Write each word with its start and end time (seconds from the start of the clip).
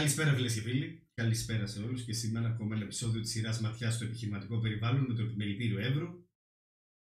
Καλησπέρα 0.00 0.34
φίλες 0.34 0.54
και 0.54 0.60
φίλοι. 0.60 1.02
Καλησπέρα 1.14 1.66
σε 1.66 1.82
όλους 1.82 2.04
και 2.04 2.12
σήμερα 2.12 2.48
ακόμα 2.48 2.74
ένα 2.74 2.84
επεισόδιο 2.84 3.20
της 3.20 3.30
σειράς 3.30 3.60
Ματιάς 3.60 3.94
στο 3.94 4.04
επιχειρηματικό 4.04 4.58
περιβάλλον 4.58 5.04
με 5.06 5.14
το 5.14 5.22
επιμελητήριο 5.22 5.78
Εύρου. 5.78 6.24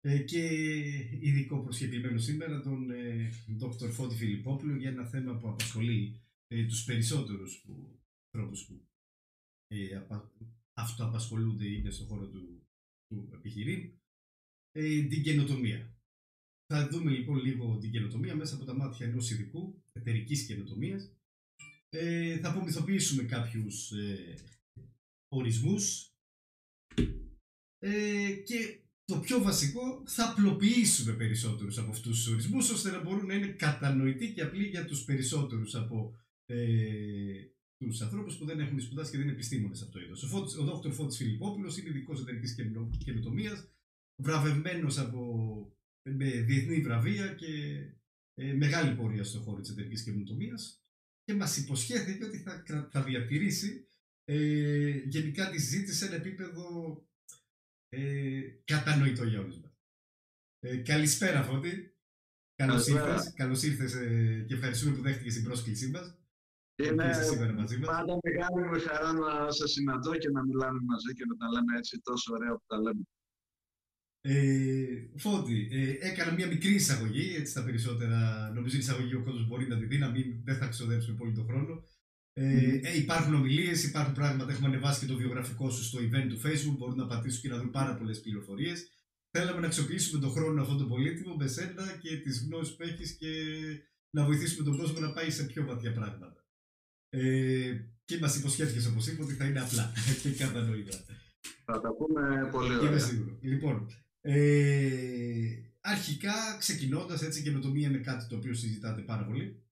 Ε, 0.01 0.19
και 0.19 0.47
ειδικό 1.19 1.59
προσκεκλημένο 1.63 2.17
σήμερα 2.17 2.61
τον 2.61 2.91
ε, 2.91 3.29
Δ. 3.47 3.85
Φώτη 3.91 4.15
Φιλιππόπουλο 4.15 4.75
για 4.75 4.89
ένα 4.89 5.05
θέμα 5.05 5.37
που 5.37 5.49
απασχολεί 5.49 6.21
ε, 6.47 6.65
τους 6.65 6.83
περισσότερους 6.83 7.61
που, 7.61 7.99
ανθρώπους 8.31 8.65
που 8.65 8.87
ε, 9.67 9.95
απα, 9.95 10.33
αυτοαπασχολούνται 10.73 11.67
είναι 11.67 11.89
στον 11.89 12.07
χώρο 12.07 12.27
του, 12.27 12.67
του 13.07 13.29
επιχειρήν, 13.33 13.91
ε, 14.71 15.03
την 15.03 15.23
καινοτομία. 15.23 15.97
Θα 16.73 16.87
δούμε 16.89 17.11
λοιπόν 17.11 17.37
λίγο 17.37 17.77
την 17.77 17.91
καινοτομία 17.91 18.35
μέσα 18.35 18.55
από 18.55 18.65
τα 18.65 18.75
μάτια 18.75 19.07
ενός 19.07 19.31
ειδικού 19.31 19.83
εταιρικής 19.93 20.45
καινοτομίας 20.45 21.14
ε, 21.97 22.37
θα 22.37 22.49
απομυθοποιήσουμε 22.49 23.23
κάποιους 23.23 23.91
ε, 23.91 24.35
ορισμούς 25.27 26.13
ε, 27.79 28.31
και 28.45 28.79
το 29.05 29.19
πιο 29.19 29.41
βασικό 29.41 30.03
θα 30.05 30.29
απλοποιήσουμε 30.29 31.13
περισσότερους 31.13 31.77
από 31.77 31.91
αυτούς 31.91 32.17
τους 32.17 32.27
ορισμούς 32.27 32.69
ώστε 32.69 32.91
να 32.91 33.03
μπορούν 33.03 33.25
να 33.25 33.33
είναι 33.33 33.47
κατανοητοί 33.47 34.33
και 34.33 34.41
απλοί 34.41 34.67
για 34.67 34.85
τους 34.85 35.03
περισσότερους 35.03 35.75
από 35.75 36.19
ε, 36.45 37.45
τους 37.77 38.01
ανθρώπους 38.01 38.37
που 38.37 38.45
δεν 38.45 38.59
έχουν 38.59 38.79
σπουδάσει 38.79 39.11
και 39.11 39.17
δεν 39.17 39.25
είναι 39.25 39.35
επιστήμονες 39.35 39.81
από 39.81 39.91
το 39.91 39.99
είδος. 39.99 40.23
Ο, 40.23 40.27
Φώτης, 40.27 40.55
ο 40.57 40.63
Δ. 40.63 40.91
Φώτης 40.91 41.17
Φιλιππόπουλος 41.17 41.77
είναι 41.77 41.89
ειδικός 41.89 42.21
εταιρικής 42.21 42.55
καινοτομίας, 42.97 43.69
βραβευμένος 44.21 44.97
από, 44.97 45.21
με 46.09 46.29
διεθνή 46.29 46.81
βραβεία 46.81 47.33
και 47.33 47.75
ε, 48.33 48.53
μεγάλη 48.53 48.95
πορεία 48.95 49.23
στον 49.23 49.41
χώρο 49.41 49.61
της 49.61 49.69
εταιρικής 49.69 50.03
καινοτομίας 50.03 50.84
και 51.25 51.33
μας 51.33 51.57
υποσχέθηκε 51.57 52.25
ότι 52.25 52.37
θα, 52.37 52.63
θα 52.91 53.03
διατηρήσει 53.03 53.87
ε, 54.23 54.89
γενικά 54.89 55.49
τη 55.49 55.59
συζήτηση 55.59 55.97
σε 55.97 56.05
ένα 56.05 56.15
επίπεδο 56.15 56.97
ε, 57.89 58.41
κατανοητό 58.63 59.23
για 59.23 59.39
όλους 59.39 59.59
μας. 59.59 59.71
Ε, 60.59 60.77
καλησπέρα 60.77 61.43
Φώτη. 61.43 61.95
Καλώς 62.55 62.87
ήρθες, 62.87 63.33
καλώς 63.33 63.63
ήρθες 63.63 63.93
ε, 63.93 64.45
και 64.47 64.53
ευχαριστούμε 64.53 64.95
που 64.95 65.01
δέχτηκες 65.01 65.33
την 65.33 65.43
πρόσκλησή 65.43 65.89
μας. 65.89 66.17
Είναι 66.75 67.85
πάντα 67.85 68.17
μεγάλη 68.23 68.67
μου 68.67 68.79
χαρά 68.79 69.13
να 69.13 69.51
σας 69.51 69.71
συναντώ 69.71 70.17
και 70.17 70.29
να 70.29 70.43
μιλάμε 70.43 70.79
μαζί 70.81 71.13
και 71.13 71.25
να 71.25 71.35
τα 71.37 71.47
λέμε 71.51 71.77
έτσι 71.77 72.01
τόσο 72.01 72.33
ωραία 72.33 72.51
που 72.51 72.63
τα 72.67 72.77
λέμε. 72.81 73.03
Ε, 74.27 75.07
Φώτη, 75.15 75.67
ε, 75.71 76.07
έκανα 76.07 76.33
μια 76.33 76.47
μικρή 76.47 76.73
εισαγωγή, 76.73 77.35
έτσι 77.35 77.53
τα 77.53 77.63
περισσότερα, 77.63 78.51
νομίζω 78.55 78.75
η 78.75 78.79
εισαγωγή 78.79 79.15
ο 79.15 79.23
κόσμος 79.23 79.47
μπορεί 79.47 79.67
να 79.67 79.77
τη 79.77 79.85
δει, 79.85 79.97
να 79.97 80.09
μην, 80.09 80.25
δεν 80.43 80.57
θα 80.57 80.67
ξοδέψουμε 80.67 81.17
πολύ 81.17 81.33
τον 81.33 81.45
χρόνο. 81.45 81.83
Ε, 82.33 82.79
ε, 82.83 82.97
υπάρχουν 82.97 83.33
ομιλίες, 83.33 83.83
υπάρχουν 83.83 84.13
πράγματα, 84.13 84.51
έχουμε 84.51 84.67
ανεβάσει 84.67 84.99
και 84.99 85.11
το 85.11 85.17
βιογραφικό 85.17 85.69
σου 85.69 85.83
στο 85.83 85.99
event 85.99 86.27
του 86.29 86.41
Facebook, 86.43 86.75
μπορούν 86.77 86.95
να 86.95 87.05
πατήσουν 87.05 87.41
και 87.41 87.49
να 87.49 87.57
δουν 87.57 87.71
πάρα 87.71 87.95
πολλές 87.95 88.21
πληροφορίες. 88.21 88.89
Θέλαμε 89.31 89.59
να 89.59 89.67
αξιοποιήσουμε 89.67 90.21
τον 90.21 90.31
χρόνο 90.31 90.61
αυτό 90.61 90.75
το 90.75 90.85
πολύτιμο 90.85 91.35
με 91.35 91.47
σένα 91.47 91.97
και 92.01 92.17
τις 92.17 92.45
γνώσεις 92.45 92.75
που 92.75 92.83
έχεις 92.83 93.11
και 93.11 93.31
να 94.09 94.25
βοηθήσουμε 94.25 94.63
τον 94.63 94.77
κόσμο 94.77 94.99
να 94.99 95.11
πάει 95.13 95.29
σε 95.31 95.43
πιο 95.43 95.65
βαθιά 95.65 95.93
πράγματα. 95.93 96.45
Ε, 97.09 97.73
και 98.05 98.17
μας 98.17 98.37
υποσχέθηκες 98.37 98.85
όπως 98.85 99.07
είπα 99.07 99.23
ότι 99.23 99.33
θα 99.33 99.45
είναι 99.45 99.61
απλά 99.61 99.91
και 100.21 100.29
κατανοητά. 100.29 100.97
Θα 101.65 101.81
τα 101.81 101.93
πούμε 101.93 102.49
πολύ 102.51 102.75
ωραία. 102.75 102.89
Είμαι 102.89 102.99
σίγουρο. 102.99 103.37
Λοιπόν, 103.41 103.87
ε, 104.27 105.61
αρχικά, 105.79 106.57
ξεκινώντας 106.59 107.21
έτσι, 107.21 107.43
καινοτομία 107.43 107.87
είναι 107.87 107.97
κάτι 107.97 108.27
το 108.27 108.35
οποίο 108.35 108.53
συζητάτε 108.53 109.01
πάρα 109.01 109.25
πολύ. 109.25 109.63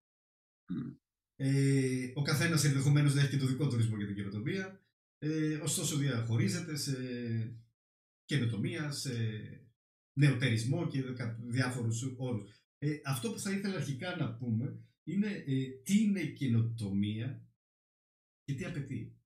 Ε, 1.36 2.12
ο 2.14 2.22
καθένας 2.22 2.64
ενδεχομένως 2.64 3.16
να 3.16 3.22
έχει 3.22 3.30
και 3.30 3.38
το 3.38 3.46
δικό 3.46 3.66
του 3.68 3.74
ορισμό 3.74 3.98
για 3.98 4.06
την 4.06 4.16
καινοτομία. 4.16 4.82
Ε, 5.18 5.56
ωστόσο, 5.56 5.98
διαχωρίζεται 5.98 6.76
σε 6.76 6.96
καινοτομία, 8.26 8.92
σε 8.92 9.14
νεοτερισμό 10.20 10.88
και 10.88 11.04
διάφορους 11.40 12.14
όρους. 12.18 12.52
Ε, 12.78 13.00
αυτό 13.06 13.32
που 13.32 13.40
θα 13.40 13.52
ήθελα 13.52 13.76
αρχικά 13.76 14.16
να 14.16 14.34
πούμε 14.34 14.80
είναι 15.04 15.44
ε, 15.48 15.68
τι 15.84 16.02
είναι 16.02 16.26
καινοτομία 16.26 17.48
και 18.44 18.54
τι 18.54 18.66
απαιτεί 18.66 19.18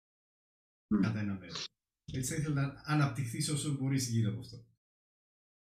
κατά 1.01 1.19
ένα 1.19 1.37
μέρος. 1.37 1.67
Έτσι 2.13 2.33
θα 2.33 2.39
ήθελα 2.39 2.61
να 2.61 2.81
αναπτυχθείς 2.85 3.49
όσο 3.49 3.73
μπορείς 3.73 4.09
γύρω 4.09 4.31
από 4.31 4.39
αυτό. 4.39 4.66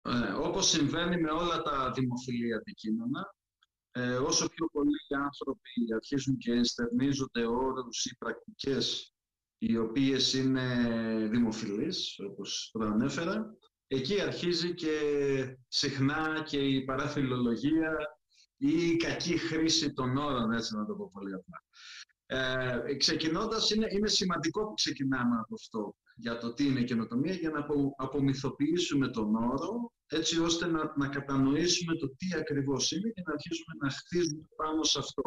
Ε, 0.02 0.32
όπως 0.32 0.68
συμβαίνει 0.68 1.20
με 1.20 1.30
όλα 1.30 1.62
τα 1.62 1.90
δημοφιλή 1.90 2.54
αντικείμενα, 2.54 3.34
ε, 3.90 4.14
όσο 4.14 4.48
πιο 4.48 4.66
πολλοί 4.72 4.98
άνθρωποι 5.24 5.70
αρχίζουν 5.94 6.36
και 6.36 6.52
ενστερνίζονται 6.52 7.46
όρους 7.46 8.04
ή 8.04 8.16
πρακτικές 8.16 9.14
οι 9.58 9.76
οποίες 9.76 10.32
είναι 10.32 10.66
δημοφιλείς, 11.30 12.18
όπως 12.30 12.68
προανέφερα, 12.72 13.56
εκεί 13.86 14.20
αρχίζει 14.20 14.74
και 14.74 14.98
συχνά 15.68 16.42
και 16.42 16.58
η 16.58 16.84
παραφιλολογία 16.84 17.96
ή 18.56 18.88
η 18.88 18.96
κακή 18.96 19.38
χρήση 19.38 19.92
των 19.92 20.16
όρων, 20.16 20.52
έτσι 20.52 20.76
να 20.76 20.86
το 20.86 20.94
πω 20.94 21.10
πολύ 21.12 21.34
απλά. 21.34 21.62
Ε, 22.26 22.94
ξεκινώντας, 22.94 23.70
είναι, 23.70 23.86
είναι 23.90 24.08
σημαντικό 24.08 24.66
που 24.66 24.74
ξεκινάμε 24.74 25.38
από 25.38 25.54
αυτό 25.54 25.94
για 26.16 26.38
το 26.38 26.52
τι 26.54 26.66
είναι 26.66 26.82
καινοτομία, 26.82 27.32
για 27.32 27.50
να 27.50 27.58
απο, 27.58 27.94
απομυθοποιήσουμε 27.96 29.08
τον 29.08 29.34
όρο, 29.34 29.92
έτσι 30.06 30.40
ώστε 30.40 30.66
να, 30.66 30.92
να 30.96 31.08
κατανοήσουμε 31.08 31.94
το 31.96 32.08
τι 32.16 32.26
ακριβώς 32.38 32.90
είναι 32.90 33.10
και 33.10 33.22
να 33.26 33.32
αρχίσουμε 33.32 33.74
να 33.80 33.90
χτίζουμε 33.90 34.48
πάνω 34.56 34.82
σε 34.82 34.98
αυτό. 34.98 35.22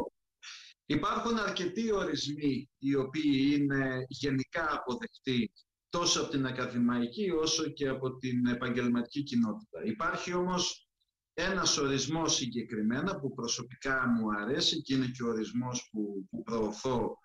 Υπάρχουν 0.85 1.38
αρκετοί 1.38 1.91
ορισμοί 1.91 2.69
οι 2.78 2.96
οποίοι 2.96 3.56
είναι 3.56 4.06
γενικά 4.07 4.73
αποδεκτοί 4.73 5.51
τόσο 5.90 6.22
από 6.22 6.31
την 6.31 6.46
ακαδημαϊκή 6.46 7.29
όσο 7.29 7.69
και 7.69 7.88
από 7.88 8.17
την 8.17 8.46
επαγγελματική 8.46 9.23
κοινότητα. 9.23 9.84
Υπάρχει 9.85 10.34
όμως 10.34 10.88
ένας 11.34 11.78
ορισμός 11.78 12.35
συγκεκριμένα 12.35 13.19
που 13.19 13.34
προσωπικά 13.34 14.07
μου 14.07 14.25
αρέσει 14.41 14.81
και 14.81 14.94
είναι 14.94 15.06
και 15.06 15.23
ο 15.23 15.28
ορισμός 15.28 15.90
που, 15.91 16.28
που 16.29 16.44
προωθώ 16.44 17.02
ε, 17.02 17.24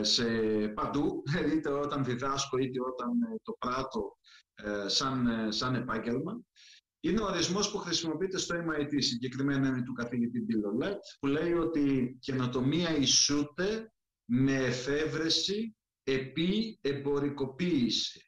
σε 0.00 0.24
παντού, 0.68 1.22
είτε 1.54 1.68
όταν 1.68 2.04
διδάσκω 2.04 2.58
είτε 2.58 2.78
όταν 2.80 3.22
ε, 3.22 3.36
το 3.42 3.56
πράττω 3.58 4.16
ε, 4.54 4.88
σαν, 4.88 5.52
σαν 5.52 5.74
επάγγελμα. 5.74 6.40
Είναι 7.00 7.20
ο 7.20 7.24
ορισμός 7.24 7.70
που 7.70 7.78
χρησιμοποιείται 7.78 8.38
στο 8.38 8.56
MIT, 8.56 8.94
συγκεκριμένα 8.98 9.68
είναι 9.68 9.82
του 9.82 9.92
καθηγητή 9.92 10.46
Bill 10.48 10.92
που 11.20 11.26
λέει 11.26 11.52
ότι 11.52 12.16
καινοτομία 12.20 12.96
ισούται 12.96 13.92
με 14.24 14.52
εφεύρεση 14.52 15.76
επί 16.04 16.78
εμπορικοποίηση. 16.80 18.22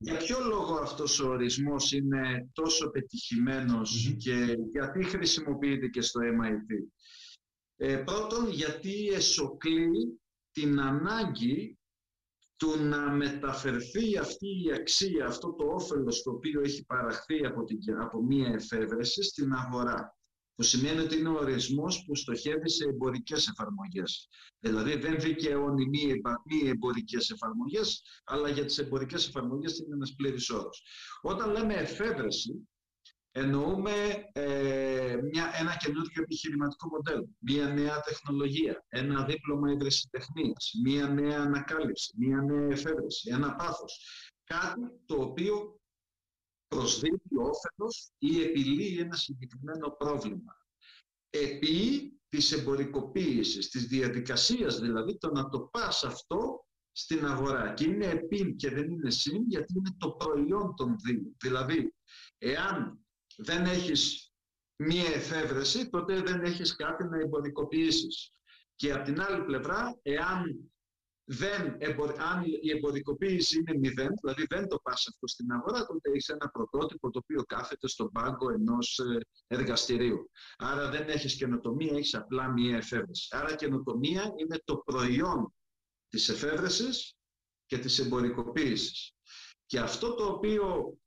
Για 0.00 0.16
ποιο 0.16 0.40
λόγο 0.40 0.74
αυτός 0.74 1.20
ο 1.20 1.28
ορισμός 1.28 1.92
είναι 1.92 2.48
τόσο 2.52 2.90
και 4.16 4.56
γιατί 4.70 5.04
χρησιμοποιείται 5.04 5.88
και 5.88 6.00
στο 6.00 6.20
MIT. 6.20 6.88
Ε, 7.76 7.96
πρώτον, 7.96 8.50
γιατί 8.50 9.08
εσωκλεί 9.08 10.20
την 10.60 10.80
ανάγκη 10.80 11.78
του 12.56 12.78
να 12.78 13.10
μεταφερθεί 13.10 14.18
αυτή 14.18 14.46
η 14.64 14.72
αξία, 14.72 15.26
αυτό 15.26 15.54
το 15.54 15.64
όφελος 15.64 16.22
το 16.22 16.30
οποίο 16.30 16.60
έχει 16.60 16.84
παραχθεί 16.84 17.46
από, 17.46 17.64
την, 17.64 17.78
από 18.00 18.22
μία 18.22 18.48
εφεύρεση 18.48 19.22
στην 19.22 19.52
αγορά. 19.52 20.16
Που 20.54 20.62
σημαίνει 20.62 21.00
ότι 21.00 21.16
είναι 21.18 21.28
ο 21.28 21.38
ορισμός 21.38 22.04
που 22.06 22.14
στοχεύει 22.16 22.70
σε 22.70 22.84
εμπορικές 22.84 23.48
εφαρμογές. 23.48 24.28
Δηλαδή 24.58 24.96
δεν 24.96 25.20
δικαιώνει 25.20 25.88
μη, 25.88 26.06
μη 26.44 26.68
εμπορικές 26.68 27.30
εφαρμογές, 27.30 28.02
αλλά 28.24 28.48
για 28.48 28.64
τις 28.64 28.78
εμπορικές 28.78 29.28
εφαρμογές 29.28 29.78
είναι 29.78 29.94
ένας 29.94 30.14
πλήρης 30.16 30.50
όρος. 30.50 30.82
Όταν 31.22 31.50
λέμε 31.50 31.74
εφεύρεση, 31.74 32.68
εννοούμε 33.38 33.92
ε, 34.32 35.18
μια, 35.32 35.50
ένα 35.60 35.76
καινούργιο 35.76 36.22
επιχειρηματικό 36.22 36.88
μοντέλο, 36.88 37.28
μια 37.38 37.66
νέα 37.66 38.00
τεχνολογία, 38.00 38.84
ένα 38.88 39.24
δίπλωμα 39.24 39.70
ευρεσιτεχνίας, 39.70 40.72
μια 40.84 41.08
νέα 41.08 41.40
ανακάλυψη, 41.40 42.14
μια 42.16 42.42
νέα 42.42 42.68
εφεύρεση, 42.70 43.30
ένα 43.32 43.54
πάθος. 43.54 44.00
Κάτι 44.44 44.80
το 45.06 45.14
οποίο 45.14 45.80
προσδίδει 46.68 47.36
όφελος 47.38 48.10
ή 48.18 48.42
επιλύει 48.42 48.96
ένα 49.00 49.16
συγκεκριμένο 49.16 49.90
πρόβλημα. 49.90 50.56
Επί 51.30 52.12
της 52.28 52.52
εμπορικοποίησης, 52.52 53.68
της 53.68 53.86
διαδικασίας 53.86 54.80
δηλαδή, 54.80 55.18
το 55.18 55.30
να 55.30 55.48
το 55.48 55.60
πας 55.60 56.04
αυτό 56.04 56.64
στην 56.92 57.26
αγορά. 57.26 57.74
Και 57.74 57.84
είναι 57.84 58.06
επί 58.06 58.54
και 58.54 58.70
δεν 58.70 58.90
είναι 58.90 59.10
συν, 59.10 59.44
γιατί 59.48 59.72
είναι 59.76 59.94
το 59.98 60.10
προϊόν 60.10 60.74
των 60.76 60.96
δύο. 60.98 61.32
Δηλαδή, 61.40 61.94
εάν 62.38 63.00
δεν 63.40 63.64
έχεις 63.64 64.32
μία 64.76 65.08
εφεύρεση, 65.14 65.88
τότε 65.88 66.20
δεν 66.22 66.42
έχεις 66.42 66.76
κάτι 66.76 67.04
να 67.04 67.18
εμπορικοποιήσεις. 67.18 68.32
Και 68.74 68.92
από 68.92 69.04
την 69.04 69.20
άλλη 69.20 69.44
πλευρά, 69.44 69.98
εάν 70.02 70.70
δεν, 71.30 71.78
αν 72.18 72.42
η 72.60 72.70
εμπορικοποίηση 72.70 73.58
είναι 73.58 73.78
μηδέν, 73.78 74.08
δηλαδή 74.22 74.46
δεν 74.48 74.68
το 74.68 74.78
πας 74.82 75.06
αυτό 75.08 75.26
στην 75.26 75.52
αγορά, 75.52 75.86
τότε 75.86 76.10
έχεις 76.10 76.28
ένα 76.28 76.48
πρωτότυπο 76.48 77.10
το 77.10 77.18
οποίο 77.22 77.42
κάθεται 77.42 77.88
στον 77.88 78.10
πάγκο 78.12 78.50
ενός 78.50 78.98
ε, 78.98 79.20
εργαστηρίου. 79.46 80.30
Άρα 80.56 80.90
δεν 80.90 81.08
έχεις 81.08 81.36
καινοτομία, 81.36 81.96
έχεις 81.96 82.14
απλά 82.14 82.52
μία 82.52 82.76
εφεύρεση. 82.76 83.36
Άρα 83.36 83.54
καινοτομία 83.54 84.32
είναι 84.36 84.60
το 84.64 84.76
προϊόν 84.76 85.54
της 86.08 86.28
εφεύρεσης 86.28 87.16
και 87.66 87.78
της 87.78 87.98
εμπορικοποίησης. 87.98 89.12
Και 89.66 89.78
αυτό 89.78 90.14
το 90.14 90.24
οποίο 90.24 90.98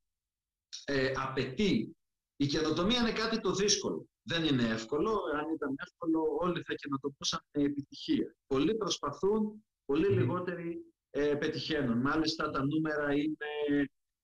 ε, 0.86 1.12
απαιτεί, 1.16 1.96
η 2.42 2.46
καινοτομία 2.46 3.00
είναι 3.00 3.12
κάτι 3.12 3.40
το 3.40 3.52
δύσκολο. 3.52 4.08
Δεν 4.24 4.44
είναι 4.44 4.64
εύκολο. 4.64 5.10
Αν 5.40 5.54
ήταν 5.56 5.76
εύκολο 5.86 6.20
όλοι 6.40 6.62
θα 6.64 6.74
καινοτομούσαν 6.74 7.40
με 7.52 7.64
επιτυχία. 7.64 8.36
Πολλοί 8.48 8.76
προσπαθούν, 8.76 9.66
πολύ 9.86 10.08
λιγότεροι 10.08 10.86
ε, 11.10 11.36
πετυχαίνουν. 11.36 11.98
Μάλιστα 11.98 12.50
τα 12.50 12.66
νούμερα 12.66 13.14
είναι, 13.14 13.52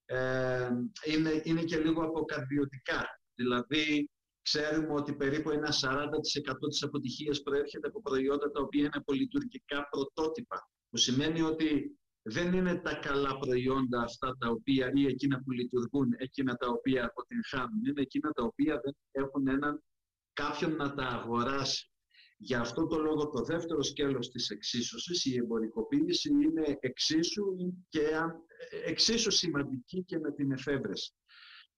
ε, 0.06 0.70
είναι, 1.06 1.42
είναι 1.44 1.64
και 1.64 1.78
λίγο 1.78 2.04
αποκαρδιωτικά. 2.04 3.20
Δηλαδή 3.36 4.10
ξέρουμε 4.42 4.94
ότι 4.94 5.14
περίπου 5.14 5.50
ένα 5.52 5.70
40% 5.72 6.70
της 6.70 6.84
αποτυχίας 6.84 7.42
προέρχεται 7.42 7.88
από 7.88 8.02
προϊόντα 8.02 8.52
τα 8.52 8.62
οποία 8.62 8.82
είναι 8.82 9.04
πολυτουργικά 9.06 9.88
πρωτότυπα. 9.90 10.70
Που 10.90 10.98
σημαίνει 10.98 11.42
ότι 11.42 11.98
δεν 12.30 12.54
είναι 12.54 12.76
τα 12.76 12.96
καλά 12.96 13.38
προϊόντα 13.38 14.02
αυτά 14.02 14.38
τα 14.38 14.50
οποία 14.50 14.92
ή 14.94 15.06
εκείνα 15.06 15.42
που 15.44 15.52
λειτουργούν, 15.52 16.10
εκείνα 16.18 16.56
τα 16.56 16.68
οποία 16.68 17.06
αποτυγχάνουν. 17.06 17.86
Είναι 17.86 18.02
εκείνα 18.02 18.32
τα 18.32 18.44
οποία 18.44 18.80
δεν 18.84 18.96
έχουν 19.12 19.48
έναν 19.48 19.84
κάποιον 20.34 20.76
να 20.76 20.94
τα 20.94 21.04
αγοράσει. 21.04 21.92
Γι' 22.38 22.56
αυτό 22.56 22.88
το 22.88 22.98
λόγο 22.98 23.30
το 23.30 23.44
δεύτερο 23.44 23.84
σκέλος 23.84 24.30
της 24.30 24.50
εξίσωσης, 24.50 25.26
η 25.26 25.36
εμπορικοποίηση, 25.38 26.30
είναι 26.30 26.78
εξίσου, 26.80 27.46
και 27.90 28.10
εξίσου 28.86 29.32
σημαντική 29.32 30.04
και 30.04 30.20
με 30.20 30.32
την 30.32 30.52
εφεύρεση. 30.52 31.14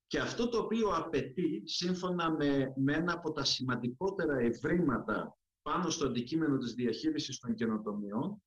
Και 0.07 0.19
αυτό 0.19 0.49
το 0.49 0.57
οποίο 0.57 0.89
απαιτεί, 0.89 1.61
σύμφωνα 1.65 2.31
με, 2.31 2.73
με 2.75 2.93
ένα 2.93 3.13
από 3.13 3.31
τα 3.31 3.43
σημαντικότερα 3.43 4.39
ευρήματα 4.39 5.37
πάνω 5.61 5.89
στο 5.89 6.05
αντικείμενο 6.05 6.57
της 6.57 6.73
διαχείρισης 6.73 7.39
των 7.39 7.55
καινοτομιών, 7.55 8.41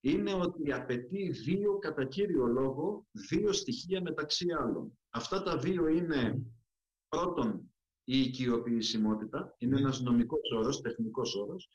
είναι 0.00 0.32
ότι 0.34 0.72
απαιτεί 0.72 1.30
δύο, 1.30 1.78
κατά 1.78 2.04
κύριο 2.04 2.46
λόγο, 2.46 3.06
δύο 3.28 3.52
στοιχεία 3.52 4.02
μεταξύ 4.02 4.46
άλλων. 4.60 4.98
Αυτά 5.10 5.42
τα 5.42 5.58
δύο 5.58 5.88
είναι 5.88 6.42
πρώτον 7.08 7.72
η 8.04 8.20
οικειοποιησιμότητα, 8.20 9.54
είναι 9.58 9.78
ένας 9.78 10.00
νομικός 10.00 10.50
όρος, 10.56 10.80
τεχνικός 10.80 11.34
όρος, 11.34 11.68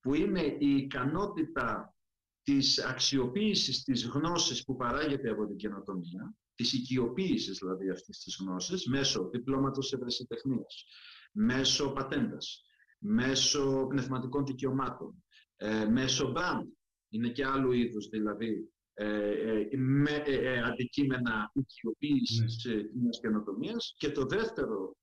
που 0.00 0.14
είναι 0.14 0.56
η 0.58 0.76
ικανότητα 0.76 1.94
της 2.42 2.84
αξιοποίησης 2.84 3.82
της 3.82 4.06
γνώσης 4.06 4.64
που 4.64 4.76
παράγεται 4.76 5.30
από 5.30 5.46
την 5.46 5.56
καινοτομία, 5.56 6.34
της 6.54 6.72
οικειοποίησης 6.72 7.58
δηλαδή 7.58 7.90
αυτής 7.90 8.18
της 8.18 8.36
γνώσης, 8.40 8.86
μέσω 8.86 9.28
διπλώματος 9.28 9.92
ευρεσιτεχνίας, 9.92 10.84
μέσω 11.32 11.92
πατέντας, 11.92 12.64
μέσω 12.98 13.86
πνευματικών 13.88 14.46
δικαιωμάτων, 14.46 15.24
ε, 15.56 15.84
μέσω 15.84 16.32
brand, 16.36 16.66
είναι 17.10 17.28
και 17.28 17.44
άλλου 17.46 17.72
είδους 17.72 18.08
δηλαδή 18.08 18.70
ε, 18.94 19.30
ε, 19.30 19.76
με 19.76 20.10
ε, 20.26 20.62
αντικείμενα 20.62 21.50
οικειοποίησης 21.54 22.64
ναι. 22.64 22.82
μιας 23.00 23.20
καινοτομίας. 23.20 23.94
Και 23.96 24.10
το 24.10 24.24
δεύτερο 24.24 24.94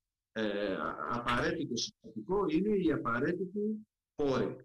απαραίτητο 1.10 1.74
σημαντικό 1.76 2.46
είναι 2.48 2.76
η 2.76 2.92
απαραίτητη 2.92 3.86
πόρη. 4.14 4.56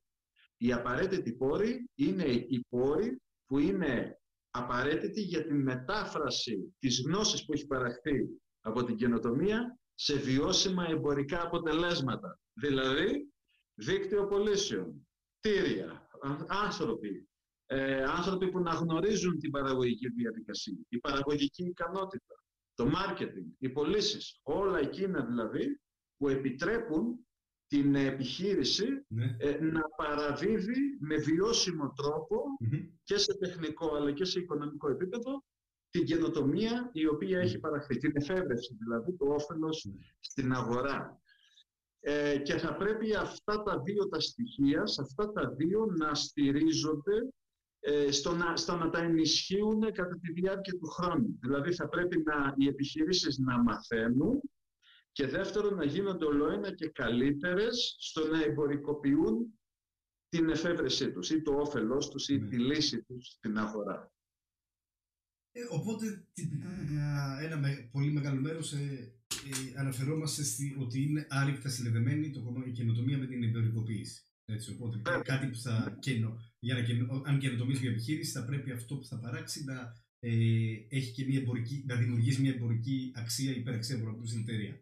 Η 0.58 0.74
απαραίτητη 0.74 1.34
πόρη 1.34 1.90
είναι 1.96 2.24
η 2.24 2.66
πόρη 2.70 3.22
που 3.46 3.58
είναι 3.60 4.20
απαραίτητη 4.50 5.22
για 5.22 5.46
τη 5.46 5.54
μετάφραση 5.54 6.76
της 6.80 7.02
γνώσης 7.02 7.46
που 7.46 7.54
έχει 7.54 7.68
παραχθεί 7.68 8.28
από 8.60 8.84
την 8.84 8.96
καινοτομία 8.96 9.80
σε 9.94 10.16
βιώσιμα 10.16 10.86
εμπορικά 10.90 11.42
αποτελέσματα. 11.44 12.40
Δηλαδή, 12.54 13.34
δίκτυο 13.74 14.26
πωλήσεων, 14.26 15.08
τήρια, 15.40 16.08
άνθρωποι, 16.48 17.28
ε, 17.74 18.04
άνθρωποι 18.04 18.52
που 18.52 18.60
να 18.60 18.72
γνωρίζουν 18.72 19.40
την 19.40 19.52
παραγωγική 19.52 20.10
διαδικασία, 20.10 20.78
η 20.90 20.98
παραγωγική 20.98 21.64
ικανότητα, 21.64 22.36
το 22.74 22.92
marketing, 22.96 23.56
οι 23.58 23.70
πωλήσεις, 23.70 24.40
όλα 24.44 24.80
εκείνα 24.80 25.26
δηλαδή 25.26 25.80
που 26.18 26.30
επιτρέπουν 26.30 27.28
την 27.68 27.96
επιχείρηση 27.96 29.06
ναι. 29.08 29.36
ε, 29.38 29.60
να 29.62 29.82
παραδίδει 29.82 30.98
με 31.00 31.16
βιώσιμο 31.16 31.94
και 33.04 33.18
σε 33.18 33.38
τεχνικό 33.38 33.96
αλλά 33.96 34.12
και 34.12 34.26
σε 34.26 34.40
οικονομικό 34.40 34.90
επίπεδο 34.90 35.44
την 35.90 36.06
καινοτομία 36.06 36.90
η 36.94 37.08
οποία 37.08 37.40
έχει 37.40 37.60
παραχθεί, 37.60 37.98
την 37.98 38.12
εφεύρεση 38.14 38.76
δηλαδή, 38.80 39.18
το 39.18 39.26
όφελος 39.26 39.86
ναι. 39.86 39.94
στην 40.20 40.54
αγορά. 40.54 41.22
Ε, 42.00 42.38
και 42.38 42.54
θα 42.54 42.76
πρέπει 42.76 43.16
αυτά 43.16 43.64
τα 43.64 43.80
δύο 43.80 44.08
τα 44.08 44.20
στοιχεία, 44.20 44.86
σε 44.86 45.02
αυτά 45.02 45.32
τα 45.32 45.50
δύο 45.50 45.86
να 45.86 46.14
στηρίζονται 46.14 47.16
ε, 47.16 47.28
στο, 48.10 48.36
να, 48.36 48.56
στο 48.56 48.76
να 48.76 48.90
τα 48.90 49.00
ενισχύουν 49.00 49.82
κατά 49.82 50.20
τη 50.20 50.32
διάρκεια 50.32 50.74
του 50.74 50.88
χρόνου. 50.88 51.38
Δηλαδή 51.42 51.74
θα 51.74 51.90
πρέπει 51.90 52.24
να, 52.26 52.54
οι 52.58 52.68
επιχειρήσεις 52.68 53.38
να 53.38 53.64
μαθαίνουν 53.64 54.42
και 55.12 55.28
δεύτερον 55.28 55.76
να 55.76 55.86
γίνονται 55.86 56.26
ολοένα 56.26 56.76
και 56.76 56.90
καλύτερες 56.90 57.96
στο 58.00 58.28
να 58.28 58.44
εμπορικοποιούν 58.44 59.60
την 60.30 60.50
εφεύρεσή 60.50 61.12
τους 61.12 61.30
ή 61.30 61.42
το 61.42 61.52
όφελός 61.52 62.10
τους 62.10 62.30
ή 62.30 62.38
ναι. 62.38 62.48
τη 62.48 62.60
λύση 62.60 63.04
τους 63.04 63.28
στην 63.28 63.58
αγορά. 63.58 64.12
Ε, 65.52 65.62
οπότε 65.70 66.28
τυπικά 66.34 66.70
ένα 67.42 67.58
με, 67.58 67.90
πολύ 67.92 68.12
μεγάλο 68.12 68.42
μέρος 68.42 68.74
ε, 68.74 68.78
ε, 68.78 69.80
αναφερόμαστε 69.80 70.44
στη, 70.44 70.76
ότι 70.80 71.04
είναι 71.04 71.28
άρρηκτα 71.30 71.70
συνδεδεμένη 71.70 72.32
το 72.32 72.42
κομμάτι 72.42 72.72
καινοτομία 72.72 73.18
με 73.18 73.26
την 73.26 73.44
εμπορικοποίηση. 73.44 74.22
Έτσι, 74.46 74.72
οπότε 74.72 75.02
yeah. 75.06 75.22
κάτι 75.24 75.48
που 75.48 75.56
θα 75.56 75.98
καινο, 76.00 76.40
για 76.60 76.74
να 76.76 76.82
καινο, 76.82 77.22
αν 77.26 77.40
καινοτομήσει 77.40 77.82
μια 77.82 77.92
επιχείρηση, 77.92 78.32
θα 78.32 78.46
πρέπει 78.46 78.72
αυτό 78.72 78.98
που 78.98 79.06
θα 79.06 79.20
παράξει 79.20 79.64
να, 79.64 79.94
ε, 80.20 80.30
έχει 80.90 81.12
και 81.12 81.26
μια 81.26 81.40
εμπορική, 81.40 81.84
να 81.88 81.96
δημιουργήσει 81.96 82.42
μια 82.42 82.54
εμπορική 82.54 83.12
αξία, 83.16 83.56
υπεραξία 83.56 84.00
που 84.00 84.24
την 84.24 84.40
εταιρεία. 84.40 84.82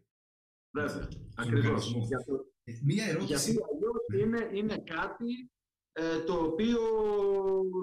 Βέβαια, 0.72 1.08
ακριβώς. 1.36 1.96
Ε, 2.64 2.80
μία 2.84 3.06
ερώτηση. 3.06 3.52
Γιατί 3.52 3.60
αλλιώς 3.72 4.26
είναι, 4.26 4.58
είναι 4.58 4.78
κάτι 4.78 5.52
ε, 5.92 6.20
το 6.20 6.34
οποίο 6.34 6.80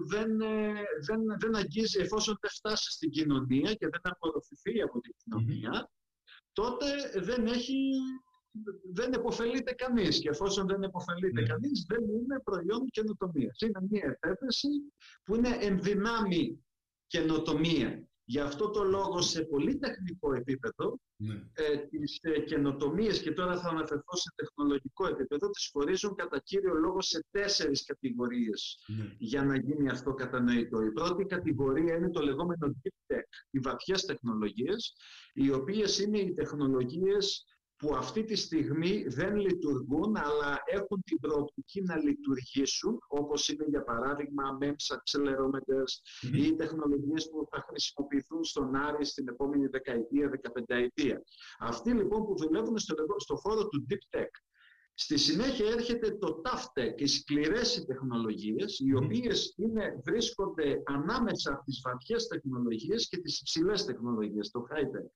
δεν, 0.07 0.41
ε, 0.41 0.73
δεν, 1.07 1.21
δεν 1.39 1.57
αγγίζει 1.57 2.01
εφόσον 2.01 2.37
δεν 2.41 2.51
φτάσει 2.51 2.91
στην 2.91 3.11
κοινωνία 3.11 3.75
και 3.75 3.89
δεν 3.89 4.01
απορροφηθεί 4.03 4.83
από 4.83 5.01
την 5.01 5.15
κοινωνία, 5.17 5.91
τότε 6.53 6.87
δεν 7.21 7.47
έχει 7.47 7.91
δεν 8.93 9.13
επωφελείται 9.13 9.73
κανείς 9.73 10.21
και 10.21 10.29
εφόσον 10.29 10.67
δεν 10.67 10.83
επωφελείται 10.83 11.41
ναι. 11.41 11.47
κανείς 11.47 11.85
δεν 11.89 12.03
είναι 12.03 12.41
προϊόν 12.45 12.87
καινοτομίας. 12.91 13.61
Είναι 13.61 13.87
μια 13.91 14.19
επέθεση 14.21 14.69
που 15.25 15.35
είναι 15.35 15.57
ενδυνάμει 15.61 16.65
καινοτομία. 17.07 18.09
Γι' 18.31 18.41
αυτό 18.41 18.71
το 18.71 18.85
λόγο 18.85 19.21
σε 19.21 19.43
πολύ 19.43 19.77
τεχνικό 19.77 20.35
επίπεδο 20.35 20.99
ναι. 21.17 21.35
ε, 21.53 21.77
τις 21.77 22.19
ε, 22.21 22.41
καινοτομίες 22.41 23.21
και 23.21 23.33
τώρα 23.33 23.61
θα 23.61 23.69
αναφερθώ 23.69 24.17
σε 24.17 24.33
τεχνολογικό 24.35 25.07
επίπεδο 25.07 25.51
τις 25.51 25.71
χωρίζουν 25.73 26.15
κατά 26.15 26.39
κύριο 26.39 26.75
λόγο 26.75 27.01
σε 27.01 27.25
τέσσερις 27.31 27.85
κατηγορίες 27.85 28.85
ναι. 28.87 29.15
για 29.19 29.45
να 29.45 29.57
γίνει 29.57 29.89
αυτό 29.89 30.15
κατανοητό. 30.15 30.83
Η 30.83 30.93
πρώτη 30.93 31.25
κατηγορία 31.25 31.95
είναι 31.95 32.11
το 32.11 32.21
λεγόμενο 32.21 32.75
deep 32.83 33.15
tech, 33.15 33.23
οι 33.51 33.59
βαθιές 33.59 34.05
τεχνολογίες, 34.05 34.95
οι 35.33 35.51
οποίες 35.51 35.99
είναι 35.99 36.19
οι 36.19 36.33
τεχνολογίες 36.33 37.45
που 37.79 37.95
αυτή 37.97 38.25
τη 38.25 38.37
στιγμή 38.37 39.05
δεν 39.09 39.37
λειτουργούν 39.37 40.17
αλλά 40.17 40.63
έχουν 40.67 41.03
την 41.05 41.19
προοπτική 41.19 41.83
να 41.83 41.97
λειτουργήσουν 41.97 42.99
όπως 43.09 43.49
είναι 43.49 43.65
για 43.69 43.83
παράδειγμα 43.83 44.59
MEMS 44.61 44.97
accelerometers 44.97 45.93
mm-hmm. 45.93 46.37
ή 46.37 46.55
τεχνολογίες 46.55 47.29
που 47.31 47.49
θα 47.51 47.65
χρησιμοποιηθούν 47.69 48.45
στον 48.45 48.75
Άρη 48.75 49.05
στην 49.05 49.29
επόμενη 49.29 49.67
δεκαετία, 49.67 50.29
δεκαπενταετία. 50.29 51.23
Αυτοί 51.59 51.93
λοιπόν 51.93 52.25
που 52.25 52.37
δουλεύουν 52.37 52.79
στο, 52.79 52.95
στο 53.17 53.37
χώρο 53.37 53.69
του 53.69 53.87
Deep 53.91 54.19
Tech. 54.19 54.31
Στη 55.01 55.17
συνέχεια 55.17 55.67
έρχεται 55.67 56.11
το 56.11 56.41
tough 56.45 56.81
tech, 56.81 57.01
οι 57.01 57.07
σκληρές 57.07 57.85
τεχνολογίες, 57.87 58.79
οι 58.79 58.95
οποίες 58.95 59.55
είναι, 59.57 60.01
βρίσκονται 60.05 60.83
ανάμεσα 60.85 61.53
από 61.53 61.65
τις 61.65 61.81
βαθιές 61.85 62.27
τεχνολογίες 62.27 63.09
και 63.09 63.19
τις 63.19 63.41
υψηλές 63.41 63.85
τεχνολογίες, 63.85 64.51
το 64.51 64.67
high 64.71 64.85
tech. 64.85 65.11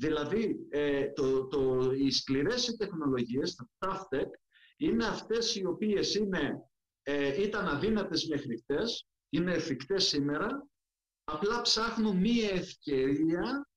Δηλαδή, 0.00 0.66
ε, 0.68 1.12
το, 1.12 1.46
το, 1.46 1.90
οι 1.92 2.10
σκληρές 2.10 2.76
τεχνολογίες, 2.76 3.54
τα 3.54 3.68
tough 3.78 4.16
tech, 4.16 4.30
είναι 4.76 5.06
αυτές 5.06 5.54
οι 5.54 5.66
οποίες 5.66 6.14
είναι, 6.14 6.62
ε, 7.02 7.42
ήταν 7.42 7.66
αδύνατες 7.66 8.26
μέχρι 8.26 8.58
χτες, 8.58 9.06
είναι 9.28 9.52
εφικτές 9.52 10.06
σήμερα, 10.06 10.68
απλά 11.24 11.60
ψάχνουν 11.62 12.16
μία 12.16 12.50
ευκαιρία 12.50 13.68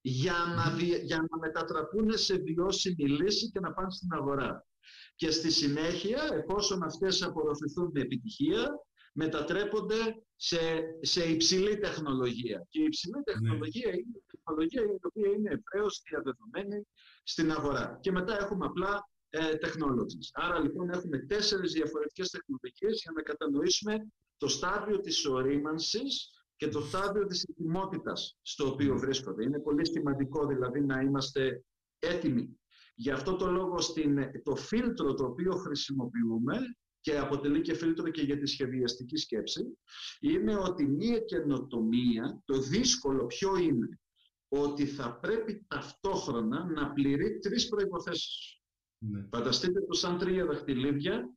για 0.00 0.36
να, 0.56 0.82
για 1.02 1.16
να 1.16 1.38
μετατραπούν 1.38 2.18
σε 2.18 2.36
βιώσιμη 2.36 3.08
λύση 3.08 3.50
και 3.50 3.60
να 3.60 3.72
πάνε 3.72 3.90
στην 3.90 4.08
αγορά. 4.12 4.66
Και 5.14 5.30
στη 5.30 5.50
συνέχεια, 5.50 6.28
εφόσον 6.32 6.82
αυτές 6.82 7.22
απορροφηθούν 7.22 7.90
με 7.94 8.00
επιτυχία, 8.00 8.68
μετατρέπονται 9.12 10.22
σε, 10.36 10.58
σε 11.00 11.24
υψηλή 11.30 11.78
τεχνολογία. 11.78 12.66
Και 12.68 12.80
η 12.80 12.84
υψηλή 12.84 13.16
ναι. 13.16 13.22
τεχνολογία 13.22 13.88
είναι 13.88 14.16
η 14.16 14.22
τεχνολογία 14.48 14.82
η 14.82 14.98
οποία 15.02 15.28
είναι 15.30 15.50
ευρέως 15.50 16.02
διαδεδομένη 16.08 16.86
στην 17.22 17.52
αγορά. 17.52 17.98
Και 18.00 18.12
μετά 18.12 18.36
έχουμε 18.40 18.66
απλά 18.66 19.08
ε, 19.30 19.52
technologies. 19.64 20.28
Άρα 20.32 20.60
λοιπόν 20.60 20.90
έχουμε 20.90 21.18
τέσσερις 21.18 21.72
διαφορετικές 21.72 22.30
τεχνολογίες 22.30 23.00
για 23.02 23.12
να 23.14 23.22
κατανοήσουμε 23.22 24.06
το 24.36 24.48
στάδιο 24.48 25.00
της 25.00 25.26
ορίμανσης 25.26 26.30
και 26.56 26.68
το 26.68 26.80
στάδιο 26.80 27.26
της 27.26 27.42
ετοιμότητας 27.42 28.38
στο 28.42 28.66
οποίο 28.68 28.98
βρίσκονται. 28.98 29.44
Είναι 29.44 29.60
πολύ 29.60 29.86
σημαντικό 29.86 30.46
δηλαδή 30.46 30.80
να 30.80 31.00
είμαστε 31.00 31.62
έτοιμοι. 31.98 32.58
Γι' 32.94 33.10
αυτό 33.10 33.36
το 33.36 33.46
λόγο 33.50 33.80
στην, 33.80 34.18
το 34.42 34.54
φίλτρο 34.56 35.14
το 35.14 35.24
οποίο 35.24 35.52
χρησιμοποιούμε 35.52 36.58
και 37.00 37.18
αποτελεί 37.18 37.60
και 37.60 37.74
φίλτρο 37.74 38.10
και 38.10 38.22
για 38.22 38.38
τη 38.38 38.46
σχεδιαστική 38.46 39.16
σκέψη, 39.16 39.78
είναι 40.20 40.56
ότι 40.56 40.86
μία 40.86 41.18
καινοτομία, 41.18 42.42
το 42.44 42.58
δύσκολο 42.58 43.26
ποιο 43.26 43.56
είναι, 43.56 44.00
ότι 44.48 44.86
θα 44.86 45.18
πρέπει 45.18 45.64
ταυτόχρονα 45.68 46.64
να 46.64 46.92
πληρεί 46.92 47.38
τρεις 47.38 47.68
προϋποθέσεις. 47.68 48.62
Ναι. 48.98 49.26
Φανταστείτε 49.30 49.80
το 49.80 49.94
σαν 49.94 50.18
τρία 50.18 50.46
δαχτυλίδια, 50.46 51.32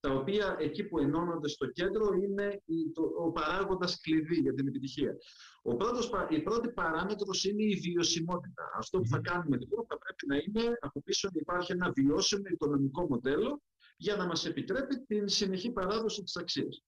τα 0.00 0.14
οποία 0.14 0.56
εκεί 0.58 0.84
που 0.84 0.98
ενώνονται 0.98 1.48
στο 1.48 1.66
κέντρο 1.66 2.12
είναι 2.12 2.62
ο 3.18 3.32
παράγοντας 3.32 4.00
κλειδί 4.00 4.40
για 4.40 4.54
την 4.54 4.68
επιτυχία. 4.68 5.16
Ο 5.62 5.76
πρώτος, 5.76 6.10
η 6.28 6.42
πρώτη 6.42 6.72
παράμετρος 6.72 7.44
είναι 7.44 7.62
η 7.62 7.74
βιωσιμότητα. 7.74 8.70
Αυτό 8.76 9.00
που 9.00 9.06
θα 9.08 9.18
κάνουμε 9.18 9.56
λοιπόν 9.56 9.86
θα 9.88 9.98
πρέπει 9.98 10.26
να 10.26 10.36
είναι 10.36 10.76
από 10.80 11.02
πίσω 11.02 11.28
να 11.32 11.40
υπάρχει 11.40 11.72
ένα 11.72 11.92
βιώσιμο 11.92 12.42
οικονομικό 12.52 13.06
μοντέλο 13.06 13.62
για 13.96 14.16
να 14.16 14.26
μας 14.26 14.46
επιτρέπει 14.46 14.98
την 15.06 15.28
συνεχή 15.28 15.70
παράδοση 15.70 16.22
της 16.22 16.36
αξίας. 16.36 16.84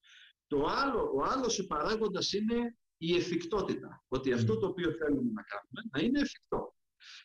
Το 0.46 0.64
άλλο, 0.66 1.12
ο 1.16 1.22
άλλος 1.22 1.66
παράγοντας 1.66 2.32
είναι 2.32 2.76
η 2.96 3.16
εφικτότητα. 3.16 4.04
Ότι 4.08 4.32
αυτό 4.32 4.58
το 4.58 4.66
οποίο 4.66 4.90
θέλουμε 4.92 5.32
να 5.32 5.42
κάνουμε 5.42 5.90
να 5.92 6.00
είναι 6.00 6.20
εφικτό. 6.20 6.74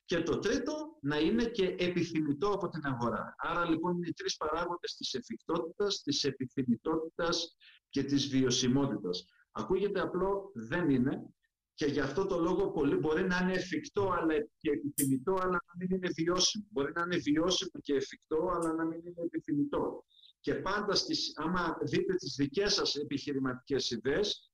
Και 0.06 0.22
το 0.22 0.40
τρίτο, 0.40 0.98
να 1.02 1.18
είναι 1.20 1.46
και 1.46 1.76
επιθυμητό 1.80 2.50
από 2.50 2.70
την 2.70 2.86
αγορά. 2.86 3.36
Άρα 3.38 3.70
λοιπόν 3.70 3.96
είναι 3.96 4.08
οι 4.08 4.14
τρεις 4.14 4.38
παράγοντες 4.38 4.96
της 4.96 5.14
εφικτότητας, 5.14 6.02
της 6.02 6.24
επιθυμητότητας 6.24 7.56
και 7.90 8.04
της 8.04 8.28
βιωσιμότητας. 8.28 9.26
Ακούγεται 9.52 10.00
απλό, 10.00 10.52
δεν 10.54 10.90
είναι. 10.90 11.34
Και 11.74 11.86
γι' 11.86 12.00
αυτό 12.00 12.26
το 12.26 12.40
λόγο 12.40 12.72
πολύ 12.72 12.96
μπορεί 12.96 13.28
να 13.28 13.38
είναι 13.38 13.54
εφικτό 13.54 14.10
αλλά 14.12 14.36
και 14.58 14.72
επιθυμητό, 14.72 15.34
αλλά 15.34 15.52
να 15.68 15.74
μην 15.80 15.96
είναι 15.96 16.10
βιώσιμο. 16.16 16.66
Μπορεί 16.70 16.92
να 16.96 17.02
είναι 17.02 17.18
βιώσιμο 17.18 17.72
και 17.82 17.94
εφικτό, 17.94 18.52
αλλά 18.54 18.74
να 18.74 18.86
μην 18.86 19.00
είναι 19.00 19.22
επιθυμητό. 19.26 20.06
Και 20.40 20.54
πάντα, 20.56 20.96
στις, 20.96 21.32
άμα 21.36 21.78
δείτε 21.82 22.16
τις 22.16 22.36
δικές 22.36 22.74
σας 22.74 22.96
επιχειρηματικές 22.96 23.90
ιδέες, 23.90 24.34
πάντα 24.34 24.49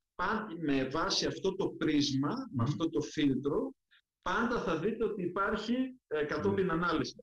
με 0.59 0.87
βάση 0.89 1.25
αυτό 1.25 1.55
το 1.55 1.67
πρίσμα, 1.67 2.33
με 2.51 2.63
αυτό 2.63 2.89
το 2.89 3.01
φίλτρο, 3.01 3.73
πάντα 4.21 4.61
θα 4.61 4.79
δείτε 4.79 5.03
ότι 5.03 5.23
υπάρχει, 5.23 5.75
ε, 6.07 6.23
κατόπιν 6.23 6.71
ανάλυση 6.71 7.15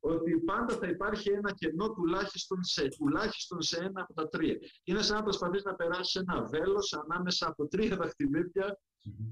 ότι 0.00 0.38
πάντα 0.44 0.74
θα 0.74 0.88
υπάρχει 0.88 1.30
ένα 1.30 1.52
κενό 1.52 1.92
τουλάχιστον 1.92 2.64
σε, 2.64 2.88
τουλάχιστον 2.88 3.62
σε 3.62 3.76
ένα 3.78 4.00
από 4.00 4.14
τα 4.14 4.28
τρία. 4.28 4.56
Είναι 4.84 5.02
σαν 5.02 5.16
να 5.16 5.22
προσπαθείς 5.22 5.62
να 5.64 5.74
περάσεις 5.74 6.14
ένα 6.14 6.44
βέλος 6.44 6.92
ανάμεσα 6.92 7.48
από 7.48 7.68
τρία 7.68 7.96
δαχτυλίδια 7.96 8.78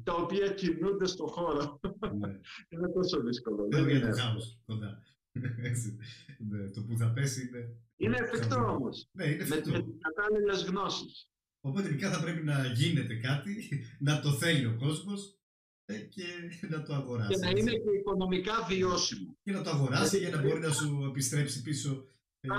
τα 0.03 0.15
οποία 0.15 0.49
κινούνται 0.49 1.07
στον 1.07 1.29
χώρο. 1.29 1.81
Ναι. 2.19 2.29
είναι 2.71 2.89
τόσο 2.95 3.21
δύσκολο. 3.21 3.67
Δεν 3.71 3.89
είναι 3.89 4.11
κοντά. 4.65 5.03
ναι, 6.49 6.71
το 6.71 6.83
που 6.83 6.97
θα 6.97 7.13
πέσει 7.13 7.49
είναι... 7.49 7.77
Είναι 7.97 8.17
εφικτό 8.17 8.57
όμως. 8.57 9.09
Ναι, 9.13 9.25
είναι 9.25 9.43
εφικτό. 9.43 9.71
Με, 9.71 9.79
με 9.79 9.85
κατάλληλες 10.01 10.65
γνώσεις. 10.65 11.31
Οπότε 11.67 11.83
τελικά 11.83 12.11
θα 12.11 12.21
πρέπει 12.23 12.45
να 12.45 12.67
γίνεται 12.67 13.15
κάτι, 13.15 13.69
να 13.99 14.21
το 14.21 14.33
θέλει 14.33 14.67
ο 14.67 14.77
κόσμος 14.79 15.39
ε, 15.85 15.99
και 15.99 16.25
να 16.69 16.83
το 16.83 16.95
αγοράσει. 16.95 17.33
Και 17.33 17.39
να 17.39 17.51
είναι 17.51 17.71
και 17.71 17.91
οικονομικά 17.99 18.53
βιώσιμο. 18.69 19.37
Και 19.43 19.53
να 19.53 19.63
το 19.63 19.71
αγοράσει 19.71 20.19
για 20.19 20.31
να 20.31 20.43
μπορεί 20.43 20.61
να 20.61 20.73
σου 20.73 21.05
επιστρέψει 21.09 21.63
πίσω. 21.63 22.07
Ε, 22.41 22.49
να, 22.49 22.57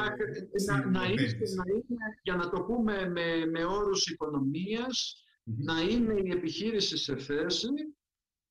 να, 0.90 1.06
είναι, 1.06 1.22
να 1.56 1.64
είναι, 1.74 2.06
για 2.24 2.36
να 2.36 2.50
το 2.50 2.62
πούμε 2.62 3.10
με, 3.10 3.46
με 3.46 3.66
όρους 3.66 4.08
οικονομίας, 4.08 5.24
να 5.44 5.82
είναι 5.82 6.14
η 6.14 6.30
επιχείρηση 6.32 6.98
σε 6.98 7.18
θέση 7.18 7.68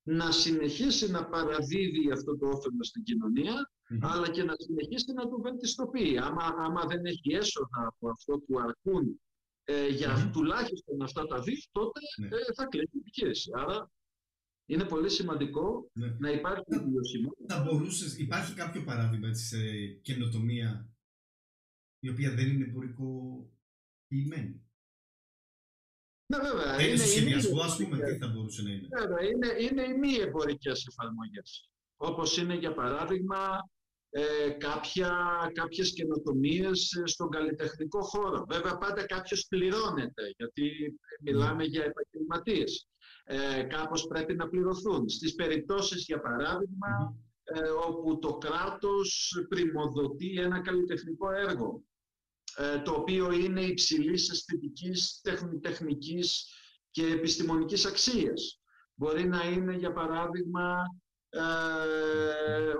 να 0.03 0.31
συνεχίσει 0.31 1.11
να 1.11 1.25
παραδίδει 1.25 2.11
αυτό 2.11 2.37
το 2.37 2.47
όφελος 2.47 2.87
στην 2.87 3.03
κοινωνία, 3.03 3.71
αλλά 4.01 4.29
και 4.29 4.43
να 4.43 4.53
συνεχίσει 4.57 5.13
να 5.13 5.29
το 5.29 5.41
βελτιστοποιεί. 5.41 6.17
Άμα, 6.17 6.55
άμα 6.57 6.85
δεν 6.85 7.05
έχει 7.05 7.33
έσοδα 7.33 7.87
από 7.87 8.09
αυτό 8.09 8.37
που 8.37 8.59
αρκούν 8.59 9.19
ε, 9.69 9.87
για 9.87 10.29
τουλάχιστον 10.33 11.01
αυτά 11.01 11.25
τα 11.25 11.41
δύο, 11.41 11.57
τότε 11.71 11.99
ναι. 12.17 12.27
ε, 12.27 12.53
θα 12.55 12.65
κλείσει 12.65 12.97
η 12.97 12.99
επιχείρηση. 12.99 13.49
Άρα 13.53 13.91
είναι 14.65 14.85
πολύ 14.85 15.09
σημαντικό 15.09 15.89
ναι. 15.93 16.15
να 16.19 16.29
υπάρχει 16.31 16.63
βιωσιμότητα. 16.89 17.55
Θα 17.55 17.63
μπορούσες, 17.63 18.17
υπάρχει 18.17 18.53
κάποιο 18.53 18.83
παράδειγμα 18.83 19.33
σε 19.33 19.87
καινοτομία 19.87 20.89
η 21.99 22.09
οποία 22.09 22.35
δεν 22.35 22.47
είναι 22.47 22.63
εμπορικοποιημένη. 22.63 24.61
Ναι, 26.25 26.37
βέβαια. 26.41 26.81
Είναι, 26.81 26.91
είναι 26.91 26.97
σχεδιασμός, 26.97 27.63
ας 27.63 27.77
πούμε, 27.77 27.97
τι 27.97 28.17
θα 28.17 28.27
μπορούσε 28.27 28.61
να 28.61 28.69
είναι; 28.69 28.87
Βέβαια, 28.99 29.23
είναι, 29.29 29.47
είναι 29.59 29.83
οι 29.83 29.97
μη 29.97 30.13
εμπορικές 30.13 30.87
εφαρμογές. 30.87 31.69
Όπως 31.97 32.37
είναι, 32.37 32.55
για 32.55 32.73
παράδειγμα, 32.73 33.69
ε, 34.09 34.49
κάποια, 34.49 35.11
κάποιες 35.53 35.93
καινοτομίες 35.93 37.01
στον 37.03 37.29
καλλιτεχνικό 37.29 38.01
χώρο. 38.01 38.45
Βέβαια, 38.49 38.77
πάντα 38.77 39.05
κάποιος 39.05 39.45
πληρώνεται, 39.49 40.33
γιατί 40.37 40.71
μιλάμε 41.21 41.63
για 41.63 41.83
επαγγελματίες. 41.83 42.87
Ε, 43.23 43.63
κάπως 43.63 44.07
πρέπει 44.07 44.35
να 44.35 44.49
πληρωθούν. 44.49 45.09
Στις 45.09 45.35
περιπτώσεις, 45.35 46.05
για 46.05 46.19
παράδειγμα, 46.19 47.15
ε, 47.43 47.67
όπου 47.67 48.19
το 48.19 48.37
κράτος 48.37 49.33
πρημοδοτεί 49.49 50.39
ένα 50.39 50.61
καλλιτεχνικό 50.61 51.31
έργο 51.31 51.83
ε, 52.57 52.79
το 52.79 52.91
οποίο 52.91 53.31
είναι 53.31 53.61
υψηλής 53.61 54.29
αισθητικής, 54.29 55.21
τεχνικής 55.61 56.45
και 56.91 57.05
επιστημονικής 57.05 57.85
αξίας. 57.85 58.61
Μπορεί 58.93 59.27
να 59.27 59.49
είναι, 59.49 59.75
για 59.75 59.93
παράδειγμα, 59.93 60.83
ε, 61.29 61.41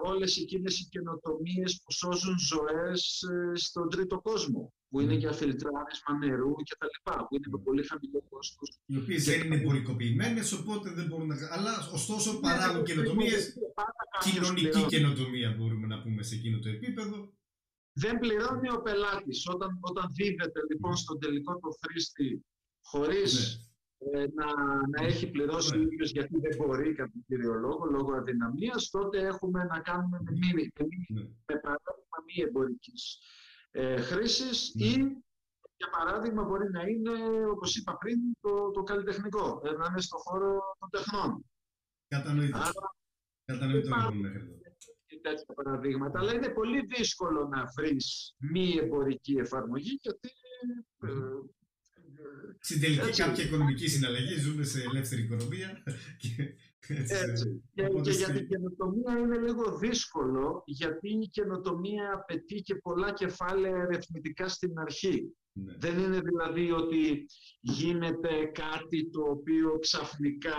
όλες 0.04 0.38
εκείνες 0.38 0.80
οι 0.80 0.88
καινοτομίες 0.89 1.82
που 1.84 1.92
σώζουν 1.92 2.38
ζωές 2.39 3.22
ε, 3.22 3.56
στον 3.56 3.89
τρίτο 3.89 4.20
κόσμο, 4.22 4.74
που 4.89 5.00
είναι 5.00 5.13
για 5.13 5.32
φιλτράρισμα 5.32 6.18
νερού 6.20 6.56
και 6.63 6.75
τα 6.80 6.88
λοιπά, 6.94 7.27
που 7.27 7.36
είναι 7.36 7.48
με 7.51 7.60
πολύ 7.63 7.84
χαμηλό 7.84 8.24
κόστος. 8.30 8.80
Οι 8.86 8.98
οποίες 8.98 9.24
δεν 9.25 9.42
είναι 9.42 9.56
εμπορικοποιημένες, 9.56 10.54
οπότε 10.54 10.89
δεν 10.92 11.06
μπορούν 11.06 11.27
να... 11.27 11.36
Αλλά 11.51 11.89
ωστόσο 11.94 12.34
ναι, 12.34 12.39
παράγουν 12.39 12.84
καινοτομίες, 12.84 13.54
κοινωνική 14.24 14.86
καινοτομία 14.86 15.56
μπορούμε 15.58 15.88
να 15.88 16.01
πούμε 16.01 16.24
σε 16.24 16.36
εκείνο 16.36 16.60
το 16.60 16.70
επίπεδο, 16.70 17.34
δεν 17.94 18.20
πληρώνει 18.20 18.70
ο 18.70 18.82
πελάτης. 18.82 19.48
Όταν, 19.48 19.80
όταν 19.82 20.06
δίδεται 20.13 20.60
λοιπόν 20.72 20.96
στον 20.96 21.20
τελικό 21.20 21.60
το 21.60 21.70
χρήστη 21.82 22.46
χωρίς 22.82 23.34
ναι. 23.34 23.67
Ε, 23.98 24.25
να, 24.34 24.46
να 24.88 25.06
έχει 25.06 25.30
πληρώσει 25.30 25.77
ναι. 25.77 25.80
ο 25.80 25.82
ίδιος 25.82 26.12
γιατί 26.12 26.39
δεν 26.39 26.56
μπορεί 26.58 26.94
κατά 26.94 27.12
τον 27.12 27.24
κύριο 27.27 27.54
λόγο, 27.54 27.86
λόγω 27.86 28.13
αδυναμίας, 28.13 28.89
τότε 28.89 29.25
έχουμε 29.25 29.63
να 29.63 29.80
κάνουμε 29.80 30.20
με, 30.24 30.32
μη, 30.32 30.54
με, 30.54 30.86
ναι. 31.10 31.22
με 31.22 31.56
παράδειγμα 31.60 32.18
μη 32.25 32.44
εμπορικής 32.44 33.20
ε, 33.72 34.01
χρήσης 34.01 34.72
ναι. 34.75 34.86
ή 34.86 35.22
για 35.77 35.89
παράδειγμα 35.98 36.44
μπορεί 36.44 36.70
να 36.72 36.82
είναι, 36.82 37.12
όπως 37.50 37.75
είπα 37.75 37.98
πριν, 37.98 38.20
το, 38.42 38.72
το 38.72 38.84
καλλιτεχνικό, 38.84 39.62
ε, 39.66 39.72
να 39.72 39.86
είναι 39.89 40.01
στον 40.01 40.20
χώρο 40.20 40.60
των 40.80 40.89
τεχνών. 40.89 41.46
Κατανοητός. 42.08 42.72
Κατανοητός 43.46 43.89
λοιπόν 43.89 44.18
μέχρι 44.18 44.42
εδώ 44.42 44.58
τέτοια 45.22 45.54
παραδείγματα, 45.56 46.20
αλλά 46.20 46.34
είναι 46.34 46.50
πολύ 46.50 46.86
δύσκολο 46.86 47.48
να 47.48 47.66
βρεις 47.77 48.36
μη 48.38 48.77
εμπορική 48.82 49.36
εφαρμογή 49.38 50.00
γιατί. 50.01 50.30
Ε, 51.01 51.10
Στην 52.60 52.82
τελική, 52.82 53.22
κάποια 53.22 53.44
οικονομική 53.44 53.88
συναλλαγή 53.88 54.39
ζούμε 54.39 54.63
σε 54.63 54.82
ελεύθερη 54.82 55.22
οικονομία. 55.22 55.84
Και, 56.17 56.53
έτσι. 56.94 57.63
Και, 57.74 57.84
και 58.01 58.12
για 58.12 58.32
την 58.32 58.48
καινοτομία 58.48 59.17
είναι 59.17 59.38
λίγο 59.38 59.77
δύσκολο, 59.77 60.63
γιατί 60.65 61.10
η 61.10 61.29
καινοτομία 61.32 62.12
απαιτεί 62.13 62.56
και 62.56 62.75
πολλά 62.75 63.13
κεφάλαια 63.13 63.75
ερευνητικά 63.75 64.48
στην 64.48 64.79
αρχή. 64.79 65.36
Ναι. 65.51 65.74
Δεν 65.77 66.00
είναι 66.00 66.20
δηλαδή 66.20 66.72
ότι 66.72 67.25
γίνεται 67.60 68.46
κάτι 68.46 69.10
το 69.10 69.22
οποίο 69.22 69.79
ξαφνικά 69.79 70.56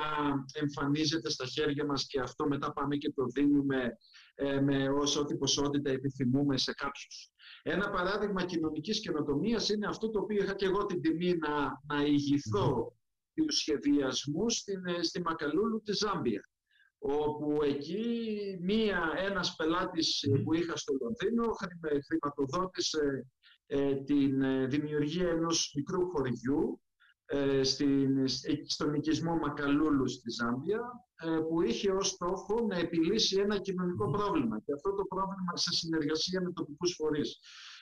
εμφανίζεται 0.52 1.30
στα 1.30 1.46
χέρια 1.46 1.84
μας 1.84 2.06
και 2.06 2.20
αυτό 2.20 2.48
μετά 2.48 2.72
πάμε 2.72 2.96
και 2.96 3.12
το 3.14 3.24
δίνουμε 3.34 3.96
ε, 4.34 4.60
με 4.60 4.88
όσο 4.88 5.20
ό,τι 5.20 5.36
ποσότητα 5.36 5.90
επιθυμούμε 5.90 6.58
σε 6.58 6.72
κάποιους. 6.72 7.32
Ένα 7.62 7.90
παράδειγμα 7.90 8.44
κοινωνικής 8.44 9.00
καινοτομίας 9.00 9.68
είναι 9.68 9.86
αυτό 9.86 10.10
το 10.10 10.20
οποίο 10.20 10.42
είχα 10.42 10.54
και 10.54 10.66
εγώ 10.66 10.86
την 10.86 11.00
τιμή 11.00 11.34
να, 11.36 11.80
να 11.86 12.02
ηγηθώ 12.04 12.96
του 13.34 13.52
σχεδιασμού 13.52 14.50
στην, 14.50 14.86
ε, 14.86 15.02
στη 15.02 15.20
Μακαλούλου 15.20 15.82
της 15.82 15.98
Ζάμπια 15.98 16.48
όπου 16.98 17.58
εκεί 17.62 18.58
μία, 18.60 19.12
ένας 19.16 19.54
πελάτης 19.56 20.24
που 20.44 20.54
είχα 20.54 20.76
στο 20.76 20.94
Λονδίνο 21.00 21.52
χρηματοδότησε 22.06 23.26
ε, 23.66 23.94
την 23.94 24.42
ε, 24.42 24.66
δημιουργία 24.66 25.28
ενός 25.28 25.72
μικρού 25.76 26.10
χωριού 26.10 26.80
ε, 27.30 27.62
στην, 27.62 28.28
στον 28.66 28.94
οικισμό 28.94 29.36
Μακαλούλου 29.36 30.08
στη 30.08 30.30
Ζάμπια 30.30 30.80
που 31.48 31.62
είχε 31.62 31.90
ως 31.90 32.08
στόχο 32.08 32.66
να 32.68 32.78
επιλύσει 32.78 33.40
ένα 33.40 33.58
κοινωνικό 33.58 34.10
πρόβλημα 34.10 34.60
και 34.60 34.72
αυτό 34.72 34.94
το 34.94 35.04
πρόβλημα 35.04 35.56
σε 35.56 35.72
συνεργασία 35.72 36.40
με 36.40 36.52
τοπικούς 36.52 36.94
φορείς. 36.94 37.38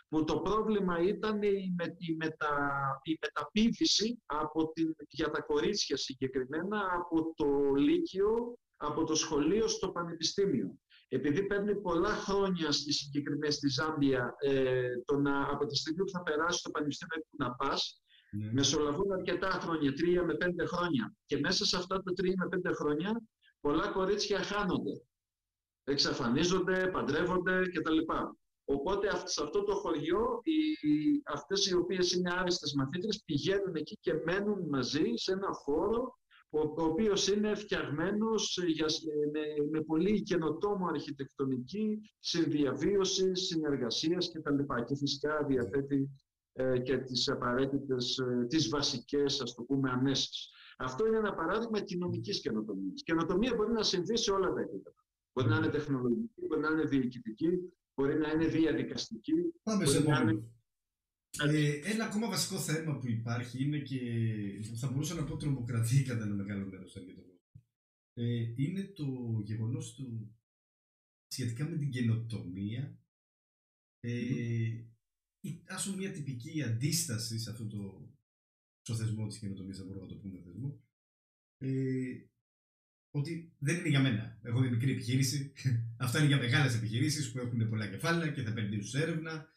που 0.09 0.25
το 0.25 0.39
πρόβλημα 0.41 0.99
ήταν 1.01 1.43
η, 1.43 1.75
με, 1.77 1.95
η, 1.99 2.15
μετα, 2.17 2.81
η 3.03 3.19
μεταπίδηση 3.21 4.23
από 4.27 4.73
την, 4.73 4.95
για 5.09 5.31
τα 5.31 5.41
κορίτσια 5.41 5.97
συγκεκριμένα 5.97 6.81
από 6.93 7.35
το 7.35 7.75
Λύκειο, 7.75 8.59
από 8.77 9.05
το 9.05 9.15
σχολείο 9.15 9.69
στο 9.69 9.89
πανεπιστήμιο. 9.89 10.79
Επειδή 11.09 11.47
παίρνει 11.47 11.81
πολλά 11.81 12.09
χρόνια 12.09 12.73
στη 12.73 12.93
συγκεκριμένη 12.93 13.53
στη 13.53 13.69
Ζάμπια 13.69 14.35
ε, 14.39 14.89
το 15.05 15.19
να, 15.19 15.49
από 15.51 15.67
τη 15.67 15.77
στιγμή 15.77 16.05
που 16.05 16.11
θα 16.11 16.23
περάσει 16.23 16.59
στο 16.59 16.71
πανεπιστήμιο 16.71 17.21
που 17.31 17.37
να 17.39 17.55
πας, 17.55 18.03
ναι. 18.37 18.53
μεσολαβούν 18.53 19.13
αρκετά 19.13 19.51
χρόνια, 19.51 19.93
τρία 19.93 20.25
με 20.25 20.35
πέντε 20.35 20.67
χρόνια. 20.67 21.15
Και 21.27 21.39
μέσα 21.39 21.65
σε 21.65 21.77
αυτά 21.77 22.03
τα 22.03 22.13
τρία 22.13 22.35
με 22.37 22.49
πέντε 22.49 22.73
χρόνια 22.73 23.23
πολλά 23.61 23.89
κορίτσια 23.89 24.39
χάνονται. 24.39 25.03
Εξαφανίζονται, 25.85 26.91
παντρεύονται 26.93 27.63
κτλ. 27.73 27.99
Οπότε 28.65 29.09
σε 29.25 29.43
αυτό 29.43 29.63
το 29.63 29.75
χωριό 29.75 30.41
οι, 30.43 31.23
αυτές 31.25 31.67
οι 31.67 31.75
οποίες 31.75 32.13
είναι 32.13 32.33
άριστες 32.33 32.75
μαθήτρες 32.75 33.23
πηγαίνουν 33.25 33.75
εκεί 33.75 33.99
και 34.01 34.15
μένουν 34.25 34.69
μαζί 34.69 35.13
σε 35.15 35.33
ένα 35.33 35.53
χώρο 35.53 36.19
ο, 36.51 36.59
ο 36.59 36.85
οποίος 36.85 37.29
είναι 37.29 37.55
φτιαγμένος 37.55 38.59
για, 38.67 38.87
με, 39.33 39.41
με 39.71 39.81
πολύ 39.81 40.23
καινοτόμο 40.23 40.87
αρχιτεκτονική, 40.87 42.01
συνδιαβίωση, 42.19 43.35
συνεργασίας 43.35 44.31
κτλ. 44.33 44.59
Και 44.87 44.97
φυσικά 44.97 45.45
διαθέτει 45.45 45.97
ε, 45.97 46.26
και 46.83 46.99
τις 46.99 47.29
απαραίτητες, 47.29 48.19
ε, 48.19 48.47
τις 48.47 48.69
βασικές, 48.69 49.41
ας 49.41 49.55
το 49.55 49.63
πούμε, 49.63 49.91
αμέσεις. 49.91 50.51
Αυτό 50.79 51.07
είναι 51.07 51.17
ένα 51.17 51.35
παράδειγμα 51.35 51.81
κοινωνικής 51.81 52.41
καινοτομίας. 52.41 53.01
Η 53.01 53.03
καινοτομία 53.03 53.55
μπορεί 53.55 53.73
να 53.73 53.83
συμβεί 53.83 54.19
σε 54.19 54.31
όλα 54.31 54.53
τα 54.53 54.61
επίπεδα. 54.61 55.05
Μπορεί 55.33 55.49
να 55.49 55.57
είναι 55.57 55.69
τεχνολογική, 55.69 56.47
μπορεί 56.49 56.61
να 56.61 56.69
είναι 56.69 56.85
διοικητική, 56.85 57.49
μπορεί 57.95 58.19
να 58.19 58.31
είναι 58.31 58.47
διαδικαστική. 58.47 59.33
Πάμε 59.63 59.87
σε 59.87 59.99
είναι... 59.99 60.43
ε, 61.45 61.91
ένα 61.93 62.05
ακόμα 62.05 62.29
βασικό 62.29 62.59
θέμα 62.59 62.99
που 62.99 63.09
υπάρχει 63.09 63.65
είναι 63.65 63.79
και 63.79 64.01
θα 64.75 64.91
μπορούσα 64.91 65.15
να 65.15 65.25
πω 65.25 65.37
τρομοκρατία 65.37 66.03
κατά 66.03 66.25
ένα 66.25 66.35
μεγάλο 66.35 66.67
μέρος 66.67 66.97
ε, 68.19 68.53
είναι 68.57 68.85
το 68.85 69.05
γεγονός 69.45 69.95
του 69.95 70.37
σχετικά 71.27 71.69
με 71.69 71.77
την 71.77 71.91
καινοτομία. 71.91 72.99
Ε, 74.01 74.85
ας 75.67 75.85
πούμε 75.85 75.97
μια 75.97 76.13
τυπική 76.13 76.63
αντίσταση 76.63 77.39
σε 77.39 77.51
αυτό 77.51 77.67
το 77.67 78.11
στο 78.87 78.95
θεσμό 78.95 79.27
της 79.27 79.39
καινοτομίας, 79.39 79.77
δεν 79.77 79.87
μπορούμε 79.87 80.07
να 80.07 80.13
το 80.13 80.19
πούμε 80.21 80.41
θεσμό, 80.45 80.81
ε, 81.59 81.69
ότι 83.11 83.53
δεν 83.59 83.77
είναι 83.77 83.89
για 83.89 84.01
μένα. 84.01 84.39
Έχω 84.43 84.61
μια 84.61 84.71
μικρή 84.71 84.93
επιχείρηση. 84.93 85.53
Αυτά 86.05 86.19
είναι 86.19 86.27
για 86.27 86.39
μεγάλες 86.39 86.75
επιχειρήσεις 86.75 87.33
που 87.33 87.39
έχουν 87.39 87.69
πολλά 87.69 87.89
κεφάλαια 87.89 88.33
και 88.33 88.43
θα 88.43 88.51
επενδύσουν 88.51 88.87
σε 88.87 89.03
έρευνα. 89.03 89.55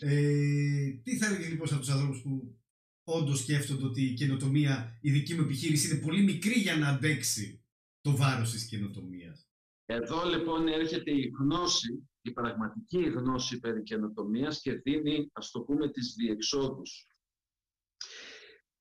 Ε, 0.00 0.90
τι 0.90 1.16
θα 1.16 1.26
έλεγες 1.26 1.48
λοιπόν 1.48 1.66
σε 1.66 1.74
αυτούς 1.74 1.88
τους 1.88 1.96
ανθρώπους 1.96 2.22
που 2.22 2.58
όντως 3.04 3.40
σκέφτονται 3.40 3.84
ότι 3.84 4.02
η 4.02 4.14
καινοτομία, 4.14 4.98
η 5.00 5.10
δική 5.10 5.34
μου 5.34 5.42
επιχείρηση 5.42 5.90
είναι 5.90 6.00
πολύ 6.00 6.22
μικρή 6.22 6.60
για 6.60 6.76
να 6.76 6.88
αντέξει 6.88 7.64
το 8.00 8.16
βάρος 8.16 8.52
της 8.52 8.64
καινοτομίας; 8.64 9.45
Εδώ 9.86 10.24
λοιπόν 10.24 10.68
έρχεται 10.68 11.10
η 11.10 11.32
γνώση, 11.38 12.08
η 12.20 12.32
πραγματική 12.32 13.02
γνώση 13.02 13.58
περί 13.58 13.82
καινοτομίας 13.82 14.60
και 14.60 14.72
δίνει, 14.72 15.30
ας 15.32 15.50
το 15.50 15.60
πούμε, 15.60 15.90
τις 15.90 16.14
διεξόδους. 16.18 17.06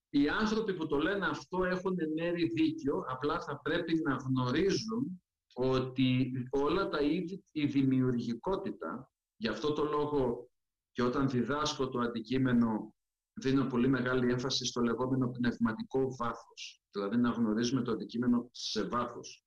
Οι 0.09 0.29
άνθρωποι 0.29 0.74
που 0.74 0.88
το 0.88 0.97
λένε 0.97 1.25
αυτό 1.25 1.63
έχουν 1.63 1.95
μέρη 2.15 2.47
δίκιο, 2.47 3.03
απλά 3.07 3.41
θα 3.41 3.59
πρέπει 3.59 4.01
να 4.03 4.15
γνωρίζουν 4.15 5.21
ότι 5.53 6.31
όλα 6.50 6.89
τα 6.89 7.01
είδη, 7.01 7.43
η 7.51 7.65
δημιουργικότητα, 7.65 9.12
γι' 9.35 9.47
αυτό 9.47 9.74
το 9.74 9.83
λόγο 9.83 10.50
και 10.91 11.03
όταν 11.03 11.29
διδάσκω 11.29 11.89
το 11.89 12.00
αντικείμενο 12.00 12.95
δίνω 13.34 13.65
πολύ 13.65 13.88
μεγάλη 13.88 14.32
έμφαση 14.32 14.65
στο 14.65 14.82
λεγόμενο 14.82 15.30
πνευματικό 15.30 16.15
βάθος, 16.15 16.84
δηλαδή 16.91 17.17
να 17.17 17.30
γνωρίζουμε 17.30 17.82
το 17.82 17.91
αντικείμενο 17.91 18.49
σε 18.51 18.84
βάθος. 18.84 19.44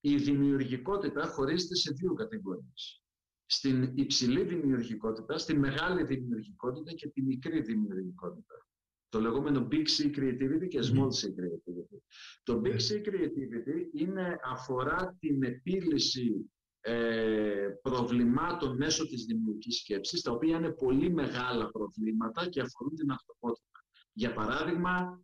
Η 0.00 0.16
δημιουργικότητα 0.16 1.26
χωρίζεται 1.26 1.74
σε 1.74 1.92
δύο 1.92 2.14
κατηγορίες. 2.14 3.02
Στην 3.46 3.92
υψηλή 3.94 4.42
δημιουργικότητα, 4.42 5.38
στη 5.38 5.54
μεγάλη 5.54 6.04
δημιουργικότητα 6.04 6.92
και 6.92 7.08
τη 7.08 7.22
μικρή 7.22 7.60
δημιουργικότητα 7.60 8.68
το 9.08 9.20
λεγόμενο 9.20 9.68
Big 9.70 9.86
C 9.96 10.16
Creativity 10.16 10.68
και 10.68 10.80
Small 10.82 11.08
C 11.08 11.26
Creativity. 11.38 11.98
Το 12.42 12.62
Big 12.64 12.76
C 12.76 13.08
Creativity 13.08 13.88
είναι, 13.92 14.38
αφορά 14.44 15.16
την 15.20 15.42
επίλυση 15.42 16.50
ε, 16.80 17.68
προβλημάτων 17.82 18.76
μέσω 18.76 19.06
της 19.06 19.24
δημιουργικής 19.24 19.76
σκέψης, 19.76 20.22
τα 20.22 20.32
οποία 20.32 20.56
είναι 20.56 20.70
πολύ 20.70 21.10
μεγάλα 21.10 21.70
προβλήματα 21.70 22.48
και 22.48 22.60
αφορούν 22.60 22.94
την 22.94 23.10
ανθρωπότητα. 23.10 23.84
Για 24.12 24.32
παράδειγμα, 24.32 25.20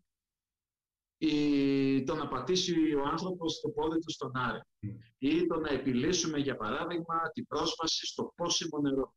η, 1.26 2.04
το 2.04 2.14
να 2.14 2.28
πατήσει 2.28 2.94
ο 2.94 3.08
άνθρωπος 3.12 3.60
το 3.60 3.68
πόδι 3.68 3.98
του 3.98 4.10
στον 4.10 4.30
άρη 4.34 4.60
ή 5.18 5.46
το 5.46 5.60
να 5.60 5.70
επιλύσουμε, 5.70 6.38
για 6.38 6.56
παράδειγμα, 6.56 7.30
την 7.32 7.46
πρόσβαση 7.46 8.06
στο 8.06 8.32
πόσιμο 8.36 8.78
νερό 8.80 9.14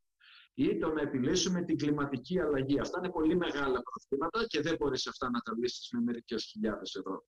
ή 0.53 0.77
το 0.77 0.91
να 0.91 1.01
επιλύσουμε 1.01 1.63
την 1.63 1.77
κλιματική 1.77 2.39
αλλαγή. 2.39 2.79
Αυτά 2.79 2.99
είναι 2.99 3.09
πολύ 3.11 3.35
μεγάλα 3.35 3.81
προβλήματα 3.81 4.45
και 4.47 4.61
δεν 4.61 4.75
μπορείς 4.79 5.07
αυτά 5.07 5.29
να 5.29 5.39
τα 5.39 5.53
λύσεις 5.61 5.89
με 5.91 6.01
μερικές 6.01 6.43
χιλιάδες 6.43 6.95
ευρώ. 6.95 7.25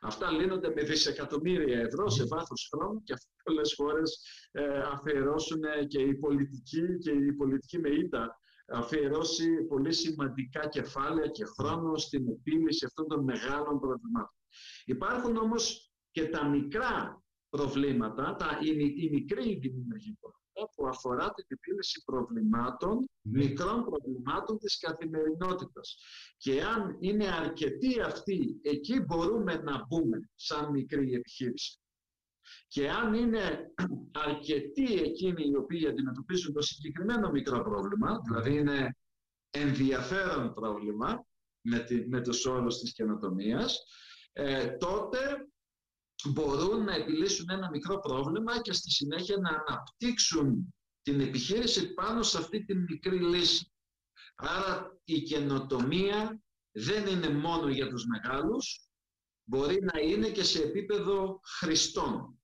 Αυτά 0.00 0.30
λύνονται 0.30 0.72
με 0.74 0.82
δισεκατομμύρια 0.82 1.78
ευρώ 1.80 2.08
σε 2.08 2.24
βάθος 2.26 2.68
χρόνου 2.72 3.02
και 3.02 3.14
πολλές 3.44 3.74
φορές 3.74 4.26
ε, 4.50 4.78
αφιερώσουν 4.78 5.60
και 5.88 6.00
η 6.00 6.14
πολιτική 6.14 6.98
και 6.98 7.10
η 7.10 7.32
πολιτική 7.32 7.78
με 7.78 7.88
ήττα 7.88 8.40
αφιερώσει 8.68 9.62
πολύ 9.62 9.92
σημαντικά 9.92 10.68
κεφάλαια 10.68 11.26
και 11.26 11.44
χρόνο 11.44 11.96
στην 11.96 12.28
επίλυση 12.28 12.84
αυτών 12.84 13.06
των 13.08 13.24
μεγάλων 13.24 13.80
προβλημάτων. 13.80 14.34
Υπάρχουν 14.84 15.36
όμως 15.36 15.92
και 16.10 16.28
τα 16.28 16.48
μικρά 16.48 17.22
προβλήματα, 17.48 18.36
τα, 18.36 18.58
η, 18.62 18.68
η 18.96 19.10
μικρή 19.10 19.58
δημιουργικότητα 19.58 20.40
που 20.74 20.86
αφορά 20.86 21.32
την 21.32 21.44
επίλυση 21.48 22.02
προβλημάτων, 22.04 23.08
ναι. 23.22 23.38
μικρών 23.44 23.84
προβλημάτων 23.84 24.58
της 24.58 24.78
καθημερινότητας. 24.78 25.96
Και 26.36 26.62
αν 26.62 26.96
είναι 27.00 27.28
αρκετοί 27.28 28.00
αυτοί, 28.00 28.60
εκεί 28.62 29.00
μπορούμε 29.00 29.54
να 29.54 29.86
μπούμε 29.86 30.30
σαν 30.34 30.70
μικρή 30.70 31.12
επιχείρηση. 31.12 31.81
Και 32.68 32.90
αν 32.90 33.14
είναι 33.14 33.72
αρκετοί 34.26 34.94
εκείνοι 34.94 35.48
οι 35.48 35.56
οποίοι 35.56 35.86
αντιμετωπίζουν 35.86 36.52
το 36.52 36.62
συγκεκριμένο 36.62 37.30
μικρό 37.30 37.62
πρόβλημα, 37.62 38.20
δηλαδή 38.24 38.54
είναι 38.56 38.96
ενδιαφέρον 39.50 40.54
πρόβλημα 40.54 41.26
με, 41.60 41.78
τη, 41.78 42.08
με 42.08 42.20
τους 42.20 42.44
όρους 42.44 42.78
της 42.78 42.92
καινοτομίας, 42.92 43.78
ε, 44.32 44.68
τότε 44.68 45.18
μπορούν 46.28 46.84
να 46.84 46.94
επιλύσουν 46.94 47.50
ένα 47.50 47.70
μικρό 47.70 47.98
πρόβλημα 47.98 48.60
και 48.60 48.72
στη 48.72 48.90
συνέχεια 48.90 49.36
να 49.36 49.48
αναπτύξουν 49.48 50.74
την 51.02 51.20
επιχείρηση 51.20 51.92
πάνω 51.94 52.22
σε 52.22 52.38
αυτή 52.38 52.64
τη 52.64 52.74
μικρή 52.74 53.18
λύση. 53.18 53.72
Άρα 54.34 54.98
η 55.04 55.22
καινοτομία 55.22 56.42
δεν 56.72 57.06
είναι 57.06 57.28
μόνο 57.28 57.68
για 57.68 57.88
τους 57.88 58.04
μεγάλους, 58.06 58.88
μπορεί 59.52 59.82
να 59.92 60.00
είναι 60.00 60.28
και 60.28 60.44
σε 60.44 60.62
επίπεδο 60.62 61.40
χρηστών. 61.58 62.38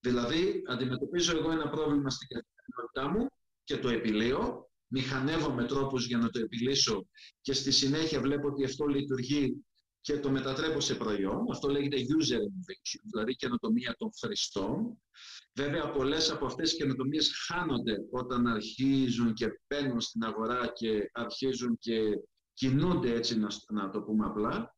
Δηλαδή, 0.00 0.62
αντιμετωπίζω 0.66 1.36
εγώ 1.36 1.50
ένα 1.50 1.68
πρόβλημα 1.68 2.10
στην 2.10 2.28
καθημερινότητά 2.28 3.08
μου 3.08 3.28
και 3.64 3.76
το 3.76 3.88
επιλύω, 3.88 4.70
μηχανεύω 4.86 5.50
με 5.50 5.64
τρόπους 5.64 6.06
για 6.06 6.18
να 6.18 6.30
το 6.30 6.38
επιλύσω 6.40 7.06
και 7.40 7.52
στη 7.52 7.70
συνέχεια 7.70 8.20
βλέπω 8.20 8.48
ότι 8.48 8.64
αυτό 8.64 8.86
λειτουργεί 8.86 9.64
και 10.00 10.18
το 10.18 10.30
μετατρέπω 10.30 10.80
σε 10.80 10.94
προϊόν. 10.94 11.50
Αυτό 11.50 11.68
λέγεται 11.68 11.96
user 11.96 12.38
innovation, 12.38 13.02
δηλαδή 13.12 13.36
καινοτομία 13.36 13.94
των 13.98 14.10
χρηστών. 14.20 15.02
Βέβαια, 15.54 15.90
πολλές 15.90 16.30
από 16.30 16.46
αυτές 16.46 16.72
οι 16.72 16.76
καινοτομίες 16.76 17.32
χάνονται 17.46 17.96
όταν 18.10 18.46
αρχίζουν 18.46 19.34
και 19.34 19.46
μπαίνουν 19.66 20.00
στην 20.00 20.24
αγορά 20.24 20.72
και 20.74 21.10
αρχίζουν 21.12 21.78
και 21.78 22.00
κινούνται 22.52 23.14
έτσι, 23.14 23.38
να, 23.38 23.48
να 23.68 23.90
το 23.90 24.02
πούμε 24.02 24.26
απλά. 24.26 24.73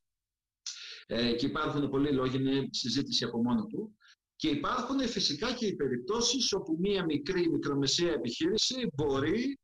Ε, 1.07 1.33
και 1.33 1.47
υπάρχουν 1.47 1.91
πολλοί 1.91 2.13
λόγοι, 2.13 2.37
είναι 2.37 2.69
συζήτηση 2.71 3.25
από 3.25 3.43
μόνο 3.43 3.67
του. 3.67 3.97
Και 4.37 4.49
υπάρχουν 4.49 5.01
φυσικά 5.01 5.53
και 5.53 5.67
οι 5.67 5.75
περιπτώσεις 5.75 6.53
όπου 6.53 6.77
μία 6.81 7.05
μικρή 7.05 7.51
μικρομεσαία 7.51 8.13
επιχείρηση 8.13 8.91
μπορεί 8.95 9.59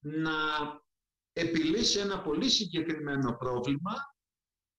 να 0.00 0.32
επιλύσει 1.32 1.98
ένα 1.98 2.22
πολύ 2.22 2.48
συγκεκριμένο 2.48 3.36
πρόβλημα 3.36 3.92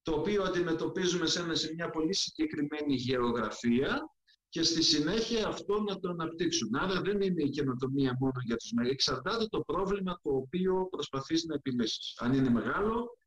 το 0.02 0.14
οποίο 0.14 0.44
αντιμετωπίζουμε 0.44 1.26
σε, 1.26 1.56
σε 1.56 1.74
μια 1.74 1.90
πολύ 1.90 2.16
συγκεκριμένη 2.16 2.96
γεωγραφία 2.96 4.10
και 4.50 4.64
στη 4.64 4.84
συνέχεια 4.84 5.48
αυτό 5.48 5.82
να 5.82 6.00
το 6.00 6.10
αναπτύξουν. 6.10 6.76
Άρα 6.76 7.02
δεν 7.02 7.22
είναι 7.22 7.44
η 7.44 7.50
καινοτομία 7.50 8.16
μόνο 8.20 8.42
για 8.46 8.56
τους 8.56 8.72
μεγάλους. 8.72 8.94
Εξαρτάται 8.94 9.46
το 9.46 9.60
πρόβλημα 9.60 10.20
το 10.24 10.30
οποίο 10.36 10.88
προσπαθείς 10.92 11.44
να 11.44 11.56
επιλύσεις. 11.56 12.16
Αν 12.20 12.34
είναι 12.34 12.50
μεγάλο 12.50 13.19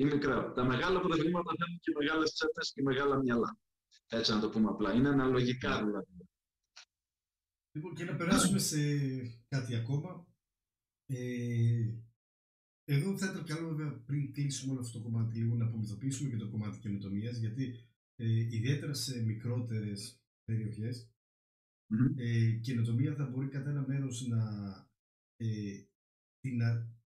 ή 0.00 0.04
μικρό. 0.04 0.52
Τα 0.52 0.64
μεγάλα 0.64 1.00
προβλήματα 1.00 1.50
θέλουν 1.58 1.78
και 1.78 1.92
μεγάλες 1.98 2.32
τσέπες 2.32 2.72
και 2.74 2.82
μεγάλα 2.82 3.16
μυαλά. 3.18 3.58
Έτσι 4.08 4.32
να 4.32 4.40
το 4.40 4.48
πούμε 4.48 4.68
απλά. 4.68 4.92
Είναι 4.94 5.08
αναλογικά 5.08 5.84
δηλαδή. 5.84 6.28
Λοιπόν, 7.72 7.94
και 7.94 8.04
να 8.04 8.16
περάσουμε 8.16 8.58
σε 8.58 8.78
κάτι 9.48 9.74
ακόμα. 9.74 10.26
Ε, 11.06 11.94
εδώ 12.84 13.18
θα 13.18 13.26
ήταν 13.30 13.44
καλό 13.44 13.74
βέβαια 13.74 13.98
πριν 14.06 14.32
κλείσουμε 14.32 14.72
όλο 14.72 14.80
αυτό 14.80 14.98
το 14.98 15.04
κομμάτι 15.04 15.38
λίγο 15.38 15.54
να 15.54 15.64
απομυθοποιήσουμε 15.64 16.30
και 16.30 16.36
το 16.36 16.48
κομμάτι 16.48 16.78
καινοτομίας, 16.78 17.36
γιατί 17.38 17.88
ε, 18.16 18.56
ιδιαίτερα 18.56 18.94
σε 18.94 19.22
μικρότερες 19.22 20.20
περιοχές 20.44 21.10
Μμμ. 21.86 22.14
ε, 22.16 22.50
καινοτομία 22.50 23.14
θα 23.14 23.26
μπορεί 23.26 23.48
κατά 23.48 23.70
ένα 23.70 23.84
μέρος 23.86 24.26
να, 24.26 24.42
ε, 25.36 25.84
την 26.40 26.56
να. 26.56 26.98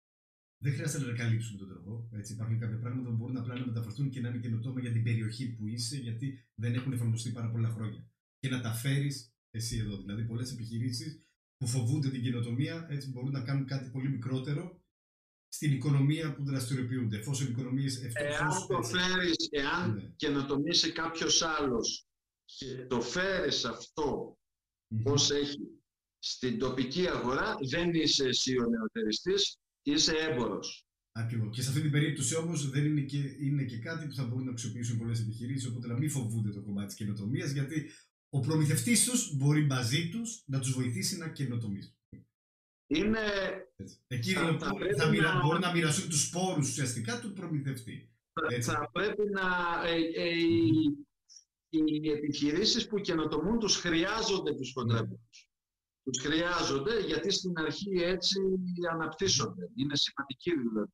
Δεν 0.64 0.72
χρειάζεται 0.72 1.04
να 1.04 1.12
καλύψουμε 1.12 1.58
τον 1.58 1.68
τρόπο. 1.68 2.08
Έτσι. 2.12 2.32
Υπάρχουν 2.32 2.58
κάποια 2.58 2.78
πράγματα 2.78 3.08
που 3.08 3.16
μπορούν 3.16 3.36
απλά 3.36 3.58
να 3.58 3.66
μεταφερθούν 3.66 4.10
και 4.10 4.20
να 4.20 4.28
είναι 4.28 4.38
καινοτόμα 4.38 4.80
για 4.80 4.92
την 4.92 5.02
περιοχή 5.02 5.46
που 5.54 5.66
είσαι, 5.66 5.96
γιατί 5.96 6.44
δεν 6.54 6.74
έχουν 6.74 6.92
εφαρμοστεί 6.92 7.30
πάρα 7.30 7.50
πολλά 7.50 7.68
χρόνια. 7.68 8.10
Και 8.38 8.48
να 8.48 8.60
τα 8.60 8.72
φέρεις 8.72 9.34
εσύ 9.50 9.78
εδώ. 9.78 9.96
Δηλαδή, 9.96 10.24
πολλές 10.24 10.52
επιχειρήσεις 10.52 11.28
που 11.56 11.66
φοβούνται 11.66 12.10
την 12.10 12.22
καινοτομία 12.22 12.86
έτσι 12.90 13.10
μπορούν 13.10 13.30
να 13.30 13.40
κάνουν 13.40 13.66
κάτι 13.66 13.90
πολύ 13.90 14.08
μικρότερο 14.08 14.82
στην 15.48 15.72
οικονομία 15.72 16.34
που 16.34 16.44
δραστηριοποιούνται. 16.44 17.16
Εφόσον 17.16 17.46
οι 17.46 17.50
οικονομίες 17.50 18.02
Εάν 18.14 18.66
το 18.68 18.82
φέρεις, 18.82 19.48
εάν 19.50 19.94
Ναι. 19.94 20.12
καινοτομήσει 20.16 20.92
κάποιος 20.92 21.42
άλλος 21.42 22.06
και 22.44 22.86
το 22.86 23.00
φέρεις 23.00 23.64
αυτό 23.64 24.38
πώς 25.02 25.30
έχει 25.30 25.58
στην 26.18 26.58
τοπική 26.58 27.08
αγορά, 27.08 27.56
δεν 27.70 27.94
είσαι 27.94 28.24
εσύ 28.24 28.58
ο 28.58 28.66
νεοτεριστής, 28.68 29.58
είσαι 29.84 30.12
έμπορος. 30.16 30.86
Ακριβώς. 31.12 31.56
Και 31.56 31.62
σε 31.62 31.68
αυτή 31.68 31.80
την 31.80 31.90
περίπτωση 31.90 32.36
όμως 32.36 32.70
δεν 32.70 32.84
είναι 32.84 33.00
και, 33.00 33.18
είναι 33.40 33.64
και 33.64 33.78
κάτι 33.78 34.06
που 34.06 34.14
θα 34.14 34.24
μπορούν 34.24 34.44
να 34.44 34.50
αξιοποιήσουν 34.50 34.98
πολλές 34.98 35.20
επιχειρήσεις. 35.20 35.68
Οπότε 35.68 35.86
να 35.86 35.98
μην 35.98 36.10
φοβούνται 36.10 36.50
το 36.50 36.62
κομμάτι 36.62 36.86
της 36.86 36.96
καινοτομίας, 36.96 37.50
γιατί 37.50 37.90
ο 38.28 38.40
προμηθευτής 38.40 39.04
τους 39.04 39.36
μπορεί 39.36 39.64
μαζί 39.66 40.08
τους 40.10 40.42
να 40.46 40.60
τους 40.60 40.72
βοηθήσει 40.72 41.16
να 41.16 41.28
καινοτομήσουν. 41.28 41.92
Είναι, 42.86 43.18
Έτσι. 43.76 43.98
Εκεί 44.06 44.32
Θα- 44.32 44.40
λοιπόν 44.42 44.58
θα 44.58 44.70
που 44.70 44.76
πρέπει 44.78 44.94
θα 45.00 45.08
μοιρα... 45.08 45.34
να- 45.34 45.40
μπορούν 45.42 45.60
να 45.60 45.72
μοιραστούν 45.72 46.08
τους 46.08 46.28
πόρου 46.30 46.58
ουσιαστικά 46.60 47.20
του 47.20 47.32
προμηθευτή. 47.32 48.12
θα, 48.32 48.54
Έτσι. 48.54 48.70
θα 48.70 48.90
πρέπει 48.92 49.22
να... 49.30 49.42
Ε, 49.88 49.96
ε, 50.22 50.38
οι, 51.68 51.84
οι 52.02 52.10
επιχειρήσεις 52.10 52.86
που 52.86 53.00
καινοτομούν 53.00 53.58
τους 53.58 53.76
χρειάζονται 53.76 54.54
τους 54.54 54.72
χοντρέμπορους. 54.72 55.48
Τους 56.04 56.22
χρειάζονται 56.22 57.00
γιατί 57.00 57.30
στην 57.30 57.52
αρχή 57.58 58.02
έτσι 58.02 58.40
αναπτύσσονται. 58.92 59.70
Είναι 59.76 59.96
σημαντική 59.96 60.50
δηλαδή. 60.68 60.92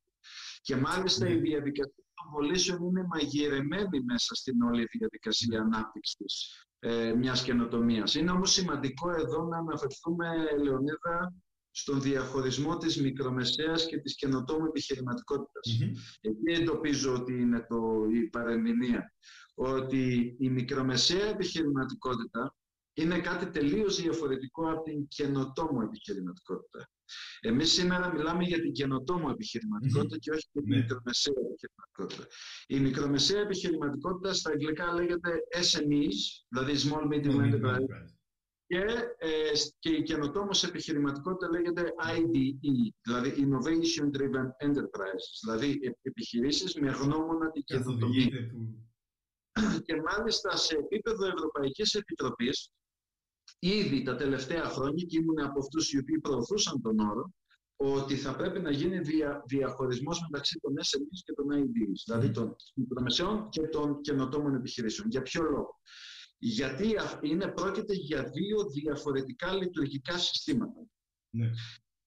Και 0.61 0.75
μάλιστα 0.75 1.25
Ναι. 1.25 1.31
η 1.33 1.39
διαδικασία 1.39 2.03
των 2.13 2.31
πωλήσεων 2.31 2.83
είναι 2.83 3.05
μαγειρεμένη 3.09 4.01
μέσα 4.03 4.35
στην 4.35 4.61
όλη 4.61 4.85
διαδικασία 4.97 5.61
ανάπτυξης 5.61 6.65
ε, 6.79 7.13
μιας 7.13 7.43
καινοτομίας. 7.43 8.15
Είναι 8.15 8.31
όμως 8.31 8.51
σημαντικό 8.51 9.09
εδώ 9.11 9.43
να 9.43 9.57
αναφερθούμε, 9.57 10.27
Λεωνίδα, 10.63 11.33
στον 11.71 12.01
διαχωρισμό 12.01 12.77
της 12.77 13.01
μικρομεσαίας 13.01 13.85
και 13.85 13.97
της 13.97 14.15
καινοτόμου 14.15 14.65
επιχειρηματικότητας. 14.65 15.77
Μμμ. 15.79 15.91
Εκεί 16.21 16.61
εντοπίζω 16.61 17.13
ότι 17.13 17.33
είναι 17.33 17.65
το, 17.69 18.05
η 18.13 18.29
παρεμηνία. 18.29 19.13
Ότι 19.53 20.35
η 20.39 20.49
μικρομεσαία 20.49 21.25
επιχειρηματικότητα 21.25 22.55
είναι 22.93 23.19
κάτι 23.19 23.49
τελείως 23.49 24.01
διαφορετικό 24.01 24.71
από 24.71 24.83
την 24.83 25.07
καινοτόμο 25.07 25.81
επιχειρηματικότητα. 25.83 26.89
Εμείς 27.39 27.71
σήμερα 27.71 28.13
μιλάμε 28.13 28.43
για 28.43 28.59
την 28.61 28.71
καινοτόμο 28.71 29.27
επιχειρηματικότητα 29.31 30.17
και 30.17 30.31
όχι 30.31 30.47
για 30.51 30.61
την 30.61 30.71
Ναι. 30.73 30.77
μικρομεσαία 30.81 31.33
επιχειρηματικότητα. 31.47 32.27
Η 32.67 32.79
μικρομεσαία 32.79 33.41
επιχειρηματικότητα 33.41 34.33
στα 34.33 34.49
αγγλικά 34.51 34.93
λέγεται 34.93 35.39
SMEs, 35.71 36.15
δηλαδή 36.47 36.73
Small 36.89 37.07
Medium 37.13 37.35
Enterprise, 37.45 37.85
και, 38.67 38.85
ε, 39.17 39.51
και 39.79 39.89
η 39.89 40.03
καινοτόμως 40.03 40.63
επιχειρηματικότητα 40.63 41.49
λέγεται 41.49 41.93
IDE, 42.15 42.89
δηλαδή 43.01 43.33
Innovation 43.37 44.05
Driven 44.17 44.67
Enterprise, 44.67 45.25
δηλαδή 45.43 45.79
ε- 45.81 45.91
επιχειρήσεις 46.01 46.75
με 46.75 46.91
γνώμονα 46.91 47.51
την 47.51 47.63
καινοτομία. 47.63 47.99
Καθοδηγείται 47.99 48.39
που. 48.41 48.75
Και 49.85 50.01
μάλιστα 50.01 50.55
σε 50.55 50.75
επίπεδο 50.75 51.25
Ευρωπαϊκής 51.25 51.93
Επιτροπής, 51.95 52.71
ήδη 53.63 54.01
τα 54.03 54.15
τελευταία 54.15 54.63
χρόνια, 54.63 55.05
και 55.05 55.17
ήμουν 55.17 55.39
από 55.39 55.59
αυτούς 55.59 55.91
οι 55.91 55.97
οποίοι 55.97 56.19
προωθούσαν 56.19 56.81
τον 56.81 56.99
όρο, 56.99 57.33
ότι 57.75 58.15
θα 58.15 58.35
πρέπει 58.35 58.59
να 58.59 58.71
γίνει 58.71 58.99
δια, 58.99 59.43
διαχωρισμός 59.47 60.21
μεταξύ 60.21 60.59
των 60.59 60.73
SMEs 60.73 61.19
και 61.25 61.33
των 61.33 61.45
IDEs, 61.51 62.01
δηλαδή 62.05 62.27
Μμμ. 62.27 62.33
των 62.33 62.55
μικρομεσαίων 62.75 63.49
και 63.49 63.61
των 63.61 64.01
καινοτόμων 64.01 64.55
επιχειρήσεων. 64.55 65.07
Για 65.09 65.21
ποιο 65.21 65.43
λόγο; 65.43 65.79
Γιατί 66.37 66.95
α- 66.97 67.19
είναι, 67.21 67.47
πρόκειται 67.47 67.93
για 67.93 68.23
δύο 68.23 68.69
διαφορετικά 68.69 69.53
λειτουργικά 69.53 70.17
συστήματα. 70.17 70.85
Ναι. 71.29 71.49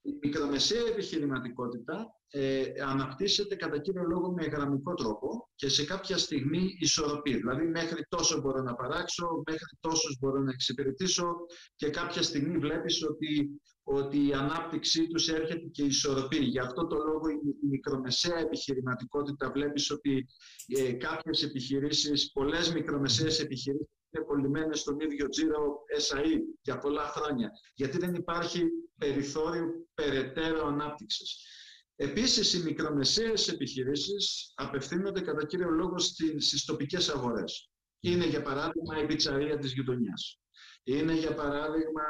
Η 0.02 0.18
μικρομεσαία 0.22 0.86
επιχειρηματικότητα 0.86 2.06
ε, 2.36 2.72
αναπτύσσεται 2.86 3.54
κατά 3.54 3.78
κύριο 3.78 4.02
λόγο 4.02 4.32
με 4.32 4.44
γραμμικό 4.44 4.94
τρόπο 4.94 5.50
και 5.54 5.68
σε 5.68 5.84
κάποια 5.84 6.18
στιγμή 6.18 6.76
ισορροπεί. 6.78 7.36
Δηλαδή 7.36 7.66
μέχρι 7.66 8.06
τόσο 8.08 8.40
μπορώ 8.40 8.62
να 8.62 8.74
παράξω, 8.74 9.42
μέχρι 9.46 9.76
τόσους 9.80 10.18
μπορώ 10.20 10.40
να 10.40 10.50
εξυπηρετήσω 10.50 11.34
και 11.76 11.90
κάποια 11.90 12.22
στιγμή 12.22 12.58
βλέπεις 12.58 13.02
ότι, 13.02 13.60
ότι 13.82 14.26
η 14.26 14.32
ανάπτυξή 14.32 15.06
τους 15.08 15.28
έρχεται 15.28 15.66
και 15.72 15.82
ισορροπεί. 15.82 16.38
Γι' 16.38 16.58
αυτό 16.58 16.86
το 16.86 16.96
λόγο 16.96 17.28
η, 17.28 17.38
η 17.62 17.66
μικρομεσαία 17.66 18.38
επιχειρηματικότητα 18.38 19.50
βλέπεις 19.50 19.90
ότι 19.90 20.26
ε, 20.66 20.92
κάποιες 20.92 21.42
επιχειρήσεις, 21.42 22.30
πολλές 22.32 22.72
μικρομεσαίες 22.72 23.40
επιχειρήσεις 23.40 23.88
είναι 24.10 24.24
κολλημένες 24.24 24.80
στον 24.80 25.00
ίδιο 25.00 25.28
τζίρο 25.28 25.84
SAE 26.08 26.38
για 26.62 26.78
πολλά 26.78 27.02
χρόνια. 27.02 27.50
Γιατί 27.74 27.98
δεν 27.98 28.14
υπάρχει 28.14 28.62
περιθώριο 28.98 29.64
περαιτέρω 29.94 30.66
ανάπτυξης. 30.66 31.52
Επίσης, 31.96 32.52
οι 32.52 32.62
μικρομεσαίες 32.62 33.48
επιχειρήσεις 33.48 34.52
απευθύνονται 34.54 35.20
κατά 35.20 35.46
κύριο 35.46 35.70
λόγο 35.70 35.98
στις, 35.98 36.46
στις 36.46 36.64
τοπικές 36.64 37.08
αγορές. 37.08 37.70
Είναι, 38.00 38.26
για 38.26 38.42
παράδειγμα, 38.42 39.02
η 39.02 39.06
πιτσαρία 39.06 39.58
της 39.58 39.72
γειτονιάς. 39.72 40.40
Είναι, 40.82 41.14
για 41.14 41.34
παράδειγμα, 41.34 42.02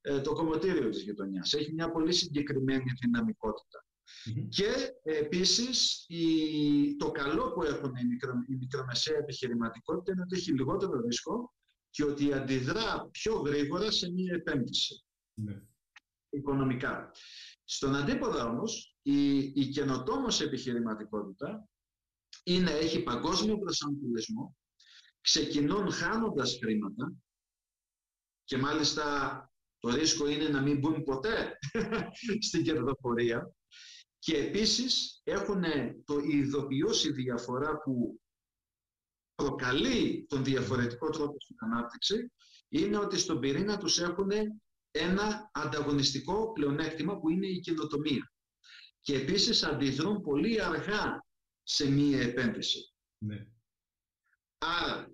ε, 0.00 0.20
το 0.20 0.32
κομμωτήριο 0.32 0.88
της 0.88 1.02
γειτονιάς. 1.02 1.52
Έχει 1.52 1.72
μια 1.72 1.90
πολύ 1.90 2.12
συγκεκριμένη 2.12 2.92
δυναμικότητα. 3.00 3.84
Μμμ. 4.24 4.48
Και 4.48 4.92
ε, 5.02 5.16
επίσης 5.18 6.04
η, 6.08 6.96
το 6.96 7.10
καλό 7.10 7.52
που 7.52 7.62
έχουν 7.62 7.94
η, 7.96 8.04
μικρο, 8.04 8.32
η 8.48 8.54
μικρομεσαία 8.54 9.16
επιχειρηματικότητα 9.16 10.12
είναι 10.12 10.22
ότι 10.22 10.36
έχει 10.36 10.52
λιγότερο 10.52 11.00
ρίσκο 11.00 11.54
και 11.90 12.04
ότι 12.04 12.32
αντιδρά 12.32 13.08
πιο 13.10 13.34
γρήγορα 13.34 13.90
σε 13.90 14.10
μια 14.12 14.34
επένδυση 14.34 15.04
Ναι. 15.34 15.62
οικονομικά. 16.30 17.10
Στον 17.64 17.94
αντίποδα 17.96 18.44
όμως, 18.44 18.96
η, 19.10 19.52
η 19.54 19.68
καινοτόμος 19.68 20.40
επιχειρηματικότητα 20.40 21.68
είναι, 22.42 22.70
έχει 22.70 23.02
παγκόσμιο 23.02 23.58
προσανατολισμό, 23.58 24.56
ξεκινούν 25.20 25.90
χάνοντας 25.90 26.58
χρήματα 26.62 27.12
και 28.44 28.56
μάλιστα 28.56 29.04
το 29.78 29.88
ρίσκο 29.88 30.28
είναι 30.28 30.48
να 30.48 30.60
μην 30.62 30.78
μπουν 30.78 31.02
ποτέ 31.02 31.58
στην 32.48 32.64
κερδοφορία 32.64 33.54
και 34.18 34.36
επίσης 34.36 35.20
έχουν 35.24 35.62
το 36.04 36.18
η 36.18 36.36
ειδοποιώση 36.36 37.12
διαφορά 37.12 37.78
που 37.78 38.20
προκαλεί 39.34 40.26
τον 40.28 40.44
διαφορετικό 40.44 41.10
τρόπο 41.10 41.40
στην 41.40 41.56
ανάπτυξη 41.58 42.32
είναι 42.68 42.98
ότι 42.98 43.18
στον 43.18 43.40
πυρήνα 43.40 43.78
τους 43.78 43.98
έχουν 43.98 44.30
ένα 44.90 45.50
ανταγωνιστικό 45.52 46.52
πλεονέκτημα 46.52 47.18
που 47.18 47.30
είναι 47.30 47.46
η 47.46 47.60
καινοτομία. 47.60 48.32
Και 49.00 49.16
επίσης 49.16 49.62
αντιδρούν 49.62 50.20
πολύ 50.22 50.62
αργά 50.62 51.24
σε 51.62 51.90
μία 51.90 52.20
επένδυση. 52.20 52.94
Ναι. 53.18 53.46
Άρα, 54.58 55.10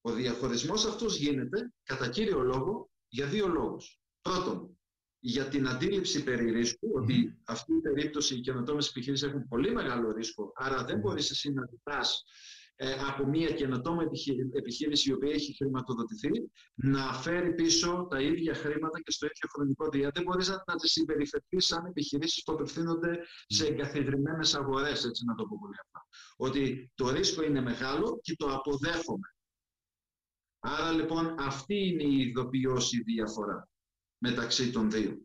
ο 0.00 0.12
διαχωρισμός 0.12 0.84
αυτός 0.84 1.16
γίνεται 1.16 1.72
κατά 1.82 2.08
κύριο 2.08 2.40
λόγο 2.40 2.90
για 3.08 3.26
δύο 3.26 3.46
λόγους. 3.48 4.00
Πρώτον, 4.20 4.78
για 5.18 5.48
την 5.48 5.68
αντίληψη 5.68 6.24
περί 6.24 6.50
ρίσκου, 6.50 6.90
ότι 6.94 7.38
αυτή 7.44 7.72
η 7.72 7.80
περίπτωση 7.80 8.34
οι 8.34 8.40
καινοτόμες 8.40 8.88
επιχειρήσεις 8.88 9.28
έχουν 9.28 9.48
πολύ 9.48 9.72
μεγάλο 9.72 10.12
ρίσκο, 10.12 10.52
άρα 10.54 10.84
δεν 10.84 10.94
Μμμ. 10.94 11.00
μπορείς 11.02 11.30
εσύ 11.30 11.52
να 11.52 11.66
ζητάς 11.70 12.22
ε, 12.22 12.59
από 13.08 13.26
μια 13.26 13.50
καινοτόμα 13.50 14.02
επιχει- 14.02 14.54
επιχείρηση 14.56 15.10
η 15.10 15.12
οποία 15.12 15.32
έχει 15.32 15.54
χρηματοδοτηθεί 15.56 16.30
να 16.74 17.12
φέρει 17.14 17.54
πίσω 17.54 18.06
τα 18.10 18.20
ίδια 18.20 18.54
χρήματα 18.54 19.00
και 19.00 19.10
στο 19.10 19.26
ίδιο 19.26 19.48
χρονικό 19.54 19.88
διάστημα. 19.88 20.10
Δεν 20.14 20.22
μπορείς 20.22 20.48
να, 20.48 20.62
να 20.66 20.74
τις 20.76 20.90
συμπεριφερθείς 20.92 21.66
σαν 21.66 21.84
επιχειρήσεις 21.86 22.42
που 22.42 22.52
απευθύνονται 22.52 23.18
σε 23.46 23.66
εγκαθιδρυμένες 23.66 24.54
αγορές, 24.54 25.04
έτσι 25.04 25.24
να 25.24 25.34
το 25.34 25.44
πω 25.46 25.56
πολύ 25.60 25.74
απλά. 25.78 26.06
Ότι 26.36 26.90
το 26.94 27.10
ρίσκο 27.10 27.42
είναι 27.42 27.60
μεγάλο 27.60 28.18
και 28.22 28.34
το 28.36 28.46
αποδέχομαι. 28.54 29.26
Άρα 30.58 30.92
λοιπόν 30.92 31.34
αυτή 31.40 31.74
είναι 31.86 32.02
η 32.02 32.16
ειδοποιώση 32.20 33.02
διαφορά 33.02 33.68
μεταξύ 34.18 34.70
των 34.70 34.90
δύο. 34.90 35.18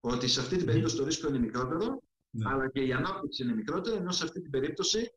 Ότι 0.00 0.28
σε 0.28 0.40
αυτή 0.40 0.56
την 0.56 0.66
περίπτωση 0.66 0.96
το 0.96 1.04
ρίσκο 1.04 1.28
είναι 1.28 1.38
μικρότερο, 1.38 2.02
Ναι. 2.30 2.50
αλλά 2.50 2.70
και 2.70 2.80
η 2.84 2.92
ανάπτυξη 2.92 3.42
είναι 3.42 3.54
μικρότερη, 3.54 3.96
ενώ 3.96 4.10
σε 4.12 4.24
αυτή 4.24 4.40
την 4.40 4.50
περίπτωση 4.50 5.12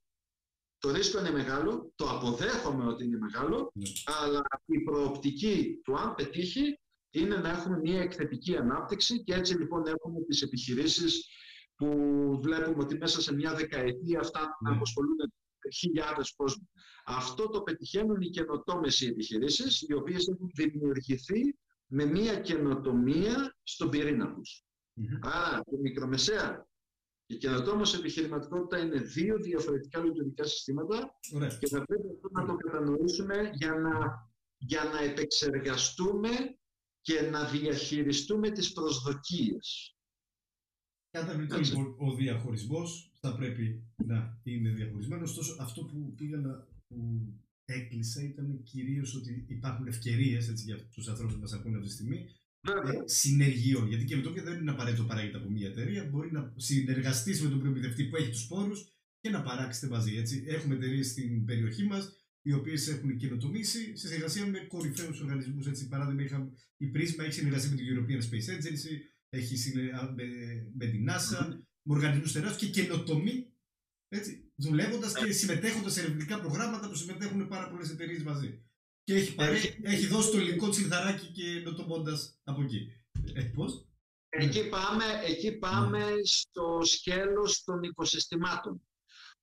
το 0.81 0.91
ρίσκο 0.91 1.19
είναι 1.19 1.31
μεγάλο, 1.31 1.91
το 1.95 2.09
αποδέχομαι 2.09 2.85
ότι 2.87 3.03
είναι 3.03 3.17
μεγάλο, 3.17 3.71
Ναι. 3.73 3.89
αλλά 4.21 4.41
η 4.65 4.79
προοπτική 4.79 5.79
του 5.83 5.95
αν 5.97 6.15
πετύχει 6.15 6.79
είναι 7.09 7.35
να 7.35 7.49
έχουμε 7.49 7.77
μια 7.79 8.01
εκθετική 8.01 8.57
ανάπτυξη 8.57 9.23
και 9.23 9.33
έτσι 9.33 9.57
λοιπόν 9.57 9.87
έχουμε 9.87 10.19
τις 10.27 10.41
επιχειρήσεις 10.41 11.27
που 11.75 11.87
βλέπουμε 12.41 12.83
ότι 12.83 12.97
μέσα 12.97 13.21
σε 13.21 13.33
μια 13.33 13.53
δεκαετία 13.55 14.23
φτάνουν 14.23 14.55
να 14.61 14.69
ναι. 14.69 14.75
αποσχολούν 14.75 15.15
χιλιάδες 15.73 16.33
κόσμου. 16.35 16.69
Αυτό 17.05 17.49
το 17.49 17.61
πετυχαίνουν 17.61 18.21
οι 18.21 18.29
καινοτόμες 18.29 19.01
οι 19.01 19.07
επιχειρήσεις, 19.07 19.81
οι 19.81 19.93
οποίες 19.93 20.27
έχουν 20.27 20.49
δημιουργηθεί 20.55 21.55
με 21.85 22.05
μια 22.05 22.39
καινοτομία 22.39 23.55
στον 23.63 23.89
πυρήνα 23.89 24.33
τους. 24.33 24.63
Άρα 25.21 25.61
η 25.71 25.77
μικρομεσαία 25.81 26.67
η 27.31 27.37
καινοτόμο 27.37 27.81
επιχειρηματικότητα 27.99 28.77
είναι 28.77 28.99
δύο 28.99 29.37
διαφορετικά 29.37 30.03
λειτουργικά 30.03 30.43
συστήματα 30.43 31.19
και 31.59 31.67
θα 31.67 31.85
πρέπει 31.85 32.07
αυτό 32.13 32.29
να 32.31 32.45
το 32.45 32.55
κατανοήσουμε 32.55 33.51
για 33.53 33.73
να, 33.73 34.29
για 34.57 34.83
να 34.83 34.99
επεξεργαστούμε 34.99 36.29
και 37.01 37.21
να 37.21 37.49
διαχειριστούμε 37.49 38.51
τις 38.51 38.71
προσδοκίες. 38.71 39.95
Κατανοητό 41.09 41.57
λοιπόν 41.57 41.95
ο 41.99 42.15
διαχωρισμός 42.15 43.11
θα 43.19 43.35
πρέπει 43.35 43.83
να 43.95 44.39
είναι 44.43 44.69
διαχωρισμένος. 44.69 45.29
Ωστόσο 45.29 45.55
αυτό 45.59 45.85
που 45.85 46.13
πήγα 46.15 46.37
να 46.37 46.67
που 46.87 47.33
έκλεισα 47.65 48.23
ήταν 48.23 48.63
κυρίως 48.63 49.15
ότι 49.15 49.45
υπάρχουν 49.47 49.87
ευκαιρίες 49.87 50.49
για 50.49 50.89
τους 50.89 51.07
ανθρώπους 51.07 51.33
που 51.33 51.41
μας 51.41 51.53
ακούνε 51.53 51.75
αυτή 51.75 51.87
τη 51.87 51.93
στιγμή 51.93 52.29
ε, 52.61 52.71
συνεργειών. 53.05 53.87
Γιατί 53.87 54.05
και 54.05 54.15
με 54.15 54.21
το 54.21 54.31
δεν 54.31 54.59
είναι 54.59 54.71
απαραίτητο 54.71 55.03
παράγεται 55.03 55.37
από 55.37 55.49
μια 55.49 55.67
εταιρεία. 55.67 56.05
Μπορεί 56.05 56.31
να 56.31 56.53
συνεργαστείς 56.55 57.41
με 57.41 57.49
τον 57.49 57.59
προμηθευτή 57.59 58.03
που 58.03 58.15
έχει 58.15 58.29
τους 58.29 58.47
πόρους 58.47 58.79
και 59.19 59.29
να 59.29 59.41
παράξετε 59.41 59.87
μαζί. 59.87 60.15
Έτσι. 60.15 60.43
Έχουμε 60.47 60.75
εταιρείες 60.75 61.07
στην 61.07 61.45
περιοχή 61.45 61.83
μας 61.83 62.15
οι 62.41 62.53
οποίες 62.53 62.87
έχουν 62.87 63.17
καινοτομήσει 63.17 63.97
σε 63.97 64.07
συνεργασία 64.07 64.45
με 64.45 64.59
κορυφαίους 64.59 65.19
οργανισμούς. 65.19 65.87
Παράδειγμα, 65.89 66.21
είχαμε, 66.21 66.51
η 66.77 66.91
Prisma 66.95 67.23
έχει 67.23 67.33
συνεργασία 67.33 67.69
με 67.69 67.75
την 67.75 67.85
European 67.85 68.21
Space 68.21 68.49
Agency, 68.55 68.93
έχει 69.29 69.57
συνεργασία 69.57 70.13
με, 70.15 70.23
με 70.77 70.85
την 70.85 71.09
NASA, 71.09 71.45
mm-hmm. 71.45 71.59
με 71.81 71.93
οργανισμούς 71.93 72.31
τεράστιου 72.31 72.69
και 72.69 72.81
καινοτομεί 72.81 73.45
δουλεύοντας 74.55 75.13
και 75.13 75.31
συμμετέχοντας 75.31 75.93
σε 75.93 75.99
ερευνητικά 75.99 76.39
προγράμματα 76.39 76.89
που 76.89 76.95
συμμετέχουν 76.95 77.47
πάρα 77.47 77.69
πολλές 77.69 77.89
εταιρείες 77.89 78.23
μαζί. 78.23 78.65
Και 79.03 79.13
έχει, 79.13 79.35
παρέ, 79.35 79.57
έχει 79.83 80.07
δώσει 80.07 80.31
το 80.31 80.37
ελληνικό 80.37 80.69
τσιλδαράκι 80.69 81.27
και 81.27 81.61
νοτομώντα 81.63 82.17
από 82.43 82.61
εκεί. 82.61 82.87
Ε, 83.33 83.43
πώς; 83.43 83.85
Εκεί 84.33 84.69
πάμε, 84.69 85.03
εκεί 85.25 85.51
πάμε 85.51 85.97
ναι. 85.97 86.23
στο 86.23 86.79
σκέλος 86.81 87.63
των 87.63 87.83
οικοσυστημάτων. 87.83 88.81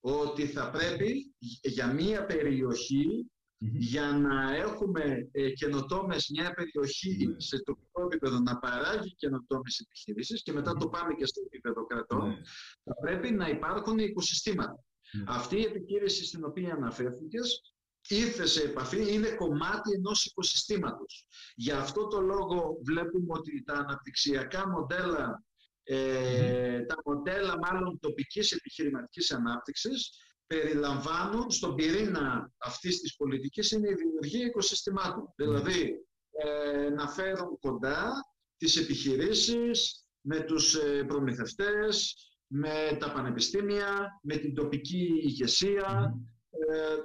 Ότι 0.01 0.47
θα 0.47 0.71
πρέπει 0.71 1.35
για 1.63 1.93
μία 1.93 2.25
περιοχή, 2.27 3.31
για 3.59 4.13
να 4.13 4.55
έχουμε 4.57 5.29
ε, 5.33 5.51
καινοτόμες 5.51 6.29
μια 6.29 6.55
περιοχή 6.55 7.27
ναι. 7.27 7.41
σε 7.41 7.63
τοπικό 7.63 8.03
επίπεδο 8.03 8.39
να 8.39 8.59
παράγει 8.59 9.15
καινοτόμες 9.15 9.79
επιχειρήσεις 9.79 10.43
και 10.43 10.53
μετά 10.53 10.73
το 10.73 10.89
πάμε 10.89 11.15
και 11.15 11.27
στο 11.27 11.41
επίπεδο 11.47 11.87
κρατών, 11.87 12.29
ναι. 12.29 12.37
θα 12.85 12.95
πρέπει 13.01 13.31
να 13.31 13.49
υπάρχουν 13.49 13.99
οικοσυστήματα. 13.99 14.85
Αυτή 15.27 15.57
η 15.57 15.65
επιχείρηση 15.65 16.25
στην 16.25 16.45
οποία 16.45 16.75
αναφέρθηκες 16.75 17.75
ήρθε 18.09 18.47
σε 18.47 18.63
επαφή, 18.63 19.15
είναι 19.15 19.31
κομμάτι 19.31 19.93
ενός 19.95 20.25
οικοσυστήματος. 20.25 21.27
Γι' 21.55 21.73
αυτό 21.73 22.07
το 22.07 22.21
λόγο 22.21 22.79
βλέπουμε 22.83 23.27
ότι 23.29 23.63
τα 23.65 23.75
αναπτυξιακά 23.75 24.69
μοντέλα, 24.69 25.45
ε, 25.83 26.81
τα 26.81 26.97
μοντέλα 27.05 27.59
μάλλον 27.59 27.99
τοπικής 28.01 28.53
επιχειρηματικής 28.53 29.31
ανάπτυξης, 29.31 30.11
περιλαμβάνουν 30.47 31.51
στον 31.51 31.75
πυρήνα 31.75 32.53
αυτής 32.59 33.01
της 33.01 33.17
πολιτικής 33.17 33.71
είναι 33.71 33.89
η 33.89 33.95
δημιουργία 33.95 34.47
οικοσυστημάτων. 34.47 35.33
Δηλαδή, 35.37 36.07
ε, 36.31 36.89
να 36.89 37.09
φέρουν 37.09 37.59
κοντά 37.61 38.13
τις 38.57 38.77
επιχειρήσεις 38.77 40.05
με 40.21 40.41
τους 40.41 40.75
ε, 40.75 41.05
προμηθευτές, 41.05 42.17
με 42.47 42.97
τα 43.01 43.13
πανεπιστήμια, 43.13 44.21
με 44.23 44.37
την 44.37 44.55
τοπική 44.55 45.21
ηγεσία, 45.23 46.15
ε, 46.15 46.38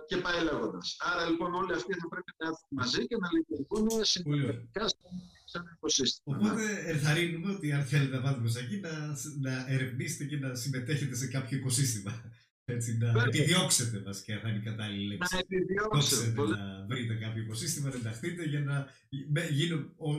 και 0.07 0.17
πάει 0.17 0.43
λέγοντας. 0.43 0.95
Άρα 0.99 1.29
λοιπόν 1.29 1.53
όλοι 1.53 1.73
αυτοί 1.73 1.93
θα 1.93 2.07
πρέπει 2.07 2.31
να 2.37 2.47
έρθουν 2.47 2.67
μαζί 2.69 3.07
και 3.07 3.17
να 3.17 3.27
λειτουργούν 3.35 4.05
συντηρητικά 4.05 4.87
σε 5.45 5.57
ένα 5.57 5.71
οικοσύστημα. 5.75 6.37
Οπότε 6.37 6.63
ενθαρρύνουμε 6.85 7.51
ότι 7.53 7.71
αν 7.71 7.83
θέλετε 7.83 8.15
να 8.15 8.21
πάτε 8.21 8.39
προς 8.39 8.55
εκεί 8.55 8.77
να, 8.79 8.91
να 9.39 9.65
ερευνήσετε 9.73 10.23
και 10.25 10.37
να 10.37 10.55
συμμετέχετε 10.55 11.15
σε 11.15 11.27
κάποιο 11.27 11.57
οικοσύστημα. 11.57 12.23
Έτσι, 12.65 12.97
να 12.97 13.05
Βέβαια. 13.05 13.23
επιδιώξετε 13.23 13.99
βασικά 13.99 14.39
θα 14.39 14.49
είναι 14.49 14.57
η 14.57 14.61
κατάλληλη 14.61 15.07
λέξη. 15.07 15.33
Να 15.33 15.39
επιδιώξετε. 15.39 16.41
Να 16.41 16.85
βρείτε 16.89 17.13
κάποιο 17.13 17.41
οικοσύστημα, 17.43 17.89
να 17.89 17.95
ενταχθείτε 17.95 18.43
για 18.43 18.59
να 18.59 18.87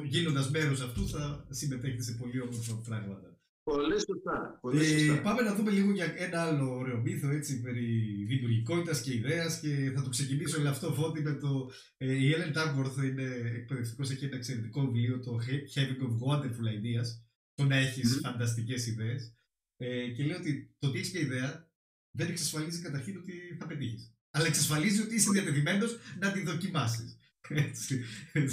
γίνοντας 0.04 0.50
μέρος 0.50 0.80
αυτού 0.80 1.08
θα 1.08 1.46
συμμετέχετε 1.50 2.02
σε 2.02 2.12
πολύ 2.12 2.40
όμορφα 2.40 2.74
πράγματα. 2.74 3.33
Πολύ 3.64 3.98
σωστά. 3.98 4.58
Πολύ 4.60 4.84
ε, 4.84 4.98
σωστά. 4.98 5.22
πάμε 5.22 5.42
να 5.42 5.54
δούμε 5.54 5.70
λίγο 5.70 5.90
για 5.90 6.14
ένα 6.16 6.42
άλλο 6.42 6.76
ωραίο 6.76 7.00
μύθο 7.00 7.28
έτσι, 7.28 7.60
περί 7.60 7.86
δημιουργικότητας 8.28 9.00
και 9.00 9.14
ιδέας 9.14 9.60
και 9.60 9.92
θα 9.94 10.02
το 10.02 10.08
ξεκινήσω 10.08 10.60
με 10.60 10.68
αυτό 10.68 10.92
φώτη 10.92 11.22
με 11.22 11.32
το. 11.32 11.70
Ε, 11.96 12.12
η 12.12 12.34
Ellen 12.34 12.56
Tagworth 12.56 13.04
είναι 13.04 13.22
εκπαιδευτικός, 13.54 14.10
έχει 14.10 14.24
ένα 14.24 14.36
εξαιρετικό 14.36 14.80
βιβλίο, 14.80 15.20
το 15.20 15.38
Having 15.74 16.02
of 16.06 16.28
Wonderful 16.28 16.68
Ideas. 16.78 17.06
Το 17.54 17.64
να 17.64 17.76
έχεις 17.76 18.16
mm. 18.16 18.20
φανταστικές 18.22 18.86
ιδέες. 18.86 19.36
Ε, 19.76 20.08
και 20.08 20.24
λέει 20.24 20.36
ότι 20.36 20.74
το 20.78 20.88
ότι 20.88 20.98
έχεις 20.98 21.12
μια 21.12 21.22
ιδέα 21.22 21.70
δεν 22.16 22.28
εξασφαλίζει 22.28 22.82
καταρχήν 22.82 23.16
ότι 23.16 23.56
θα 23.58 23.66
πετύχεις. 23.66 24.14
Αλλά 24.30 24.46
εξασφαλίζει 24.46 25.02
ότι 25.02 25.14
είσαι 25.14 25.30
διατεθειμένος 25.30 25.98
να 26.18 26.32
τη 26.32 26.42
δοκιμάσεις. 26.42 27.18
Έτσι, 27.48 28.04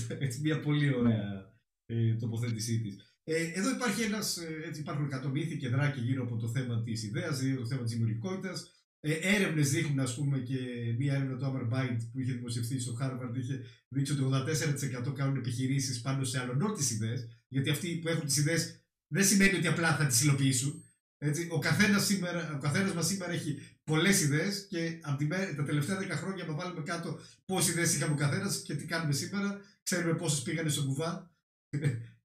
έτσι, 0.08 0.42
μια 0.42 0.60
πολύ 0.60 0.94
ωραία 0.94 1.54
ε, 1.86 2.16
τοποθέτησή 2.16 2.82
της. 2.82 3.11
Ε, 3.24 3.52
εδώ 3.54 3.70
υπάρχει 3.70 4.02
ένας, 4.02 4.38
ε, 4.38 4.64
έτσι 4.68 4.82
υπάρχουν 4.82 5.06
εκατομμύθι 5.06 5.58
και 5.58 5.70
δράκη 5.70 6.00
γύρω 6.00 6.24
από 6.24 6.38
το 6.38 6.48
θέμα 6.48 6.84
της 6.84 7.04
ιδέας, 7.04 7.40
γύρω 7.40 7.54
από 7.54 7.62
το 7.62 7.68
θέμα 7.68 7.84
της 7.84 7.92
δημιουργικότητας. 7.92 8.72
Ε, 9.00 9.14
Έρευνες 9.14 9.70
δείχνουν, 9.70 10.00
ας 10.00 10.16
πούμε, 10.16 10.40
και 10.40 10.58
μία 10.98 11.14
έρευνα 11.14 11.38
του 11.38 11.46
Amber 11.46 11.74
Byte 11.74 12.00
που 12.12 12.20
είχε 12.20 12.34
δημοσιευτεί 12.34 12.80
στο 12.80 12.98
Harvard 13.02 13.38
είχε 13.38 13.62
δείξει 13.88 14.12
ότι 14.12 14.22
84% 14.22 15.14
κάνουν 15.14 15.36
επιχειρήσεις 15.36 16.02
πάνω 16.02 16.24
σε 16.24 16.40
αλλονόρτε 16.40 16.84
ιδέες. 16.94 17.28
Γιατί 17.48 17.70
αυτοί 17.70 17.96
που 17.98 18.08
έχουν 18.08 18.26
τις 18.26 18.38
ιδέες 18.38 18.86
δεν 19.08 19.26
σημαίνει 19.26 19.58
ότι 19.58 19.68
απλά 19.68 19.96
θα 19.96 20.06
τις 20.06 20.22
υλοποιήσουν. 20.22 20.86
Έτσι, 21.18 21.48
ο 21.52 21.60
καθένας 21.60 22.06
σήμερα, 22.06 22.60
μας 22.96 23.08
σήμερα 23.08 23.32
έχει 23.32 23.60
πολλές 23.84 24.22
ιδέες 24.22 24.68
και 24.70 25.00
από 25.02 25.18
τη 25.18 25.26
μέρα, 25.26 25.56
τα 25.56 25.64
τελευταία 25.64 25.98
10 25.98 26.16
χρόνια, 26.16 26.46
να 26.46 26.54
βάλουμε 26.54 26.82
κάτω 26.84 27.20
πόσες 27.46 27.72
ιδέες 27.72 27.96
είχαμε 27.96 28.14
ο 28.14 28.16
καθένας 28.16 28.62
και 28.62 28.76
τι 28.76 28.86
κάνουμε 28.86 29.14
σήμερα, 29.14 29.62
ξέρουμε 29.84 30.14
πόσες 30.14 30.42
πήγανε 30.42 30.70
στο 30.70 30.84
κουβά 30.84 31.32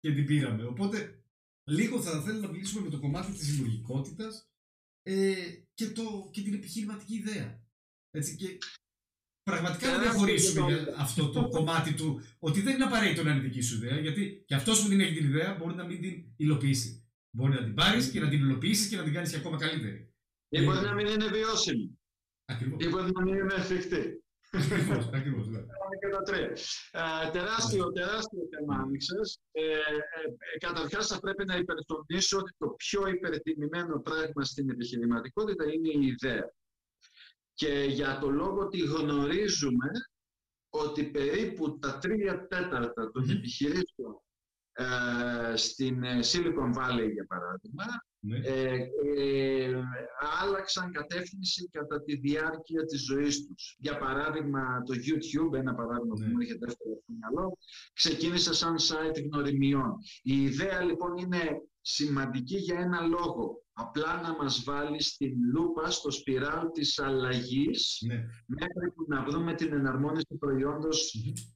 και 0.07 0.15
την 0.15 0.27
πήραμε. 0.27 0.65
Οπότε, 0.65 1.23
λίγο 1.71 2.03
θα 2.03 2.23
θέλω 2.23 2.41
να 2.41 2.49
μιλήσουμε 2.49 2.83
με 2.83 2.91
το 2.91 3.01
κομμάτι 3.01 3.33
της 3.33 3.51
δημιουργικότητα 3.51 4.29
ε, 5.03 5.35
και, 5.75 5.87
και 6.31 6.43
την 6.43 6.55
επιχειρηματική 6.55 7.15
ιδέα. 7.15 7.65
Έτσι, 8.11 8.37
και 8.37 8.59
πραγματικά 9.43 9.91
να 9.91 9.99
διαχωρίσουμε 9.99 10.95
αυτό 10.97 11.31
το 11.31 11.49
κομμάτι 11.49 11.95
του 11.95 12.21
ότι 12.39 12.61
δεν 12.61 12.75
είναι 12.75 12.85
απαραίτητο 12.85 13.23
να 13.23 13.31
είναι 13.31 13.41
δική 13.41 13.61
σου 13.61 13.77
ιδέα, 13.77 14.01
γιατί 14.01 14.43
και 14.47 14.55
αυτός 14.55 14.83
που 14.83 14.89
την 14.89 15.01
έχει 15.01 15.15
την 15.15 15.25
ιδέα 15.25 15.55
μπορεί 15.55 15.75
να 15.75 15.85
μην 15.85 16.01
την 16.01 16.25
υλοποιήσει. 16.37 17.11
Μπορεί 17.37 17.53
να 17.53 17.65
την 17.65 17.75
πάρεις 17.75 18.11
και 18.11 18.21
να 18.21 18.29
την 18.29 18.39
υλοποιήσεις 18.39 18.89
και 18.89 18.97
να 18.97 19.03
την 19.03 19.13
κάνεις 19.13 19.31
και 19.31 19.37
ακόμα 19.37 19.57
καλύτερη. 19.57 20.15
Ή 20.49 20.63
μπορεί 20.63 20.81
να 20.81 20.95
μην 20.95 21.07
είναι 21.07 21.29
βιώσιμη. 21.29 21.99
Ακριβώς. 22.45 22.85
Ή 22.85 22.89
μπορεί 22.89 23.13
να 23.13 23.23
μην 23.23 23.35
είναι 23.35 23.55
εφικτή. 23.55 24.25
Ακριβώς, 24.53 25.09
ακριβώς, 25.19 25.49
ναι. 25.49 25.59
Και 26.01 26.09
τα 26.11 26.23
τρία. 26.23 26.53
Ε, 26.91 27.31
τεράστιο, 27.31 27.93
τεράστιο 27.93 28.41
θέμα 28.51 28.83
άνοιξες. 28.83 29.39
Ε, 29.51 29.63
ε, 29.63 29.75
ε, 30.55 30.59
καταρχάς 30.59 31.07
θα 31.07 31.21
πρέπει 31.21 31.45
να 31.45 31.57
υπερτονίσω 31.57 32.39
ότι 32.39 32.53
το 32.59 32.69
πιο 32.69 33.07
υπερτιμημένο 33.07 34.01
πράγμα 34.01 34.45
στην 34.45 34.71
επιχειρηματικότητα 34.71 35.65
είναι 35.73 35.89
η 35.89 36.07
ιδέα. 36.07 36.51
Και 37.55 37.87
για 37.89 38.19
το 38.19 38.31
λόγο 38.31 38.59
ότι 38.59 38.79
γνωρίζουμε 38.79 39.91
ότι 40.69 41.05
περίπου 41.05 41.79
τα 41.79 41.99
τρία 41.99 42.47
τέταρτα 42.47 43.11
των 43.11 43.31
επιχειρήσεων 43.31 44.21
ε, 44.73 45.57
στην 45.57 46.05
ε, 46.05 46.21
Silicon 46.23 46.73
Valley, 46.77 47.11
για 47.13 47.27
παράδειγμα, 47.29 47.85
ναι. 48.27 48.39
ε, 48.39 48.75
ε, 49.17 49.83
άλλαξαν 50.43 50.93
κατεύθυνση 50.93 51.69
κατά 51.73 52.03
τη 52.03 52.17
διάρκεια 52.17 52.85
της 52.85 53.05
ζωής 53.05 53.47
τους. 53.47 53.77
Για 53.79 53.99
παράδειγμα, 53.99 54.83
το 54.87 54.95
YouTube, 54.95 55.59
ένα 55.59 55.75
παράδειγμα 55.75 56.15
ναι. 56.19 56.25
που 56.25 56.31
μου 56.33 56.41
έρχεται 56.41 56.67
δεύτερο 56.67 56.95
στο 57.03 57.13
μυαλό, 57.19 57.59
ξεκίνησε 57.93 58.55
σαν 58.55 58.77
site 58.79 59.23
γνωριμιών. 59.31 59.95
Η 60.23 60.43
ιδέα 60.43 60.83
λοιπόν 60.83 61.17
είναι 61.17 61.61
σημαντική 61.81 62.57
για 62.57 62.79
ένα 62.79 63.01
λόγο. 63.01 63.65
Απλά 63.73 64.21
να 64.23 64.37
μας 64.37 64.63
βάλει 64.65 65.03
στην 65.03 65.33
λούπα, 65.53 65.91
στο 65.91 66.11
σπιράλ 66.11 66.71
της 66.71 66.99
αλλαγής, 66.99 67.99
ναι. 68.07 68.15
μέχρι 68.47 68.91
που 68.95 69.05
να 69.09 69.25
βρούμε 69.25 69.55
την 69.55 69.73
εναρμόνιση 69.73 70.39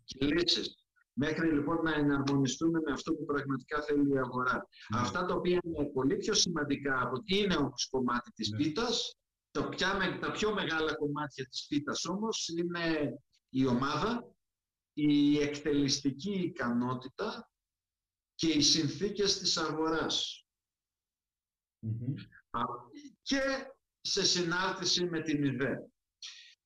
και 0.05 0.27
λύσεις. 0.27 0.80
Μέχρι 1.13 1.53
λοιπόν 1.53 1.83
να 1.83 1.95
εναρμονιστούμε 1.95 2.81
με 2.87 2.93
αυτό 2.93 3.15
που 3.15 3.25
πραγματικά 3.25 3.83
θέλει 3.83 4.13
η 4.13 4.19
αγορά. 4.19 4.69
Ναι. 4.95 5.01
Αυτά 5.01 5.27
τα 5.27 5.35
οποία 5.35 5.61
είναι 5.65 5.85
πολύ 5.85 6.17
πιο 6.17 6.35
σημαντικά 6.35 7.01
από 7.03 7.23
είναι 7.25 7.57
όμως 7.57 7.89
κομμάτι 7.91 8.31
της 8.33 8.51
ναι. 8.51 8.57
πίτας, 8.57 9.19
τα, 9.51 9.69
τα 10.21 10.31
πιο 10.31 10.55
μεγάλα 10.55 10.95
κομμάτια 10.95 11.47
της 11.47 11.67
πίτας 11.69 12.05
όμως 12.05 12.49
είναι 12.49 13.19
η 13.49 13.67
ομάδα, 13.67 14.35
η 14.93 15.39
εκτελεστική 15.39 16.33
ικανότητα 16.33 17.51
και 18.35 18.49
οι 18.49 18.61
συνθήκες 18.61 19.39
της 19.39 19.57
αγοράς. 19.57 20.47
και 23.23 23.41
σε 24.01 24.25
συνάρτηση 24.25 25.05
με 25.05 25.21
την 25.21 25.45
ιδέα. 25.45 25.90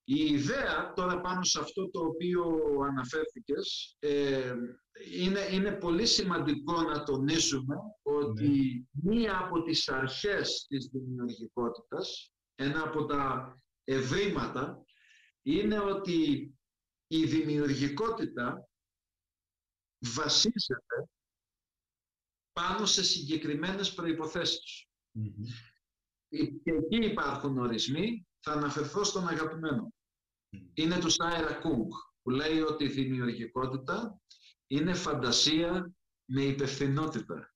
Η 0.06 0.24
ιδέα 0.24 0.92
τώρα 0.92 1.20
πάνω 1.20 1.42
σε 1.42 1.60
αυτό 1.60 1.90
το 1.90 2.00
οποίο 2.00 2.58
αναφέρθηκες 2.88 3.96
ε, 3.98 4.54
είναι, 5.12 5.40
είναι 5.40 5.72
πολύ 5.72 6.06
σημαντικό 6.06 6.82
να 6.82 7.02
τονίσουμε 7.02 7.76
ότι 8.02 8.86
ναι. 8.90 9.12
μία 9.12 9.38
από 9.38 9.62
τις 9.62 9.88
αρχές 9.88 10.66
της 10.68 10.88
δημιουργικότητας, 10.92 12.32
ένα 12.54 12.82
από 12.82 13.04
τα 13.04 13.54
ευρήματα 13.84 14.84
είναι 15.42 15.78
ότι 15.78 16.50
η 17.06 17.24
δημιουργικότητα 17.24 18.68
βασίζεται 19.98 21.08
πάνω 22.52 22.86
σε 22.86 23.04
συγκεκριμένες 23.04 23.94
Και 26.62 26.72
εκεί 26.72 27.04
υπάρχουν 27.04 27.58
ορισμοί, 27.58 28.26
θα 28.44 28.52
αναφερθώ 28.52 29.04
στον 29.04 29.28
αγαπημένο. 29.28 29.92
Είναι 30.74 30.98
του 30.98 31.10
Σάιρα 31.10 31.54
Κούγκ, 31.54 31.90
που 32.22 32.30
λέει 32.30 32.60
ότι 32.60 32.84
η 32.84 32.88
δημιουργικότητα 32.88 34.20
είναι 34.66 34.94
φαντασία 34.94 35.92
με 36.24 36.42
υπευθυνότητα. 36.42 37.54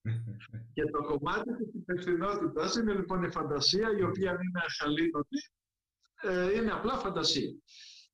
και 0.74 0.85
το 0.85 1.05
κομμάτι 1.05 1.57
της 1.57 1.74
υπευθυνότητας 1.74 2.77
είναι 2.77 2.92
λοιπόν 2.92 3.22
η 3.22 3.31
φαντασία, 3.31 3.88
η 3.98 4.03
οποία 4.03 4.31
είναι 4.31 4.61
αχαλήνωτη, 4.66 5.38
ε, 6.22 6.55
είναι 6.57 6.72
απλά 6.72 6.98
φαντασία. 6.98 7.51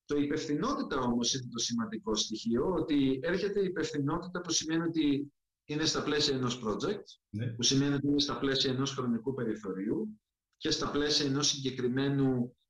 Το 0.05 0.17
υπευθυνότητα 0.17 1.01
όμως 1.01 1.35
είναι 1.35 1.49
το 1.53 1.59
σημαντικό 1.59 2.15
στοιχείο, 2.15 2.75
ότι 2.75 3.21
έρχεται 3.23 3.61
η 3.61 3.65
υπευθυνότητα 3.65 4.41
που 4.41 4.51
σημαίνει 4.51 4.83
ότι 4.83 5.33
είναι 5.65 5.85
στα 5.85 6.03
πλαίσια 6.03 6.37
ενός 6.37 6.63
project, 6.65 7.05
ναι. 7.31 7.47
που 7.47 7.63
σημαίνει 7.63 7.95
ότι 7.95 8.07
είναι 8.07 8.21
στα 8.21 8.39
πλαίσια 8.39 8.73
ενός 8.73 8.95
χρονικού 8.95 9.35
περιθωρίου 9.35 10.21
και 10.57 10.71
στα 10.71 10.91
πλαίσια 10.91 11.27
ενός 11.27 11.49
συγκεκριμένου 11.49 12.57
ε, 12.61 12.64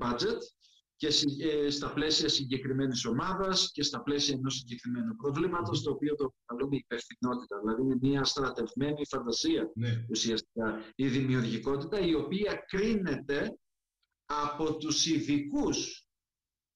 budget 0.00 0.38
και 0.96 1.06
ε, 1.40 1.70
στα 1.70 1.92
πλαίσια 1.92 2.28
συγκεκριμένης 2.28 3.04
ομάδας 3.04 3.70
και 3.72 3.82
στα 3.82 4.02
πλαίσια 4.02 4.34
ενός 4.34 4.54
συγκεκριμένου 4.54 5.16
προβλήματος, 5.16 5.82
το 5.82 5.90
οποίο 5.90 6.14
το 6.14 6.34
καλούμε 6.44 6.76
υπευθυνότητα. 6.76 7.58
Δηλαδή 7.58 7.82
είναι 7.82 7.98
μια 8.00 8.24
στρατευμένη 8.24 9.06
φαντασία 9.06 9.70
ναι. 9.74 10.04
ουσιαστικά 10.10 10.92
η 10.94 11.08
δημιουργικότητα, 11.08 12.00
η 12.00 12.14
οποία 12.14 12.64
κρίνεται 12.66 13.58
από 14.24 14.76
τους 14.76 15.06
ειδικούς. 15.06 16.00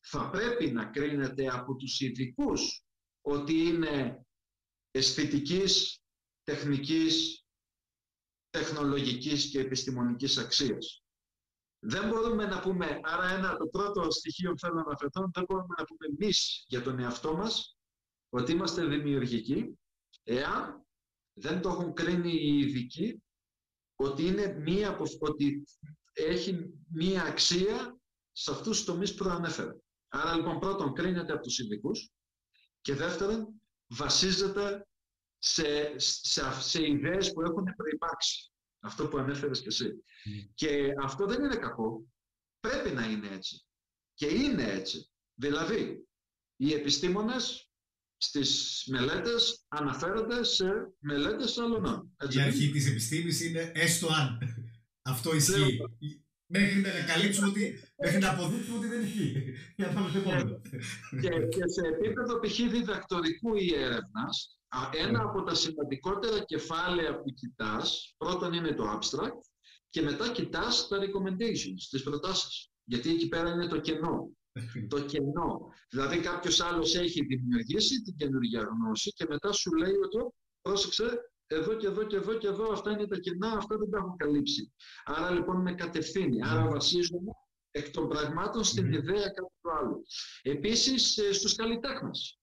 Θα 0.07 0.31
πρέπει 0.31 0.71
να 0.71 0.85
κρίνεται 0.85 1.47
από 1.47 1.75
τους 1.75 2.01
ειδικούς 2.01 2.85
ότι 3.21 3.53
είναι 3.53 4.25
αισθητικής, 4.91 6.01
τεχνικής, 6.43 7.45
τεχνολογικής 8.51 9.51
και 9.51 9.61
επιστημονικής 9.61 10.39
αξίας. 10.39 11.00
Δεν 11.83 12.09
μπορούμε 12.09 12.47
να 12.47 12.61
πούμε, 12.61 13.01
άρα 13.03 13.29
ένα, 13.29 13.57
το 13.57 13.67
πρώτο 13.67 14.11
στοιχείο 14.11 14.51
που 14.51 14.59
θέλω 14.59 14.75
να 14.75 14.81
αναφερθώ, 14.81 15.31
δεν 15.33 15.45
μπορούμε 15.49 15.75
να 15.79 15.85
πούμε 15.85 16.07
εμείς 16.19 16.65
για 16.69 16.83
τον 16.83 16.99
εαυτό 16.99 17.37
μας 17.37 17.77
ότι 18.29 18.53
είμαστε 18.53 18.85
δημιουργικοί, 18.85 19.79
εάν 20.23 20.87
δεν 21.33 21.61
το 21.61 21.69
έχουν 21.69 21.93
κρίνει 21.93 22.33
οι 22.33 22.59
ειδικοί 22.59 23.23
ότι, 23.97 24.27
είναι 24.27 24.47
μία, 24.47 24.99
ότι 25.19 25.63
έχει 26.13 26.71
μία 26.93 27.23
αξία 27.23 28.01
σε 28.33 28.51
αυτούς 28.51 28.77
τους 28.77 28.85
τομείς 28.85 29.15
που 29.15 29.25
προανέφερα. 29.25 29.77
Άρα 30.09 30.35
λοιπόν 30.35 30.59
πρώτον 30.59 30.95
κρίνεται 30.95 31.33
από 31.33 31.43
τους 31.43 31.59
ειδικούς 31.59 32.11
και 32.81 32.95
δεύτερον 32.95 33.63
βασίζεται 33.87 34.87
σε, 35.39 35.99
σε, 35.99 36.61
σε 36.61 36.87
ιδέες 36.87 37.33
που 37.33 37.41
έχουν 37.41 37.65
προϋπάρξει. 37.77 38.50
Αυτό 38.81 39.09
που 39.09 39.19
ανέφερες 39.19 39.61
και 39.61 39.69
εσύ. 39.69 39.87
Mm. 39.87 40.51
Και 40.55 40.89
αυτό 41.03 41.27
δεν 41.27 41.45
είναι 41.45 41.57
κακό. 41.57 42.07
Πρέπει 42.61 42.91
να 42.91 43.11
είναι 43.11 43.29
έτσι. 43.29 43.65
Και 44.15 44.27
είναι 44.27 44.73
έτσι. 44.73 45.11
Δηλαδή, 45.35 46.09
οι 46.57 46.73
επιστήμονες 46.73 47.71
στις 48.17 48.85
μελέτες 48.91 49.65
αναφέρονται 49.69 50.45
σε 50.45 50.95
μελέτες 50.99 51.59
άλλων. 51.59 52.17
Η 52.31 52.41
αρχή 52.41 52.71
της 52.71 52.91
επιστήμης 52.91 53.41
είναι 53.41 53.73
έστω 53.75 54.07
αν. 54.07 54.39
Αυτό 55.03 55.35
ισχύει. 55.35 55.79
Μέχρι 56.47 56.81
να 56.81 56.91
καλύψουμε 57.07 57.47
ότι, 57.47 57.83
μέχρι 57.97 58.19
να 58.19 58.31
αποδείξουμε 58.31 58.79
ότι 58.79 58.87
δεν 58.87 59.03
ισχύει. 59.03 59.55
Για 59.77 59.87
να 59.87 59.93
πάμε 59.93 60.09
στο 60.09 60.21
Και, 61.21 61.29
και 61.29 61.67
σε 61.67 61.87
επίπεδο 61.95 62.41
π.χ. 62.41 62.57
διδακτορικού 62.71 63.57
ή 63.57 63.75
έρευνας, 63.75 64.60
ένα 64.93 65.11
ναι. 65.11 65.19
από 65.19 65.43
τα 65.43 65.55
σημαντικότερα 65.55 66.45
κεφάλαια 66.45 67.21
που 67.21 67.31
κοιτάς, 67.35 68.15
πρώτον 68.17 68.53
είναι 68.53 68.75
το 68.75 68.99
abstract 68.99 69.41
και 69.91 70.03
μετά 70.03 70.33
κοιτάς 70.33 70.89
τα 70.89 70.99
recommendations, 70.99 71.83
τις 71.91 72.03
προτάσεις. 72.03 72.71
Γιατί 72.85 73.11
εκεί 73.11 73.29
πέρα 73.29 73.51
είναι 73.51 73.67
το 73.67 73.81
κενό. 73.81 74.31
το 74.89 75.01
κενό. 75.05 75.73
Δηλαδή 75.89 76.19
κάποιος 76.21 76.61
άλλος 76.61 76.95
έχει 76.95 77.25
δημιουργήσει 77.25 78.03
την 78.03 78.17
καινούργια 78.17 78.61
γνώση 78.61 79.11
και 79.11 79.27
μετά 79.29 79.53
σου 79.53 79.73
λέει 79.75 79.95
ότι 79.95 80.35
πρόσεξε, 80.63 81.21
εδώ 81.47 81.75
και 81.75 81.87
εδώ 81.87 82.05
και 82.05 82.17
εδώ 82.17 82.35
και 82.35 82.47
εδώ 82.47 82.73
αυτά 82.73 82.91
είναι 82.91 83.07
τα 83.07 83.19
κενά, 83.19 83.53
αυτά 83.53 83.77
δεν 83.77 83.91
τα 83.91 83.99
έχω 83.99 84.15
καλύψει. 84.19 84.73
Άρα 85.05 85.31
λοιπόν 85.31 85.61
με 85.61 85.75
κατευθύνει. 85.75 86.43
Άρα 86.43 86.63
ναι. 86.63 86.69
βασίζομαι 86.69 87.31
εκ 87.71 87.91
των 87.91 88.09
πραγμάτων 88.09 88.65
στην 88.65 88.87
mm. 88.87 88.93
ιδέα 88.93 89.29
κάποιου 89.29 89.71
άλλου. 89.79 90.03
Επίσης 90.43 91.19
ε, 91.19 91.33
στους 91.33 91.55
καλλιτέχνες. 91.55 92.40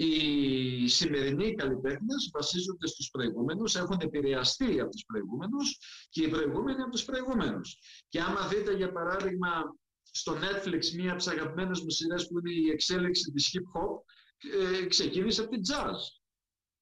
Οι 0.00 0.88
σημερινοί 0.88 1.54
καλλιτέχνες 1.54 2.30
βασίζονται 2.32 2.86
στους 2.86 3.10
προηγούμενους, 3.10 3.74
έχουν 3.74 3.98
επηρεαστεί 4.00 4.80
από 4.80 4.90
τους 4.90 5.04
προηγούμενους 5.06 5.78
και 6.08 6.22
οι 6.22 6.28
προηγούμενοι 6.28 6.82
από 6.82 6.90
τους 6.90 7.04
προηγούμενους. 7.04 7.78
Και 8.08 8.20
άμα 8.20 8.48
δείτε, 8.48 8.76
για 8.76 8.92
παράδειγμα, 8.92 9.76
στο 10.10 10.32
Netflix 10.32 10.90
μία 10.96 11.08
από 11.08 11.18
τις 11.18 11.28
αγαπημένες 11.28 11.80
μου 11.80 11.90
σειρές 11.90 12.26
που 12.26 12.38
είναι 12.38 12.52
η 12.52 12.70
εξέλιξη 12.70 13.30
της 13.30 13.50
hip 13.52 13.80
hop, 13.80 14.02
ε, 14.82 14.86
ξεκίνησε 14.86 15.40
από 15.40 15.50
την 15.50 15.60
jazz. 15.68 15.96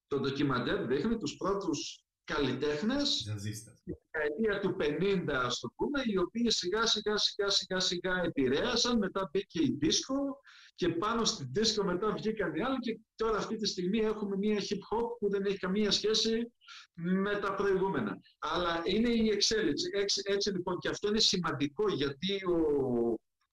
Το 0.07 0.21
ντοκιμαντέρ 0.21 0.87
δείχνει 0.87 1.17
τους 1.17 1.37
πρώτους 1.37 2.05
καλλιτέχνες 2.25 3.09
στη 3.39 3.97
δεκαετία 4.11 4.61
του 4.61 4.77
50, 4.77 5.41
ας 5.45 5.59
το 5.59 5.69
πούμε, 5.77 6.03
οι 6.05 6.19
οποίοι 6.19 6.51
σιγά 6.51 6.87
σιγά 6.87 7.17
σιγά 7.17 7.49
σιγά 7.49 7.81
σιγά 7.81 8.23
επηρέασαν, 8.25 8.99
μετά 8.99 9.29
μπήκε 9.33 9.63
η 9.63 9.77
δίσκο 9.79 10.41
και 10.77 10.89
πάνω 10.89 11.25
στην 11.25 11.49
δίσκο 11.51 11.85
μετά 11.85 12.13
βγήκαν 12.13 12.55
οι 12.55 12.63
άλλοι 12.63 12.79
και 12.79 13.01
τώρα 13.15 13.37
αυτή 13.37 13.57
τη 13.57 13.67
στιγμή 13.67 13.99
έχουμε 13.99 14.37
μια 14.37 14.59
hip 14.59 14.97
hop 14.97 15.09
που 15.19 15.31
δεν 15.31 15.45
έχει 15.45 15.59
καμία 15.59 15.91
σχέση 15.91 16.53
με 16.93 17.37
τα 17.37 17.55
προηγούμενα. 17.55 18.21
Αλλά 18.39 18.83
είναι 18.85 19.09
η 19.09 19.29
εξέλιξη. 19.29 19.91
Έτσι, 19.93 20.23
έτσι 20.25 20.51
λοιπόν 20.51 20.79
και 20.79 20.89
αυτό 20.89 21.09
είναι 21.09 21.21
σημαντικό 21.21 21.89
γιατί 21.93 22.35
ο, 22.45 22.59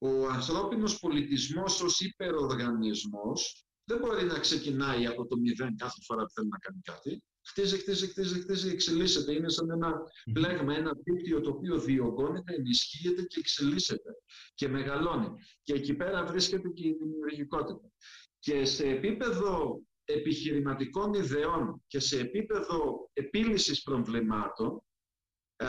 ο 0.07 0.27
ανθρώπινος 0.27 0.99
πολιτισμός 0.99 1.81
ως 1.81 1.99
υπεροργανισμός 1.99 3.65
δεν 3.83 3.99
μπορεί 3.99 4.25
να 4.25 4.39
ξεκινάει 4.39 5.05
από 5.05 5.27
το 5.27 5.38
μηδέν 5.38 5.75
κάθε 5.77 6.01
φορά 6.05 6.23
που 6.23 6.31
θέλει 6.33 6.47
να 6.47 6.57
κάνει 6.57 6.79
κάτι 6.83 7.23
χτίζει, 7.45 7.77
χτίζει, 7.77 8.08
χτίζει, 8.08 8.41
χτίζει, 8.41 8.69
εξελίσσεται. 8.69 9.34
Είναι 9.34 9.49
σαν 9.49 9.69
ένα 9.69 10.01
πλέγμα, 10.34 10.75
ένα 10.75 10.91
δίκτυο 11.03 11.41
το 11.41 11.49
οποίο 11.49 11.79
διωγγώνεται, 11.79 12.53
ενισχύεται 12.53 13.21
και 13.21 13.39
εξελίσσεται 13.39 14.15
και 14.56 14.67
μεγαλώνει. 14.67 15.27
Και 15.63 15.73
εκεί 15.73 15.93
πέρα 15.93 16.25
βρίσκεται 16.25 16.69
και 16.69 16.88
η 16.88 16.97
δημιουργικότητα. 16.99 17.91
Και 18.39 18.65
σε 18.65 18.89
επίπεδο 18.89 19.82
επιχειρηματικών 20.06 21.13
ιδεών 21.13 21.84
και 21.88 21.99
σε 21.99 22.19
επίπεδο 22.19 23.10
επίλυσης 23.13 23.82
προβλημάτων, 23.84 24.84
ε, 25.56 25.65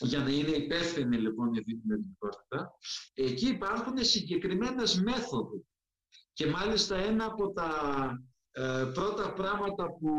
για 0.00 0.18
να 0.18 0.30
είναι 0.30 0.56
υπεύθυνη 0.56 1.16
λοιπόν 1.16 1.54
η 1.54 1.60
δημιουργικότητα, 1.60 2.78
εκεί 3.14 3.46
υπάρχουν 3.46 4.04
συγκεκριμένες 4.04 5.00
μέθοδοι. 5.00 5.66
Και 6.32 6.46
μάλιστα 6.46 6.96
ένα 6.96 7.24
από 7.24 7.52
τα 7.52 7.70
ε, 8.54 8.90
πρώτα 8.94 9.32
πράγματα 9.32 9.84
που 10.00 10.10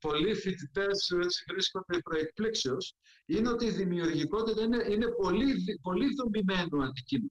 πολλοί 0.00 0.34
φοιτητές 0.34 1.12
βρίσκονται 1.50 1.98
προεκπλήξεως 1.98 2.94
είναι 3.26 3.48
ότι 3.48 3.64
η 3.64 3.70
δημιουργικότητα 3.70 4.62
είναι, 4.62 4.84
είναι 4.90 5.06
πολύ, 5.08 5.54
πολύ 5.82 6.06
δομημένο 6.14 6.84
αντικείμενο. 6.84 7.30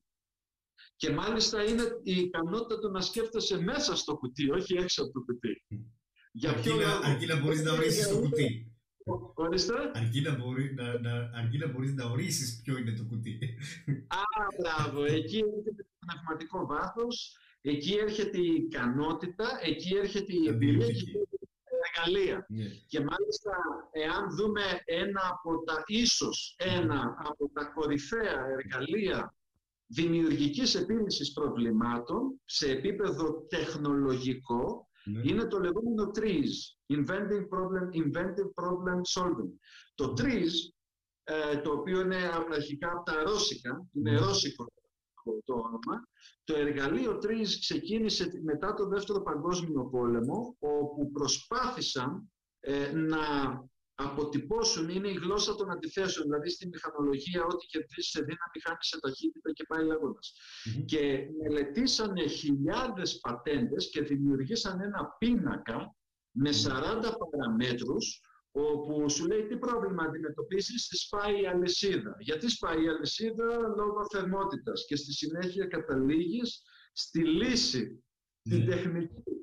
Και 0.96 1.10
μάλιστα 1.10 1.64
είναι 1.64 1.84
η 2.04 2.16
ικανότητα 2.16 2.80
του 2.80 2.92
να 2.92 3.02
σκέφτεσαι 3.02 3.62
μέσα 3.62 3.96
στο 3.96 4.18
κουτί, 4.18 4.52
όχι 4.52 4.74
έξω 4.74 5.04
από 5.04 5.12
το 5.12 5.20
κουτί. 5.20 5.64
Για 6.32 6.50
αρκεί, 6.50 6.70
να, 6.70 7.10
αρκεί 7.10 7.26
να 7.26 7.40
μπορείς 7.40 7.64
να 7.64 7.72
ορίσεις 7.72 8.08
το 8.08 8.20
κουτί. 8.20 8.72
Ορίστε. 9.34 9.92
Αρκεί 9.94 10.22
να, 10.22 10.36
μπορεί, 10.36 10.74
να, 10.74 11.00
να, 11.00 11.30
αρκεί 11.34 11.58
να 11.58 11.68
μπορείς 11.68 11.94
να 11.94 12.06
ορίσεις 12.06 12.62
ποιο 12.64 12.78
είναι 12.78 12.92
το 12.92 13.04
κουτί. 13.04 13.40
Α, 14.08 14.22
μπράβο. 14.60 15.04
Εκεί 15.04 15.38
είναι 15.38 15.74
το 15.78 15.86
πνευματικό 16.00 16.66
βάθος 16.66 17.38
Εκεί 17.62 17.94
έρχεται 17.94 18.38
η 18.38 18.54
ικανότητα, 18.54 19.60
εκεί 19.64 19.96
έρχεται 19.96 20.34
η 20.34 20.48
εμπειρία 20.48 20.88
και 20.88 21.10
η 21.10 21.28
εργαλεία. 21.86 22.46
Ναι. 22.50 22.66
Και 22.88 23.00
μάλιστα, 23.00 23.52
εάν 23.92 24.36
δούμε 24.36 24.62
ένα 24.86 25.22
από 25.32 25.64
τα, 25.64 25.84
ίσως 25.86 26.56
ένα 26.58 27.16
από 27.18 27.50
τα 27.54 27.66
κορυφαία 27.66 28.46
εργαλεία 28.58 29.36
δημιουργικής 29.88 30.76
επίλυσης 30.76 31.32
προβλημάτων 31.32 32.42
σε 32.46 32.72
επίπεδο 32.72 33.46
τεχνολογικό, 33.50 34.88
Ναι. 35.04 35.22
Είναι 35.24 35.46
το 35.46 35.60
λεγόμενο 35.60 36.12
TRIZ, 36.16 36.50
Inventing 36.96 37.46
Problem, 37.54 37.86
Inventive 38.04 38.52
Problem 38.62 39.00
Solving. 39.16 39.52
Το 39.96 40.14
TRIZ, 40.18 40.54
ε, 41.24 41.58
το 41.58 41.72
οποίο 41.72 42.02
είναι 42.02 42.16
αρχικά 42.52 42.92
από 42.92 43.04
τα 43.04 43.24
ρώσικα, 43.24 43.88
είναι 43.94 44.12
ναι. 44.12 44.18
ρώσικο 44.18 44.66
το 45.46 45.54
όνομα, 45.54 46.08
το 46.44 46.56
εργαλείο 46.56 47.20
TRIZ 47.24 47.48
ξεκίνησε 47.60 48.30
μετά 48.44 48.74
το 48.74 48.88
Δεύτερο 48.88 49.22
Παγκόσμιο 49.22 49.86
Πόλεμο, 49.86 50.56
όπου 50.60 51.12
προσπάθησαν 51.12 52.32
ε, 52.60 52.92
να 52.92 53.20
αποτυπώσουν 54.00 54.90
είναι 54.90 55.08
η 55.08 55.14
γλώσσα 55.14 55.56
των 55.56 55.72
αντιθέσεων, 55.72 56.26
δηλαδή 56.26 56.50
στη 56.50 56.68
μηχανολογία 56.68 57.44
ό,τι 57.44 57.66
κερδίζει 57.66 58.10
σε 58.10 58.20
δύναμη 58.20 58.60
χάνει 58.64 58.78
σε 58.80 59.00
ταχύτητα 59.00 59.52
και 59.52 59.66
πάει 59.68 59.86
Και 60.86 61.28
μελετήσανε 61.42 62.28
χιλιάδες 62.28 63.20
πατέντες 63.20 63.90
και 63.90 64.02
δημιουργήσαν 64.02 64.82
ένα 64.82 65.16
πίνακα 65.18 65.96
με 66.32 66.50
40 66.50 67.12
παραμέτρους 67.32 68.22
όπου 68.58 69.10
σου 69.10 69.28
λέει 69.28 69.46
τι 69.46 69.58
πρόβλημα 69.58 70.04
αντιμετωπίζεις, 70.04 70.88
σπάει 70.92 71.42
η 71.42 71.48
αλυσίδα. 71.48 72.16
Γιατί 72.20 72.50
σπάει 72.50 72.84
η 72.84 72.88
αλυσίδα; 72.88 73.58
Λόγω 73.78 74.06
θερμότητας 74.12 74.86
και 74.88 74.96
στη 74.96 75.14
συνέχεια 75.14 75.66
καταλήγεις 75.66 76.62
στη 76.94 77.26
λύση, 77.26 78.04
την 78.42 78.60
ναι. 78.60 78.66
τεχνική 78.66 79.38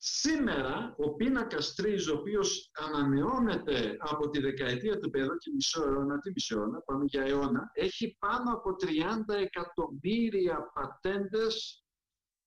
Σήμερα 0.00 0.94
ο 0.98 1.14
πίνακας 1.14 1.74
3, 1.82 1.96
ο 2.14 2.18
οποίος 2.18 2.70
ανανεώνεται 2.72 3.96
από 3.98 4.28
τη 4.30 4.40
δεκαετία 4.40 4.98
του 4.98 5.10
παιδό 5.10 5.36
και 5.36 5.50
μισό 5.54 5.82
αιώνα, 5.82 6.18
τι 6.18 6.30
μισό 6.30 6.58
αιώνα, 6.58 6.80
πάμε 6.80 7.04
για 7.04 7.22
αιώνα, 7.22 7.70
έχει 7.72 8.16
πάνω 8.18 8.52
από 8.52 8.76
30 8.80 9.34
εκατομμύρια 9.34 10.72
πατέντες 10.74 11.84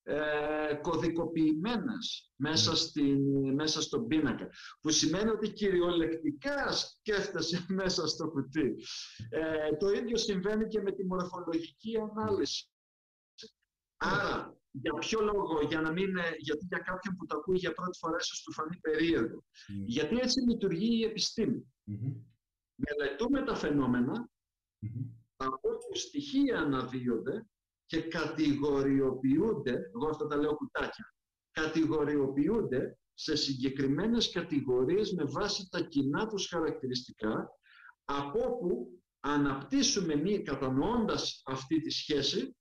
ε, 0.04 0.74
κωδικοποιημένες 0.82 2.32
μέσα, 2.36 2.76
στην, 2.76 3.20
μέσα 3.54 3.82
στον 3.82 4.08
πίνακα, 4.08 4.50
που 4.82 4.90
σημαίνει 4.90 5.30
ότι 5.30 5.52
κυριολεκτικά 5.52 6.72
σκέφτεσαι 6.72 7.66
μέσα 7.80 8.08
στο 8.08 8.30
κουτί. 8.30 8.76
Ε, 9.30 9.76
το 9.76 9.90
ίδιο 9.90 10.18
συμβαίνει 10.18 10.68
και 10.68 10.82
με 10.82 10.92
τη 10.92 11.06
μορφολογική 11.06 11.98
ανάλυση. 11.98 12.70
Άρα, 13.98 14.58
για 14.72 14.94
ποιο 14.94 15.22
λόγο, 15.22 15.62
για 15.68 15.82
να 15.82 15.92
μην, 15.92 16.10
γιατί 16.38 16.66
για 16.66 16.78
κάποιον 16.78 17.16
που 17.16 17.26
το 17.26 17.38
ακούει 17.38 17.58
για 17.58 17.74
πρώτη 17.74 17.98
φορά 17.98 18.16
ίσως 18.20 18.42
του 18.44 18.54
φανεί 18.54 18.78
περίεργο. 18.78 19.44
Γιατί 19.86 20.18
έτσι 20.18 20.40
λειτουργεί 20.40 21.00
η 21.00 21.04
επιστήμη. 21.04 21.74
Μελετούμε 22.76 23.44
τα 23.44 23.56
φαινόμενα 23.56 24.30
από 25.36 25.70
όπου 25.70 25.96
στοιχεία 25.96 26.60
αναδύονται 26.60 27.46
και 27.92 28.02
κατηγοριοποιούνται, 28.02 29.72
εγώ 29.72 30.08
αυτά 30.10 30.28
τα 30.28 30.36
λέω 30.36 30.56
κουτάκια, 30.56 31.14
κατηγοριοποιούνται 31.52 32.98
σε 33.14 33.36
συγκεκριμένες 33.36 34.32
κατηγορίες 34.32 35.12
με 35.12 35.24
βάση 35.24 35.68
τα 35.70 35.82
κοινά 35.82 36.28
τους 36.28 36.48
χαρακτηριστικά, 36.48 37.50
από 38.06 38.40
όπου 38.40 39.02
αναπτύσσουμε 39.20 40.16
μία, 40.16 40.42
κατανοώντας 40.42 41.42
αυτή 41.46 41.82
τη 41.82 41.90
σχέση, 41.90 42.56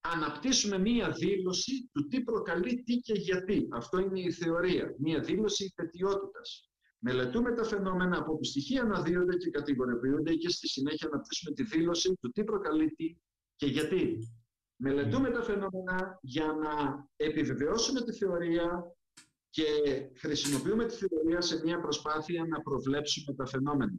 αναπτύσσουμε 0.00 0.78
μία 0.78 1.10
δήλωση 1.10 1.90
του 1.92 2.06
τι 2.06 2.22
προκαλεί 2.22 2.82
τι 2.82 2.96
και 2.96 3.14
γιατί. 3.14 3.68
Αυτό 3.72 3.98
είναι 3.98 4.20
η 4.20 4.32
θεωρία, 4.32 4.94
μία 4.98 5.20
δήλωση 5.20 5.64
υπετιότητας. 5.64 6.70
Μελετούμε 6.98 7.54
τα 7.54 7.64
φαινόμενα 7.64 8.18
από 8.18 8.36
που 8.36 8.44
στοιχεία 8.44 8.82
αναδύονται 8.82 9.36
και 9.36 9.50
κατηγοριοποιούνται 9.50 10.34
και 10.34 10.48
στη 10.48 10.68
συνέχεια 10.68 11.08
αναπτύσσουμε 11.12 11.54
τη 11.54 11.62
δήλωση 11.62 12.16
του 12.20 12.30
τι 12.30 12.44
προκαλεί 12.44 12.90
τι 12.90 13.16
και 13.62 13.68
γιατί; 13.68 14.18
Μελετούμε 14.76 15.30
τα 15.30 15.42
φαινόμενα 15.42 16.18
για 16.22 16.46
να 16.46 17.04
επιβεβαιώσουμε 17.16 18.02
τη 18.02 18.12
θεωρία 18.12 18.96
και 19.50 19.64
χρησιμοποιούμε 20.16 20.84
τη 20.86 20.94
θεωρία 20.94 21.40
σε 21.40 21.60
μια 21.64 21.80
προσπάθεια 21.80 22.44
να 22.44 22.60
προβλέψουμε 22.60 23.34
τα 23.36 23.46
φαινόμενα. 23.46 23.98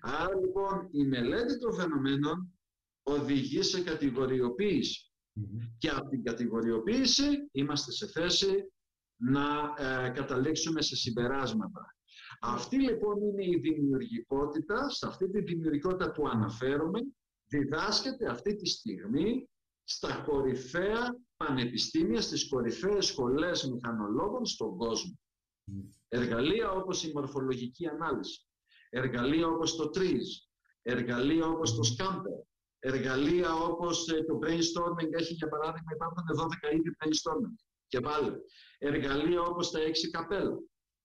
Άρα 0.00 0.34
λοιπόν 0.40 0.88
η 0.90 1.04
μελέτη 1.04 1.58
των 1.58 1.72
φαινομένων 1.74 2.52
οδηγεί 3.02 3.62
σε 3.62 3.82
κατηγοριοποίηση. 3.82 5.12
Και 5.78 5.88
από 5.88 6.08
την 6.08 6.22
κατηγοριοποίηση 6.22 7.48
είμαστε 7.52 7.92
σε 7.92 8.06
θέση 8.06 8.72
να 9.16 9.74
ε, 9.76 10.08
καταλήξουμε 10.08 10.82
σε 10.82 10.96
συμπεράσματα. 10.96 11.96
Αυτή 12.40 12.76
λοιπόν 12.76 13.22
είναι 13.22 13.44
η 13.44 13.58
δημιουργικότητα, 13.60 14.90
σε 14.90 15.06
αυτή 15.06 15.30
τη 15.30 15.40
δημιουργικότητα 15.40 16.12
που 16.12 16.28
αναφέρομαι, 16.28 17.00
διδάσκεται 17.52 18.30
αυτή 18.30 18.54
τη 18.56 18.68
στιγμή 18.68 19.48
στα 19.84 20.24
κορυφαία 20.26 21.16
πανεπιστήμια, 21.36 22.20
στις 22.20 22.48
κορυφαίες 22.48 23.06
σχολές 23.06 23.70
μηχανολόγων 23.70 24.46
στον 24.46 24.76
κόσμο. 24.76 25.18
Εργαλεία 26.08 26.70
όπως 26.70 27.04
η 27.04 27.12
μορφολογική 27.14 27.86
ανάλυση, 27.86 28.46
εργαλεία 28.90 29.46
όπως 29.46 29.76
το 29.76 29.90
TRIZ, 29.94 30.26
εργαλεία 30.82 31.46
όπως 31.46 31.74
το 31.74 31.80
SCAMPER, 31.96 32.44
εργαλεία 32.78 33.54
όπως 33.54 34.08
ε, 34.08 34.24
το 34.24 34.38
brainstorming. 34.42 35.12
Έχει 35.18 35.34
για 35.34 35.48
παράδειγμα 35.48 35.90
υπάρχουν 35.94 36.24
12 36.70 36.72
είδη 36.74 36.96
brainstorming. 36.98 37.56
Και 37.86 38.00
πάλι 38.00 38.32
εργαλεία 38.78 39.40
όπως 39.40 39.70
τα 39.70 39.80
6 39.80 39.92
καπέλα 40.10 40.58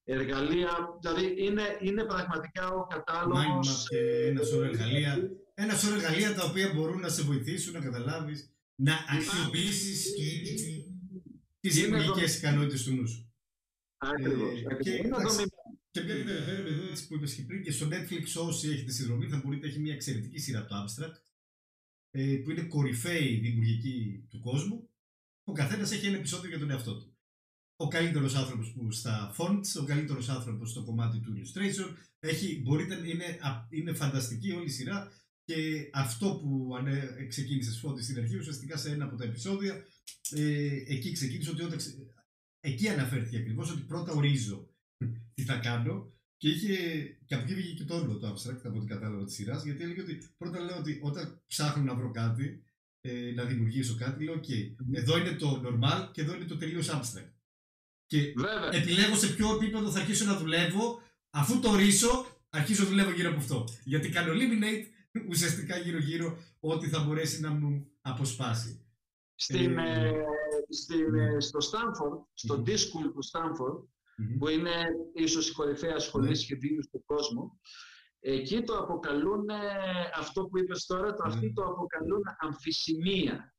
εργαλεία, 0.09 0.97
δηλαδή 1.01 1.45
είναι, 1.45 1.77
είναι 1.79 2.05
πραγματικά 2.05 2.69
ο 2.71 2.87
κατάλογος 2.87 3.87
και 3.89 4.25
ένα 4.25 4.43
σωρό 4.43 4.63
εργαλεία 4.63 5.29
ένα 5.59 5.75
σωρό 5.75 5.95
εργαλεία 5.95 6.33
τα 6.33 6.43
οποία 6.43 6.73
μπορούν 6.73 6.99
να 6.99 7.09
σε 7.09 7.21
βοηθήσουν 7.21 7.73
να 7.73 7.79
καταλάβεις 7.79 8.51
να 8.75 9.05
αξιοποιήσεις 9.09 10.13
τις 11.59 11.77
γενικές 11.77 12.37
ικανότητες 12.37 12.83
του 12.83 12.91
νου 12.91 13.07
σου. 13.07 13.31
Ακριβώς. 13.97 14.59
Ε, 14.59 14.75
και, 14.81 14.91
και 15.91 16.01
βλέπετε 16.01 16.33
εδώ 16.33 17.07
που 17.07 17.15
είπες 17.15 17.33
και 17.33 17.41
πριν 17.41 17.63
και 17.63 17.71
στο 17.71 17.87
Netflix 17.91 18.47
όσοι 18.47 18.69
έχετε 18.69 18.91
συνδρομή 18.91 19.27
θα 19.27 19.41
μπορείτε 19.43 19.67
έχει 19.67 19.79
μια 19.79 19.93
εξαιρετική 19.93 20.39
σειρά 20.39 20.65
το 20.65 20.75
Abstract 20.75 21.15
ε, 22.11 22.35
που 22.43 22.51
είναι 22.51 22.61
κορυφαίοι 22.61 23.39
δημιουργικοί 23.39 24.27
του 24.29 24.39
κόσμου, 24.39 24.89
ο 25.43 25.51
καθένας 25.51 25.91
έχει 25.91 26.05
ένα 26.05 26.17
επεισόδιο 26.17 26.49
για 26.49 26.59
τον 26.59 26.71
εαυτό 26.71 26.97
του. 26.97 27.17
Ο 27.75 27.87
καλύτερος 27.87 28.35
άνθρωπος 28.35 28.73
που 28.73 28.91
στα 28.91 29.35
fonts, 29.37 29.81
ο 29.81 29.83
καλύτερος 29.83 30.29
άνθρωπος 30.29 30.69
στο 30.69 30.83
κομμάτι 30.83 31.19
του 31.19 31.33
illustration. 31.35 31.95
Έχει, 32.19 32.61
μπορείτε, 32.61 32.95
είναι, 33.07 33.39
είναι 33.69 33.93
φανταστική 33.93 34.51
όλη 34.51 34.65
η 34.65 34.69
σειρά 34.69 35.11
και 35.47 35.89
αυτό 35.93 36.39
που 36.41 36.69
ξεκίνησε 37.27 37.79
φώτη 37.79 38.03
στην 38.03 38.17
αρχή, 38.17 38.37
ουσιαστικά 38.37 38.77
σε 38.77 38.91
ένα 38.91 39.05
από 39.05 39.15
τα 39.15 39.23
επεισόδια, 39.23 39.85
ε, 40.29 40.83
εκεί 40.87 41.11
ξεκίνησε 41.11 41.49
ότι 41.49 41.63
όταν, 41.63 41.79
εκεί 42.59 42.87
αναφέρθηκε 42.87 43.37
ακριβώς 43.37 43.71
ότι 43.71 43.81
πρώτα 43.81 44.11
ορίζω 44.11 44.69
τι 45.35 45.43
θα 45.43 45.57
κάνω 45.57 46.13
και, 46.37 46.49
είχε, 46.49 46.75
και 47.25 47.35
από 47.35 47.43
εκεί 47.43 47.53
βγήκε 47.53 47.73
και 47.73 47.83
το 47.83 47.95
όλο 47.95 48.17
το 48.17 48.33
abstract 48.33 48.61
από 48.63 48.79
την 48.79 48.87
κατάλαβα 48.87 49.25
της 49.25 49.33
σειράς, 49.33 49.63
γιατί 49.63 49.83
έλεγε 49.83 50.01
ότι 50.01 50.29
πρώτα 50.37 50.59
λέω 50.59 50.77
ότι 50.77 50.99
όταν 51.01 51.43
ψάχνω 51.47 51.83
να 51.83 51.95
βρω 51.95 52.11
κάτι, 52.11 52.63
ε, 53.01 53.31
να 53.31 53.43
δημιουργήσω 53.43 53.95
κάτι, 53.95 54.23
λέω: 54.23 54.35
OK, 54.35 54.49
εδώ 54.91 55.17
είναι 55.17 55.31
το 55.31 55.61
normal 55.65 56.09
και 56.11 56.21
εδώ 56.21 56.35
είναι 56.35 56.45
το 56.45 56.57
τελείως 56.57 56.89
abstract. 56.89 57.33
Και 58.05 58.33
Βέβαια. 58.35 58.73
επιλέγω 58.73 59.15
σε 59.15 59.27
ποιο 59.27 59.55
επίπεδο 59.55 59.91
θα 59.91 59.99
αρχίσω 59.99 60.25
να 60.25 60.37
δουλεύω, 60.37 61.01
αφού 61.29 61.59
το 61.59 61.75
ρίσω, 61.75 62.41
αρχίζω 62.49 62.83
να 62.83 62.89
δουλεύω 62.89 63.11
γύρω 63.11 63.29
από 63.29 63.39
αυτό. 63.39 63.67
Γιατί 63.83 64.09
κάνω 64.09 64.33
eliminate 64.33 64.95
ουσιαστικά 65.29 65.77
γύρω-γύρω 65.77 66.37
ό,τι 66.59 66.87
θα 66.87 67.03
μπορέσει 67.03 67.41
να 67.41 67.49
μου 67.49 67.91
αποσπάσει. 68.01 68.81
Στην, 69.35 69.77
ε, 69.77 70.09
ε 70.09 70.23
στην, 70.69 71.15
ε, 71.15 71.39
στο 71.39 71.59
Stanford, 71.59 72.25
στο 72.33 72.63
mm-hmm. 72.65 72.69
School 72.69 73.11
του 73.13 73.25
Stanford, 73.31 73.83
που 74.39 74.47
είναι 74.47 74.85
ίσως 75.13 75.49
η 75.49 75.53
κορυφαία 75.53 75.99
σχολή 75.99 76.29
mm-hmm. 76.29 76.37
σχεδίου 76.37 76.83
στον 76.83 77.05
κόσμο, 77.05 77.59
εκεί 78.19 78.63
το 78.63 78.77
αποκαλούν, 78.77 79.45
αυτό 80.13 80.45
που 80.45 80.57
είπες 80.57 80.85
τώρα, 80.85 81.13
το, 81.13 81.23
αυτοί 81.25 81.53
το 81.53 81.63
αποκαλούν 81.63 82.21
αμφισημία, 82.39 83.55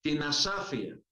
την 0.00 0.22
ασάφεια. 0.22 1.03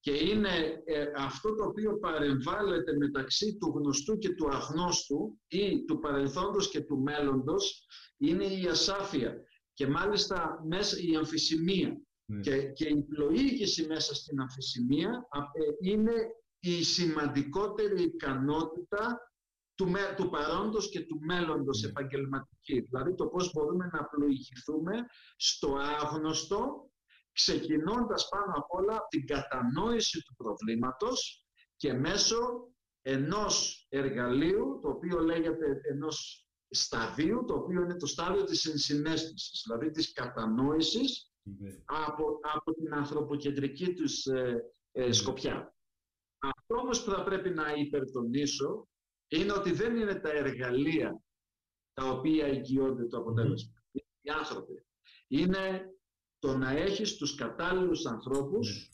Και 0.00 0.12
είναι 0.12 0.82
ε, 0.84 1.06
αυτό 1.16 1.54
το 1.54 1.64
οποίο 1.64 1.98
παρεμβάλλεται 1.98 2.96
μεταξύ 2.96 3.56
του 3.56 3.72
γνωστού 3.76 4.18
και 4.18 4.34
του 4.34 4.48
αγνώστου 4.48 5.38
ή 5.48 5.84
του 5.84 5.98
παρελθόντος 5.98 6.70
και 6.70 6.80
του 6.80 6.98
μέλλοντος 6.98 7.86
είναι 8.16 8.44
η 8.44 8.66
ασάφεια 8.66 9.44
και 9.80 9.86
μάλιστα 9.86 10.62
μέσα 10.66 10.96
η 11.00 11.16
αμφισημία. 11.16 12.00
Ναι. 12.24 12.40
Και, 12.40 12.62
και 12.62 12.88
η 12.88 13.02
πλοήγηση 13.02 13.86
μέσα 13.86 14.14
στην 14.14 14.40
αμφισημία 14.40 15.28
ε, 15.52 15.90
είναι 15.90 16.12
η 16.60 16.82
σημαντικότερη 16.82 18.02
ικανότητα 18.02 19.32
του, 19.74 19.92
του 20.16 20.28
παρόντος 20.28 20.88
και 20.88 21.00
του 21.00 21.18
μέλλοντος 21.20 21.80
ναι. 21.80 21.88
επαγγελματική. 21.88 22.80
Δηλαδή 22.80 23.14
το 23.14 23.26
πώς 23.26 23.52
μπορούμε 23.52 23.90
να 23.92 24.04
πλοηγηθούμε 24.04 24.92
στο 25.36 25.76
άγνωστο, 25.76 26.89
ξεκινώντας 27.40 28.28
πάνω 28.28 28.52
απ' 28.56 28.72
όλα 28.72 29.06
την 29.08 29.26
κατανόηση 29.26 30.22
του 30.22 30.34
προβλήματος 30.34 31.44
και 31.76 31.92
μέσω 31.92 32.38
ενός 33.02 33.86
εργαλείου, 33.88 34.78
το 34.82 34.88
οποίο 34.88 35.18
λέγεται 35.18 35.80
ενός 35.90 36.46
σταδίου, 36.70 37.44
το 37.46 37.54
οποίο 37.54 37.82
είναι 37.82 37.96
το 37.96 38.06
στάδιο 38.06 38.44
της 38.44 38.64
ενσυναίσθησης, 38.64 39.62
δηλαδή 39.66 39.90
της 39.90 40.12
κατανόησης 40.12 41.32
ναι. 41.42 41.70
από, 41.84 42.38
από 42.54 42.72
την 42.74 42.94
ανθρωποκεντρική 42.94 43.94
τους 43.94 44.26
ε, 44.26 44.72
ε, 44.92 45.12
σκοπιά. 45.12 45.74
Αυτό 46.38 46.74
όμως 46.74 47.04
που 47.04 47.10
θα 47.10 47.22
πρέπει 47.22 47.50
να 47.50 47.72
υπερτονίσω 47.72 48.88
είναι 49.28 49.52
ότι 49.52 49.72
δεν 49.72 49.96
είναι 49.96 50.14
τα 50.14 50.30
εργαλεία 50.30 51.22
τα 51.92 52.08
οποία 52.08 52.46
εγγυώνται 52.46 53.06
το 53.06 53.18
αποτέλεσμα. 53.18 53.82
Είναι 53.90 54.06
οι 54.20 54.30
άνθρωποι. 54.30 54.86
Είναι 55.28 55.94
το 56.40 56.56
να 56.56 56.70
έχεις 56.70 57.16
τους 57.16 57.34
κατάλληλους 57.34 58.06
ανθρώπους 58.06 58.90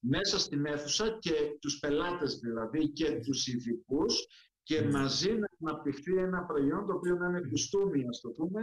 ναι. 0.00 0.18
μέσα 0.18 0.38
στην 0.38 0.66
αίθουσα 0.66 1.18
και 1.18 1.32
τους 1.60 1.78
πελάτες 1.78 2.38
δηλαδή 2.38 2.88
και 2.88 3.20
τους 3.20 3.46
ειδικούς 3.46 4.26
και 4.62 4.80
ναι. 4.80 4.90
μαζί 4.90 5.32
να 5.32 5.48
αναπτυχθεί 5.62 6.16
ένα 6.16 6.44
προϊόν 6.44 6.86
το 6.86 6.94
οποίο 6.94 7.14
να 7.14 7.26
είναι 7.26 7.40
κουστούμι, 7.50 8.08
ας 8.08 8.20
το 8.20 8.28
πούμε, 8.30 8.62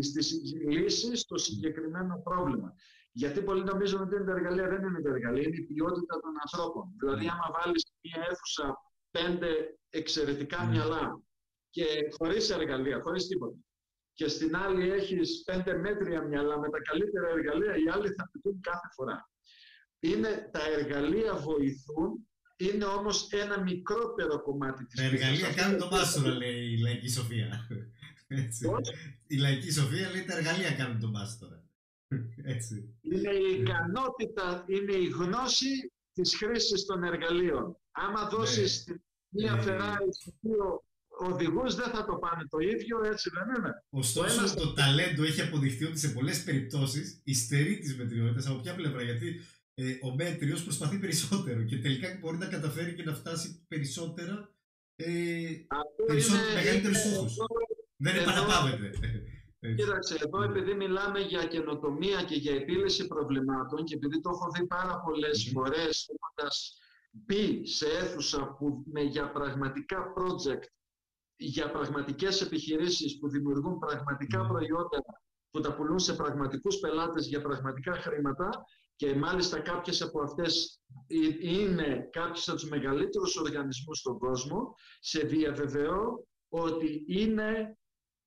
στις 0.00 0.32
λύσεις 0.68 1.20
στο 1.20 1.38
συγκεκριμένο 1.38 2.20
πρόβλημα. 2.24 2.74
Γιατί 3.12 3.42
πολλοί 3.42 3.64
νομίζουν 3.64 4.00
ότι 4.00 4.14
είναι 4.14 4.24
τα 4.24 4.32
εργαλεία, 4.32 4.68
δεν 4.68 4.82
είναι 4.82 5.02
τα 5.02 5.10
εργαλεία, 5.10 5.42
είναι 5.42 5.56
η 5.56 5.62
ποιότητα 5.62 6.20
των 6.20 6.32
ανθρώπων. 6.44 6.94
Δηλαδή, 6.98 7.26
άμα 7.28 7.48
βάλεις 7.56 7.92
μια 8.00 8.26
αίθουσα 8.30 8.76
πέντε 9.10 9.78
εξαιρετικά 9.90 10.66
mm. 10.66 10.70
μυαλά 10.70 11.22
και 11.70 11.84
χωρίς 12.18 12.50
εργαλεία, 12.50 13.00
χωρίς 13.02 13.26
τίποτα, 13.26 13.56
και 14.14 14.28
στην 14.28 14.56
άλλη 14.56 14.90
έχεις 14.90 15.42
πέντε 15.44 15.76
μέτρια 15.76 16.22
μυαλά 16.22 16.58
με 16.58 16.68
τα 16.68 16.78
καλύτερα 16.80 17.28
εργαλεία, 17.28 17.76
οι 17.76 17.88
άλλοι 17.92 18.08
θα 18.08 18.30
πετούν 18.32 18.60
κάθε 18.60 18.88
φορά. 18.94 19.30
Είναι, 20.00 20.48
τα 20.52 20.60
εργαλεία 20.78 21.34
βοηθούν, 21.34 22.28
είναι 22.56 22.84
όμως 22.84 23.28
ένα 23.30 23.62
μικρότερο 23.62 24.42
κομμάτι 24.42 24.84
της 24.84 25.00
Τα 25.00 25.02
εργαλεία 25.04 25.54
κάνουν 25.54 25.78
το 25.78 25.88
μάστορα, 25.90 26.34
λέει 26.34 26.72
η 26.72 26.78
λαϊκή 26.78 27.08
Σοφία. 27.08 27.68
Η 29.26 29.36
λαϊκή 29.36 29.72
Σοφία 29.72 30.10
λέει 30.10 30.24
τα 30.24 30.36
εργαλεία 30.36 30.70
κάνουν 30.70 31.00
το 31.00 31.08
μάστορα. 31.08 31.64
Έτσι. 32.44 32.98
Είναι 33.00 33.30
η 33.30 33.60
ικανότητα, 33.60 34.64
είναι 34.66 34.92
η 34.92 35.06
γνώση 35.06 35.92
της 36.12 36.36
χρήσης 36.36 36.84
των 36.84 37.02
εργαλείων. 37.02 37.76
Άμα 37.90 38.22
ναι. 38.22 38.28
δώσεις 38.28 38.86
ναι. 38.86 38.94
μία 39.28 39.62
Ferrari 39.64 40.08
στους 40.10 40.34
δύο 40.40 40.84
οδηγούς 41.18 41.74
δεν 41.74 41.90
θα 41.90 42.04
το 42.04 42.14
πάνε 42.14 42.44
το 42.48 42.58
ίδιο, 42.58 43.04
έτσι 43.04 43.30
δεν 43.34 43.56
είναι. 43.56 43.72
Ωστόσο 43.90 44.54
το, 44.54 44.66
το 44.66 44.72
ταλέντο 44.72 45.22
έχει 45.22 45.40
αποδειχθεί 45.40 45.84
ότι 45.84 45.98
σε 45.98 46.08
πολλές 46.08 46.44
περιπτώσεις 46.44 47.20
υστερεί 47.24 47.78
τις 47.78 47.96
μετριότητες 47.96 48.46
από 48.46 48.60
ποια 48.60 48.74
πλευρά, 48.74 49.02
γιατί 49.02 49.40
ε, 49.74 49.84
ο 50.02 50.14
μέτριος 50.14 50.62
προσπαθεί 50.62 50.98
περισσότερο 50.98 51.62
και 51.62 51.78
τελικά 51.78 52.18
μπορεί 52.20 52.36
να 52.36 52.46
καταφέρει 52.46 52.94
και 52.94 53.02
να 53.02 53.14
φτάσει 53.14 53.64
περισσότερα 53.68 54.54
ε, 54.96 55.06
περισσότερο, 56.06 56.54
μεγαλύτερους 56.54 56.98
στόχους. 56.98 57.36
Δεν 57.96 58.16
επαναπάβεται. 58.16 58.90
Κοίταξε, 59.76 60.16
εδώ 60.24 60.42
επειδή 60.42 60.74
μιλάμε 60.74 61.20
για 61.20 61.44
καινοτομία 61.46 62.22
και 62.22 62.34
για 62.34 62.54
επίλυση 62.54 63.06
προβλημάτων 63.06 63.84
και 63.84 63.94
επειδή 63.94 64.20
το 64.20 64.30
έχω 64.30 64.50
δει 64.54 64.66
πάρα 64.66 65.00
πολλές 65.00 65.46
mm-hmm. 65.46 65.52
φορές 65.52 66.08
έχοντας 66.14 66.78
μπει 67.10 67.66
σε 67.66 67.86
αίθουσα 67.86 68.56
που 68.58 68.84
με, 68.92 69.00
για 69.00 69.30
πραγματικά 69.30 70.12
project, 70.16 70.62
για 71.36 71.70
πραγματικές 71.70 72.40
επιχειρήσεις 72.40 73.18
που 73.18 73.28
δημιουργούν 73.28 73.78
πραγματικά 73.78 74.46
προϊόντα 74.46 74.98
που 75.50 75.60
τα 75.60 75.74
πουλούν 75.74 75.98
σε 75.98 76.14
πραγματικούς 76.14 76.78
πελάτες 76.78 77.26
για 77.26 77.42
πραγματικά 77.42 77.92
χρήματα 77.92 78.48
και 78.96 79.14
μάλιστα 79.14 79.60
κάποιες 79.60 80.02
από 80.02 80.22
αυτές 80.22 80.80
είναι 81.40 82.08
κάποιες 82.12 82.48
από 82.48 82.58
τους 82.58 82.68
μεγαλύτερους 82.68 83.36
οργανισμούς 83.36 83.98
στον 83.98 84.18
κόσμο, 84.18 84.74
σε 85.00 85.20
διαβεβαιώ 85.20 86.26
ότι 86.48 87.04
είναι 87.08 87.78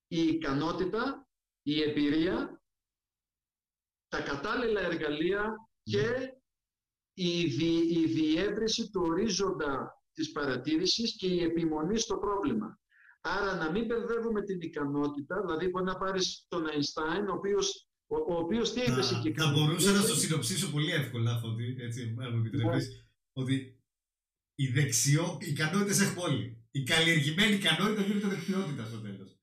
η 0.07 0.21
ικανότητα 0.21 1.27
η 1.67 1.81
εμπειρία, 1.83 2.61
τα 4.07 4.21
κατάλληλα 4.21 4.81
εργαλεία 4.81 5.55
και 5.83 6.33
η, 7.13 7.45
δι, 7.45 7.99
η 7.99 8.05
διεύρυνση 8.05 8.89
του 8.89 9.01
ορίζοντα 9.05 10.01
της 10.13 10.31
παρατήρησης 10.31 11.15
και 11.15 11.27
η 11.27 11.43
επιμονή 11.43 11.97
στο 11.99 12.17
πρόβλημα. 12.17 12.79
Άρα 13.35 13.55
να 13.55 13.71
μην 13.71 13.85
μπερδεύουμε 13.85 14.41
την 14.41 14.61
ικανότητα, 14.61 15.41
δηλαδή 15.41 15.67
μπορεί 15.69 15.85
να 15.85 15.97
πάρεις 15.97 16.45
τον 16.47 16.63
Einstein, 16.65 17.23
ο 17.29 17.33
οποίος, 17.33 17.87
ο, 18.07 18.15
ο 18.15 18.37
οποίος 18.37 18.73
τι 18.73 18.81
είπε 18.81 19.01
συγκεκριμένα. 19.01 19.55
Θα 19.55 19.57
μπορούσα 19.57 19.91
να 19.91 20.01
το 20.01 20.15
συνοψίσω 20.15 20.71
πολύ 20.71 20.91
εύκολα, 20.91 21.41
ότι 21.43 21.75
έτσι, 21.79 22.15
αν 22.19 22.33
μου 22.33 22.39
επιτρέπεις, 22.39 22.87
ναι. 22.87 22.95
ότι 23.33 23.81
οι 24.55 24.67
δεξιό, 24.67 25.37
οι 25.41 25.49
ικανότητες 25.49 26.01
έχουμε 26.01 26.21
όλοι. 26.21 26.61
Η 26.71 26.83
καλλιεργημένη 26.83 27.55
ικανότητα 27.55 28.01
γίνεται 28.01 28.27
δεξιότητα 28.27 28.85
στο 28.85 28.97
τέλος. 28.97 29.36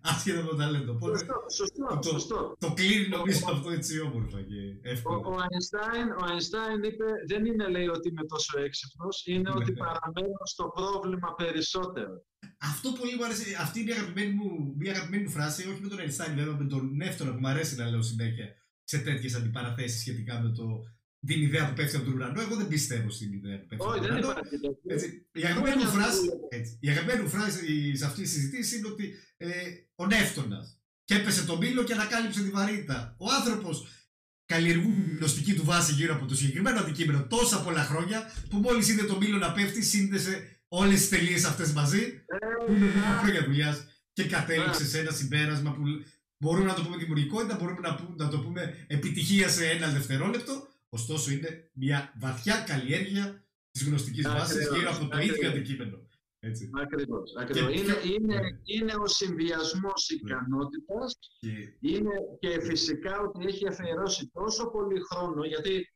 Άσχετα 0.00 0.42
με 0.42 0.48
το 0.48 0.56
ταλέντο. 0.56 0.92
Οπότε 0.92 1.18
σωστό, 1.18 1.34
σωστό, 1.58 1.98
το, 2.02 2.08
σωστό. 2.08 2.56
το 2.58 2.72
κλείνει 2.72 3.08
νομίζω 3.08 3.40
αυτό 3.52 3.70
έτσι 3.70 4.00
όμορφα 4.00 4.40
και 4.42 4.60
εύκολα. 4.82 5.16
Ο, 5.16 5.32
ο, 5.32 5.36
Einstein, 5.46 6.06
ο 6.20 6.24
Einstein 6.32 6.80
είπε, 6.90 7.04
δεν 7.26 7.44
είναι 7.44 7.68
λέει 7.68 7.86
ότι 7.86 8.08
είμαι 8.08 8.24
τόσο 8.24 8.58
έξυπνος, 8.66 9.22
είναι 9.26 9.50
ότι 9.50 9.72
ναι. 9.72 9.78
παραμένω 9.78 10.38
στο 10.44 10.64
πρόβλημα 10.74 11.34
περισσότερο. 11.34 12.12
Αυτό 12.58 12.92
πολύ 12.92 13.14
μου 13.16 13.24
αρέσει. 13.24 13.54
Αυτή 13.54 13.80
είναι 13.80 13.90
η 13.90 13.94
αγαπημένη 13.94 14.32
μου, 14.32 14.74
μια 14.76 14.92
αγαπημένη 14.92 15.22
μου 15.22 15.30
φράση, 15.30 15.68
όχι 15.68 15.80
με 15.80 15.88
τον 15.88 15.98
Einstein, 15.98 16.32
βέβαια 16.34 16.56
με 16.56 16.66
τον 16.72 16.96
Νεύτωνα 16.96 17.32
που 17.32 17.40
μου 17.40 17.48
αρέσει 17.48 17.76
να 17.76 17.86
λέω 17.90 18.02
συνέχεια 18.02 18.46
σε 18.84 18.98
τέτοιες 18.98 19.34
αντιπαραθέσεις 19.34 20.00
σχετικά 20.00 20.40
με 20.40 20.50
το 20.50 20.66
την 21.26 21.42
ιδέα 21.42 21.68
που 21.68 21.74
πέφτει 21.74 21.96
από 21.96 22.04
τον 22.04 22.14
ουρανό. 22.14 22.40
Εγώ 22.40 22.56
δεν 22.56 22.68
πιστεύω 22.68 23.10
στην 23.10 23.32
ιδέα 23.32 23.58
που 23.60 23.66
πέφτει 23.66 23.84
από 23.84 23.94
τον 23.94 24.04
ουρανό. 24.04 24.32
η 25.32 25.44
αγαπημένη 25.44 25.82
μου 25.82 25.90
φράση, 25.90 26.28
έτσι, 26.48 26.78
η 26.80 26.88
αγαπημένη 26.88 27.22
μου 27.22 27.28
φράση 27.28 27.96
σε 27.96 28.04
αυτή 28.04 28.22
τη 28.22 28.28
συζήτηση 28.28 28.76
είναι 28.76 28.88
ότι 28.88 29.14
ε, 29.36 29.48
ο 29.94 30.06
Νεύτωνας 30.06 30.80
και 31.04 31.14
έπεσε 31.14 31.44
το 31.44 31.56
μήλο 31.56 31.82
και 31.82 31.92
ανακάλυψε 31.92 32.42
τη 32.42 32.50
βαρύτητα. 32.50 33.16
Ο 33.18 33.26
άνθρωπος 33.30 33.86
καλλιεργούν 34.46 34.94
την 35.04 35.16
γνωστική 35.16 35.54
του 35.54 35.64
βάση 35.64 35.92
γύρω 35.92 36.14
από 36.14 36.26
το 36.26 36.34
συγκεκριμένο 36.34 36.80
αντικείμενο 36.80 37.26
τόσα 37.26 37.62
πολλά 37.62 37.84
χρόνια 37.84 38.32
που 38.50 38.56
μόλις 38.56 38.88
είδε 38.88 39.02
το 39.02 39.16
μήλο 39.16 39.38
να 39.38 39.52
πέφτει, 39.52 39.82
σύνδεσε 39.82 40.62
όλες 40.68 40.98
τις 40.98 41.08
τελείες 41.08 41.44
αυτές 41.44 41.72
μαζί. 41.72 42.24
Που 42.66 42.72
είναι 42.72 42.90
χρόνια 43.22 43.44
δουλειάς 43.44 43.86
και 44.12 44.24
κατέληξε 44.24 44.86
σε 44.86 44.98
ένα 44.98 45.10
συμπέρασμα 45.10 45.72
που 45.72 45.82
μπορούμε 46.36 46.66
να 46.66 46.74
το 46.74 46.82
πούμε 46.82 46.96
δημιουργικότητα, 46.96 47.56
μπορούμε 47.60 47.80
να, 47.80 47.98
να 48.16 48.28
το 48.28 48.38
πούμε 48.38 48.84
επιτυχία 48.86 49.48
σε 49.48 49.68
ένα 49.68 49.88
δευτερόλεπτο. 49.88 50.68
Ωστόσο 50.88 51.30
είναι 51.30 51.70
μια 51.72 52.14
βαθιά 52.20 52.64
καλλιέργεια 52.66 53.46
της 53.70 53.84
γνωστικής 53.84 54.28
βάσης 54.28 54.68
γύρω 54.74 54.90
από 54.90 55.08
το 55.08 55.18
ίδιο 55.18 55.48
αντικείμενο. 55.48 56.06
Έτσι. 56.40 56.70
Ακριβώς. 56.82 57.32
ακριβώς. 57.38 57.74
Είναι, 57.74 57.96
είναι, 58.14 58.34
ναι. 58.34 58.48
είναι 58.64 58.94
ο 58.94 59.06
συνδυασμός 59.06 60.10
ναι. 60.10 60.16
ικανότητας 60.16 61.18
και... 61.38 61.48
Είναι, 61.80 62.14
και 62.38 62.60
φυσικά 62.60 63.20
ότι 63.20 63.46
έχει 63.46 63.68
αφιερώσει 63.68 64.30
τόσο 64.32 64.70
πολύ 64.70 65.00
χρόνο 65.10 65.44
γιατί 65.44 65.92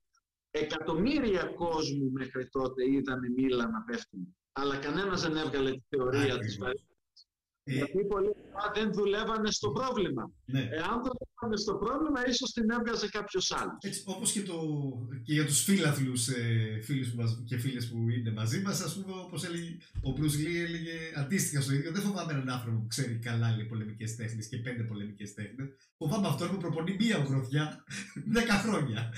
εκατομμύρια 0.50 1.44
κόσμου 1.44 2.10
μέχρι 2.10 2.48
τότε 2.48 2.90
είδαν 2.90 3.20
μήλα 3.36 3.68
να 3.68 3.82
πέφτουν 3.82 4.36
αλλά 4.52 4.76
κανένας 4.76 5.22
δεν 5.22 5.36
έβγαλε 5.36 5.70
τη 5.70 5.82
θεωρία 5.88 6.38
της 6.38 6.56
ε, 6.56 6.72
Γιατί 7.64 8.04
πολλοί 8.04 8.32
δεν 8.74 8.92
δουλεύανε 8.92 9.50
στο 9.50 9.70
πρόβλημα. 9.70 10.32
Ναι. 10.44 10.60
Εάν 10.60 10.96
δουλεύανε 11.04 11.56
στο 11.56 11.74
πρόβλημα, 11.74 12.28
ίσως 12.28 12.52
την 12.52 12.70
έβγαζε 12.70 13.08
κάποιος 13.08 13.52
άλλος. 13.52 14.02
Όπως 14.04 14.32
και, 14.32 14.42
το, 14.42 14.56
και 15.22 15.32
για 15.32 15.46
τους 15.46 15.62
φίλαθλους 15.62 16.28
ε, 16.28 16.80
φίλους 16.82 17.08
και 17.44 17.58
φίλες 17.58 17.88
που 17.88 18.08
είναι 18.10 18.32
μαζί 18.32 18.60
μας, 18.60 18.80
ας 18.80 18.94
πούμε, 18.94 19.12
όπως 19.20 19.44
έλεγε 19.44 19.76
ο 20.02 20.10
Μπρουζ 20.10 20.36
Λί, 20.36 20.60
έλεγε 20.60 20.92
αντίστοιχα 21.16 21.60
στο 21.62 21.72
ίδιο. 21.72 21.92
Δεν 21.92 22.02
φοβάμαι 22.02 22.32
έναν 22.32 22.48
άνθρωπο 22.50 22.78
που 22.78 22.86
ξέρει 22.86 23.14
καλά 23.14 23.54
λέει, 23.56 23.64
πολεμικές 23.64 24.16
τέχνες 24.16 24.46
και 24.48 24.56
πέντε 24.56 24.82
πολεμικές 24.82 25.34
τέχνες. 25.34 25.68
Φοβάμαι 25.98 26.28
αυτόν 26.28 26.50
που 26.50 26.56
προπονεί 26.56 26.96
μία 26.98 27.18
γροθιά 27.18 27.84
δέκα 28.36 28.54
χρόνια. 28.54 29.12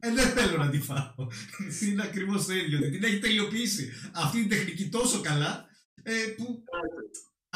ε, 0.00 0.12
δεν 0.14 0.28
θέλω 0.28 0.56
να 0.56 0.70
τη 0.70 0.80
φάω. 0.80 1.14
είναι 1.88 2.02
ακριβώς 2.02 2.46
το 2.46 2.52
ίδιο. 2.52 2.90
Την 2.90 3.04
έχει 3.04 3.18
τελειοποιήσει 3.18 3.92
αυτή 4.14 4.40
την 4.40 4.48
τεχνική 4.48 4.88
τόσο 4.88 5.20
καλά 5.20 5.64
ε, 6.02 6.12
που 6.36 6.64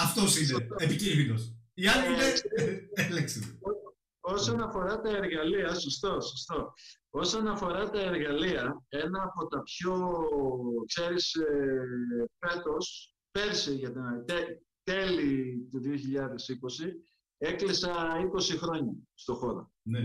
αυτός 0.02 0.40
είναι 0.40 0.66
επικίνδυνος. 0.76 1.54
Οι 1.74 1.86
άλλοι 1.86 2.06
είναι 2.06 2.24
έλεξη. 2.92 3.60
Όσον 4.20 4.62
αφορά 4.62 5.00
τα 5.00 5.10
εργαλεία, 5.10 5.74
σωστό, 5.74 6.20
σωστό. 6.20 6.72
Όσον 7.10 7.48
αφορά 7.48 7.90
τα 7.90 8.00
εργαλεία, 8.00 8.84
ένα 8.88 9.22
από 9.22 9.46
τα 9.46 9.62
πιο, 9.62 10.12
ξέρεις, 10.86 11.34
ε, 11.34 11.84
φέτος, 12.38 13.16
πέρσι 13.30 13.74
για 13.74 13.92
την 13.92 14.02
τέλη 14.82 15.68
του 15.70 15.80
2020, 15.80 16.92
έκλεισα 17.38 18.16
20 18.18 18.56
χρόνια 18.58 18.92
στο 19.14 19.34
χώρο. 19.34 19.72
Ναι. 19.82 19.98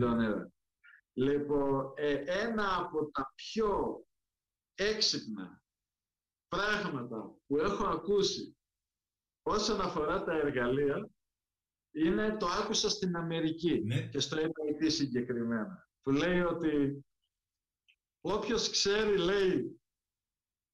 Λοιπόν, 1.13 1.93
ε, 1.95 2.13
ένα 2.25 2.77
από 2.77 3.11
τα 3.11 3.33
πιο 3.35 4.01
έξυπνα 4.75 5.61
πράγματα 6.47 7.35
που 7.47 7.57
έχω 7.57 7.85
ακούσει 7.85 8.57
όσον 9.47 9.81
αφορά 9.81 10.23
τα 10.23 10.33
εργαλεία, 10.33 11.09
είναι, 11.91 12.37
το 12.37 12.45
άκουσα 12.45 12.89
στην 12.89 13.15
Αμερική 13.15 13.83
ναι. 13.83 14.07
και 14.07 14.19
στο 14.19 14.37
MIT 14.37 14.85
συγκεκριμένα, 14.87 15.89
που 16.01 16.11
λέει 16.11 16.39
ότι 16.39 17.05
όποιος 18.21 18.69
ξέρει, 18.69 19.17
λέει, 19.17 19.81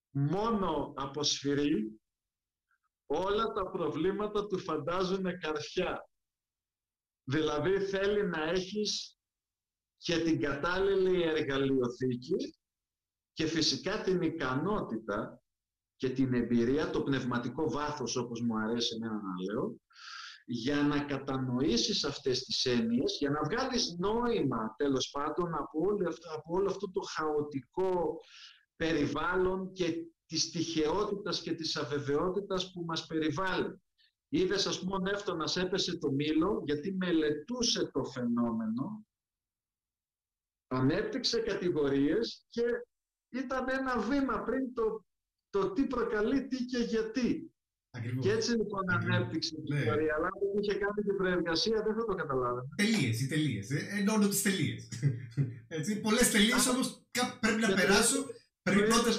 μόνο 0.10 0.94
από 0.98 1.24
σφυρί, 1.24 2.02
όλα 3.06 3.52
τα 3.52 3.70
προβλήματα 3.70 4.48
του 4.48 4.60
φαντάζουν 4.60 5.40
καρφιά. 5.40 6.10
Δηλαδή 7.24 7.80
θέλει 7.80 8.28
να 8.28 8.44
έχεις 8.44 9.20
και 9.98 10.24
την 10.24 10.42
κατάλληλη 10.42 11.22
εργαλειοθήκη 11.22 12.56
και 13.34 13.46
φυσικά 13.46 14.02
την 14.02 14.22
ικανότητα 14.22 15.41
και 16.02 16.10
την 16.10 16.34
εμπειρία, 16.34 16.90
το 16.90 17.02
πνευματικό 17.02 17.70
βάθος 17.70 18.16
όπως 18.16 18.42
μου 18.42 18.58
αρέσει 18.58 18.96
εμένα 18.96 19.14
να 19.14 19.44
λέω, 19.44 19.80
για 20.46 20.82
να 20.82 21.04
κατανοήσεις 21.04 22.04
αυτές 22.04 22.44
τις 22.44 22.66
έννοιες, 22.66 23.18
για 23.20 23.30
να 23.30 23.44
βγάλεις 23.44 23.96
νόημα 24.00 24.76
τέλος 24.78 25.10
πάντων 25.10 25.54
από 25.54 25.80
όλο 25.80 26.08
αυτό, 26.08 26.34
από 26.34 26.54
όλο 26.54 26.70
αυτό 26.70 26.92
το 26.92 27.02
χαοτικό 27.02 28.20
περιβάλλον 28.76 29.72
και 29.74 30.06
της 30.26 30.52
τυχεότητας 30.52 31.42
και 31.42 31.54
της 31.54 31.76
αβεβαιότητας 31.76 32.72
που 32.72 32.84
μας 32.86 33.06
περιβάλλει. 33.06 33.82
Είδες, 34.30 34.68
ας 34.68 34.80
πούμε, 34.80 34.96
ο 34.96 35.00
Νεύτωνας 35.00 35.58
έπεσε 35.58 35.98
το 35.98 36.12
μήλο 36.12 36.62
γιατί 36.66 36.94
μελετούσε 36.94 37.92
το 37.92 38.04
φαινόμενο, 38.04 39.06
ανέπτυξε 40.68 41.40
κατηγορίες 41.40 42.46
και 42.50 42.64
ήταν 43.30 43.70
ένα 43.70 44.00
βήμα 44.00 44.44
πριν 44.44 44.74
το, 44.74 45.06
το 45.52 45.72
τι 45.72 45.84
προκαλεί, 45.84 46.48
τι 46.48 46.58
και 46.66 46.78
γιατί. 46.78 47.52
Ακριβώς. 47.98 48.26
Και 48.26 48.32
έτσι 48.32 48.52
λοιπόν 48.52 48.90
Ακριβώς. 48.90 49.16
ανέπτυξε 49.16 49.56
την 49.56 49.76
ναι. 49.76 49.82
θεωρία, 49.82 50.14
αλλά 50.18 50.30
δεν 50.40 50.62
είχε 50.62 50.74
κάνει 50.74 51.02
την 51.08 51.16
προεργασία, 51.18 51.78
δεν 51.86 51.94
θα 51.98 52.06
το 52.06 52.14
καταλάβαινε. 52.22 52.68
Τελείες, 52.76 53.22
οι 53.22 53.28
τελείες. 53.28 53.70
Ε, 53.70 53.88
ενώνω 54.00 54.28
τις 54.28 54.42
τελείες. 54.42 54.88
Πολλές 56.06 56.32
τελείες 56.32 56.68
όμως 56.68 56.88
πρέπει 57.40 57.62
να 57.62 57.74
περάσω. 57.74 58.18
Πρέπει 58.64 58.88
πρώτα, 58.88 59.12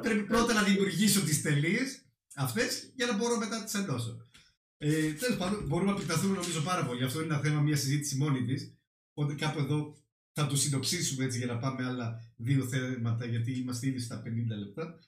πρέπει 0.00 0.22
πρώτα 0.22 0.52
να 0.54 0.62
δημιουργήσω 0.62 1.20
τις 1.20 1.42
τελείες 1.42 2.06
αυτές 2.34 2.92
για 2.94 3.06
να 3.06 3.16
μπορώ 3.16 3.38
μετά 3.38 3.58
να 3.58 3.64
τις 3.64 3.74
ενώσω. 3.74 4.20
Ε, 4.78 5.12
Τέλος 5.12 5.36
πάντων, 5.36 5.66
μπορούμε 5.66 5.90
να 5.90 5.96
επιταθούμε 5.96 6.34
νομίζω 6.34 6.60
πάρα 6.60 6.86
πολύ. 6.86 7.04
Αυτό 7.04 7.22
είναι 7.22 7.34
ένα 7.34 7.42
θέμα, 7.42 7.60
μια 7.60 7.76
συζήτηση 7.76 8.16
μόνη 8.16 8.44
της. 8.44 8.74
Οπότε 9.14 9.34
κάπου 9.34 9.58
εδώ 9.58 9.96
θα 10.32 10.46
το 10.46 10.56
συνοψίσουμε 10.56 11.24
έτσι 11.24 11.38
για 11.38 11.46
να 11.46 11.58
πάμε 11.58 11.84
άλλα 11.84 12.20
δύο 12.36 12.64
θέματα, 12.64 13.26
γιατί 13.26 13.58
είμαστε 13.58 13.86
ήδη 13.86 13.98
στα 13.98 14.22
50 14.26 14.58
λεπτά. 14.58 14.98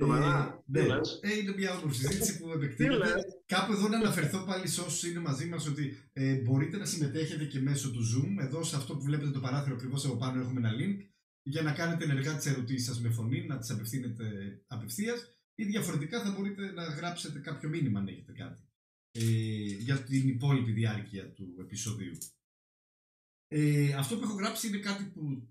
Ε, 0.00 0.06
ναι, 0.64 0.80
ε, 1.20 1.38
είναι 1.38 1.54
μια 1.56 1.78
όμορφη 1.78 1.96
συζήτηση 1.96 2.38
που 2.38 2.50
επεκτείνεται. 2.50 3.14
Κάπου 3.46 3.72
εδώ 3.72 3.88
να 3.88 3.96
αναφερθώ 3.96 4.44
πάλι 4.44 4.68
σε 4.68 4.80
όσους 4.80 5.02
είναι 5.02 5.20
μαζί 5.20 5.46
μας 5.46 5.66
ότι 5.66 6.10
ε, 6.12 6.34
μπορείτε 6.34 6.76
να 6.76 6.84
συμμετέχετε 6.84 7.44
και 7.44 7.60
μέσω 7.60 7.90
του 7.90 8.00
Zoom. 8.00 8.44
Εδώ 8.44 8.62
σε 8.62 8.76
αυτό 8.76 8.96
που 8.96 9.02
βλέπετε 9.02 9.30
το 9.30 9.40
παράθυρο 9.40 9.74
ακριβώς 9.74 10.04
από 10.04 10.16
πάνω 10.16 10.40
έχουμε 10.40 10.60
ένα 10.60 10.72
link 10.80 11.06
για 11.42 11.62
να 11.62 11.72
κάνετε 11.72 12.04
ενεργά 12.04 12.36
τις 12.36 12.46
ερωτήσεις 12.46 12.86
σας 12.86 13.00
με 13.00 13.10
φωνή, 13.10 13.46
να 13.46 13.58
τις 13.58 13.70
απευθύνετε 13.70 14.24
απευθείας 14.66 15.38
ή 15.54 15.64
διαφορετικά 15.64 16.22
θα 16.22 16.30
μπορείτε 16.30 16.72
να 16.72 16.84
γράψετε 16.84 17.38
κάποιο 17.38 17.68
μήνυμα 17.68 17.98
αν 17.98 18.08
έχετε 18.08 18.32
κάτι 18.32 18.68
ε, 19.10 19.22
για 19.78 20.02
την 20.02 20.28
υπόλοιπη 20.28 20.72
διάρκεια 20.72 21.32
του 21.32 21.56
επεισοδίου. 21.60 22.18
Ε, 23.48 23.92
αυτό 23.92 24.16
που 24.16 24.24
έχω 24.24 24.34
γράψει 24.34 24.68
είναι 24.68 24.78
κάτι 24.78 25.04
που 25.04 25.48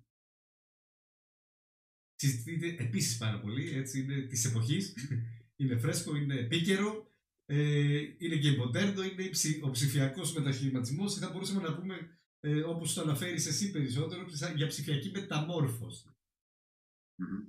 συζητείται 2.17 2.83
επίσης 2.83 3.17
πάρα 3.17 3.39
πολύ, 3.39 3.69
έτσι 3.73 3.99
είναι 3.99 4.21
της 4.21 4.45
εποχής, 4.45 4.93
είναι 5.59 5.77
φρέσκο, 5.77 6.15
είναι 6.15 6.35
επίκαιρο, 6.35 7.11
ε, 7.45 7.97
είναι 8.17 8.35
και 8.35 8.57
μοντέρνο, 8.57 9.03
είναι 9.03 9.29
ο 9.61 9.69
ψηφιακός 9.69 10.33
μεταχειρισμό. 10.33 11.09
Θα 11.09 11.29
μπορούσαμε 11.29 11.61
να 11.61 11.75
πούμε, 11.75 12.19
ε, 12.39 12.59
όπως 12.59 12.93
το 12.93 13.01
αναφέρεις 13.01 13.47
εσύ 13.47 13.71
περισσότερο, 13.71 14.25
για 14.55 14.67
ψηφιακή 14.67 15.09
μεταμόρφωση. 15.09 16.11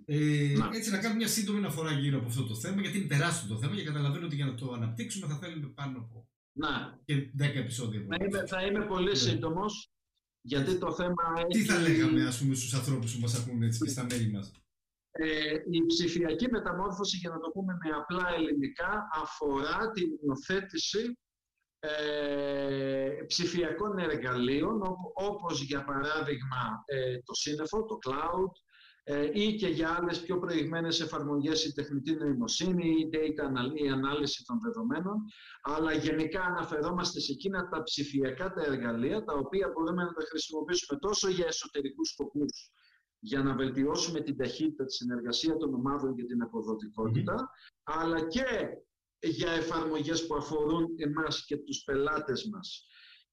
Ε, 0.05 0.53
να. 0.57 0.71
Έτσι, 0.75 0.91
να 0.91 0.99
κάνουμε 0.99 1.19
μια 1.19 1.29
σύντομη 1.29 1.59
αναφορά 1.59 1.93
γύρω 1.93 2.19
από 2.19 2.27
αυτό 2.27 2.45
το 2.45 2.55
θέμα, 2.55 2.81
γιατί 2.81 2.99
είναι 2.99 3.07
τεράστιο 3.07 3.49
το 3.55 3.61
θέμα 3.61 3.75
και 3.75 3.85
καταλαβαίνω 3.85 4.27
ότι 4.27 4.35
για 4.35 4.47
να 4.47 4.55
το 4.55 4.73
αναπτύξουμε 4.73 5.27
θα 5.27 5.39
θέλουμε 5.39 5.67
πάνω 5.67 5.99
από 5.99 6.29
να. 6.53 7.01
και 7.05 7.15
10 7.15 7.41
επεισόδια. 7.41 8.07
Θα 8.09 8.25
είμαι, 8.25 8.47
θα 8.47 8.67
είμαι 8.67 8.87
πολύ 8.87 9.09
ναι. 9.09 9.15
σύντομος, 9.15 9.93
γιατί 10.41 10.79
το 10.79 10.93
θέμα 10.93 11.47
Τι 11.49 11.65
θα 11.65 11.81
λέγαμε, 11.81 12.27
ας 12.27 12.39
πούμε, 12.39 12.55
στους 12.55 12.75
ανθρώπους 12.75 13.15
που 13.15 13.21
μας 13.21 13.35
ακούν 13.35 13.63
έτσι, 13.63 13.85
και 13.85 13.91
στα 13.91 14.07
μέλη 14.11 14.31
μας; 14.31 14.53
Ε, 15.11 15.53
η 15.71 15.87
ψηφιακή 15.87 16.49
μεταμόρφωση, 16.51 17.17
για 17.17 17.31
να 17.31 17.39
το 17.39 17.51
πούμε 17.51 17.79
με 17.83 17.91
απλά 17.91 18.35
ελληνικά, 18.35 19.09
αφορά 19.23 19.91
την 19.91 20.09
υιοθέτηση 20.25 21.19
ε, 21.81 23.25
ψηφιακών 23.27 23.99
εργαλείων, 23.99 24.81
όπως 25.15 25.63
για 25.63 25.85
παράδειγμα 25.85 26.83
ε, 26.85 27.19
το 27.25 27.35
σύννεφο, 27.35 27.85
το 27.85 27.99
cloud, 28.07 28.53
ε, 28.53 28.68
ή 29.33 29.55
και 29.55 29.67
για 29.69 29.97
άλλες 30.01 30.21
πιο 30.21 30.39
προηγμένες 30.39 31.01
εφαρμογές 31.01 31.65
η 31.65 31.73
τεχνητή 31.73 32.15
νοημοσύνη 32.15 32.89
ή 32.89 33.11
data 33.13 33.81
η 33.85 33.89
ανάλυση 33.89 34.45
των 34.45 34.61
δεδομένων, 34.61 35.17
αλλά 35.63 35.93
γενικά 35.93 36.43
αναφερόμαστε 36.43 37.21
σε 37.21 37.33
εκείνα 37.33 37.69
τα 37.69 37.83
ψηφιακά 37.83 38.53
τα 38.53 38.63
εργαλεία, 38.63 39.25
τα 39.25 39.35
οποία 39.35 39.73
μπορούμε 39.75 40.03
να 40.03 40.13
τα 40.13 40.25
χρησιμοποιήσουμε 40.29 40.99
τόσο 40.99 41.29
για 41.29 41.47
εσωτερικούς 41.47 42.09
σκοπούς, 42.09 42.71
για 43.19 43.43
να 43.43 43.55
βελτιώσουμε 43.55 44.21
την 44.21 44.37
ταχύτητα, 44.37 44.85
τη 44.85 44.93
συνεργασία 44.93 45.57
των 45.57 45.75
ομάδων 45.75 46.15
και 46.15 46.25
την 46.25 46.43
αποδοτικότητα, 46.43 47.51
αλλά 47.83 48.29
και 48.29 48.45
για 49.21 49.51
εφαρμογές 49.51 50.27
που 50.27 50.35
αφορούν 50.35 50.87
εμάς 50.97 51.45
και 51.45 51.57
τους 51.57 51.83
πελάτες 51.85 52.49
μας 52.53 52.87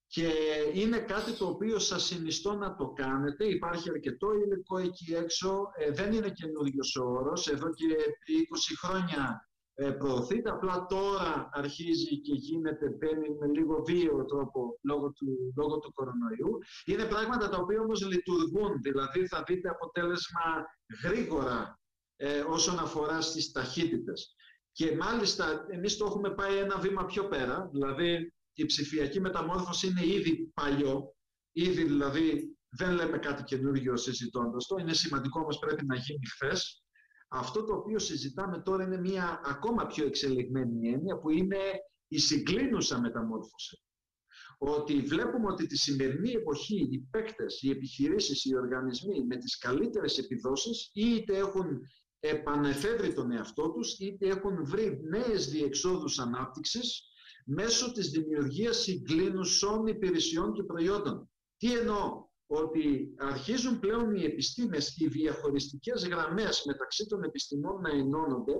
και 0.06 0.32
είναι 0.74 0.98
κάτι 0.98 1.32
το 1.32 1.46
οποίο 1.46 1.78
σας 1.78 2.04
συνιστώ 2.04 2.54
να 2.54 2.76
το 2.76 2.88
κάνετε. 2.88 3.44
Υπάρχει 3.44 3.90
αρκετό 3.90 4.32
υλικό 4.32 4.78
εκεί 4.78 5.14
έξω. 5.14 5.62
Ε, 5.78 5.90
δεν 5.90 6.12
είναι 6.12 6.30
καινούριο 6.30 6.82
ο 7.00 7.04
όρος. 7.04 7.48
Εδώ 7.48 7.70
και 7.70 7.86
20 8.84 8.86
χρόνια 8.86 9.48
ε, 9.74 9.90
προωθείται. 9.90 10.50
Απλά 10.50 10.86
τώρα 10.88 11.48
αρχίζει 11.52 12.20
και 12.20 12.34
γίνεται, 12.34 12.88
μπαίνει 12.88 13.36
με 13.40 13.46
λίγο 13.46 13.82
βίαιο 13.86 14.24
τρόπο 14.24 14.78
λόγω 14.82 15.12
του, 15.12 15.52
λόγω 15.56 15.78
του 15.78 15.92
κορονοϊού. 15.92 16.58
Είναι 16.84 17.04
πράγματα 17.04 17.48
τα 17.48 17.58
οποία 17.58 17.80
όμως 17.80 18.06
λειτουργούν. 18.06 18.80
Δηλαδή 18.82 19.26
θα 19.26 19.42
δείτε 19.46 19.68
αποτέλεσμα 19.68 20.66
γρήγορα 21.04 21.80
ε, 22.16 22.40
όσον 22.40 22.78
αφορά 22.78 23.20
στις 23.20 23.52
ταχύτητες. 23.52 24.34
Και 24.72 24.96
μάλιστα 24.96 25.66
εμείς 25.70 25.96
το 25.96 26.04
έχουμε 26.04 26.30
πάει 26.30 26.56
ένα 26.56 26.78
βήμα 26.78 27.04
πιο 27.04 27.28
πέρα. 27.28 27.68
Δηλαδή 27.72 28.32
η 28.56 28.64
ψηφιακή 28.66 29.20
μεταμόρφωση 29.20 29.86
είναι 29.86 30.06
ήδη 30.06 30.50
παλιό, 30.54 31.14
ήδη 31.52 31.84
δηλαδή 31.84 32.56
δεν 32.68 32.92
λέμε 32.92 33.18
κάτι 33.18 33.42
καινούργιο 33.42 33.96
συζητώντας 33.96 34.66
το, 34.66 34.76
είναι 34.80 34.92
σημαντικό 34.92 35.40
όμως 35.40 35.58
πρέπει 35.58 35.86
να 35.86 35.94
γίνει 35.94 36.26
χθες. 36.26 36.82
Αυτό 37.28 37.64
το 37.64 37.74
οποίο 37.74 37.98
συζητάμε 37.98 38.62
τώρα 38.62 38.84
είναι 38.84 39.00
μια 39.00 39.40
ακόμα 39.44 39.86
πιο 39.86 40.06
εξελιγμένη 40.06 40.88
έννοια 40.88 41.18
που 41.18 41.30
είναι 41.30 41.58
η 42.08 42.18
συγκλίνουσα 42.18 43.00
μεταμόρφωση. 43.00 43.80
Ότι 44.58 45.00
βλέπουμε 45.00 45.46
ότι 45.52 45.66
τη 45.66 45.76
σημερινή 45.76 46.30
εποχή 46.30 46.88
οι 46.90 46.98
παίκτες, 47.10 47.62
οι 47.62 47.70
επιχειρήσεις, 47.70 48.44
οι 48.44 48.56
οργανισμοί 48.56 49.24
με 49.24 49.36
τις 49.36 49.58
καλύτερες 49.58 50.18
επιδόσεις 50.18 50.90
είτε 50.92 51.36
έχουν 51.36 51.80
επανεφεύρει 52.20 53.14
τον 53.14 53.30
εαυτό 53.30 53.70
τους 53.70 53.98
είτε 53.98 54.28
έχουν 54.28 54.64
βρει 54.64 55.00
νέες 55.02 55.50
διεξόδους 55.50 56.18
ανάπτυξης 56.18 57.02
μέσω 57.48 57.92
της 57.92 58.10
δημιουργίας 58.10 58.76
συγκλίνουσων 58.76 59.86
υπηρεσιών 59.86 60.52
και 60.52 60.62
προϊόντων. 60.62 61.30
Τι 61.56 61.78
εννοώ, 61.78 62.24
ότι 62.46 63.14
αρχίζουν 63.16 63.78
πλέον 63.78 64.14
οι 64.14 64.24
επιστήμες, 64.24 64.96
οι 64.96 65.06
διαχωριστικές 65.06 66.06
γραμμές 66.06 66.62
μεταξύ 66.66 67.06
των 67.06 67.22
επιστημών 67.22 67.80
να 67.80 67.90
ενώνονται 67.90 68.52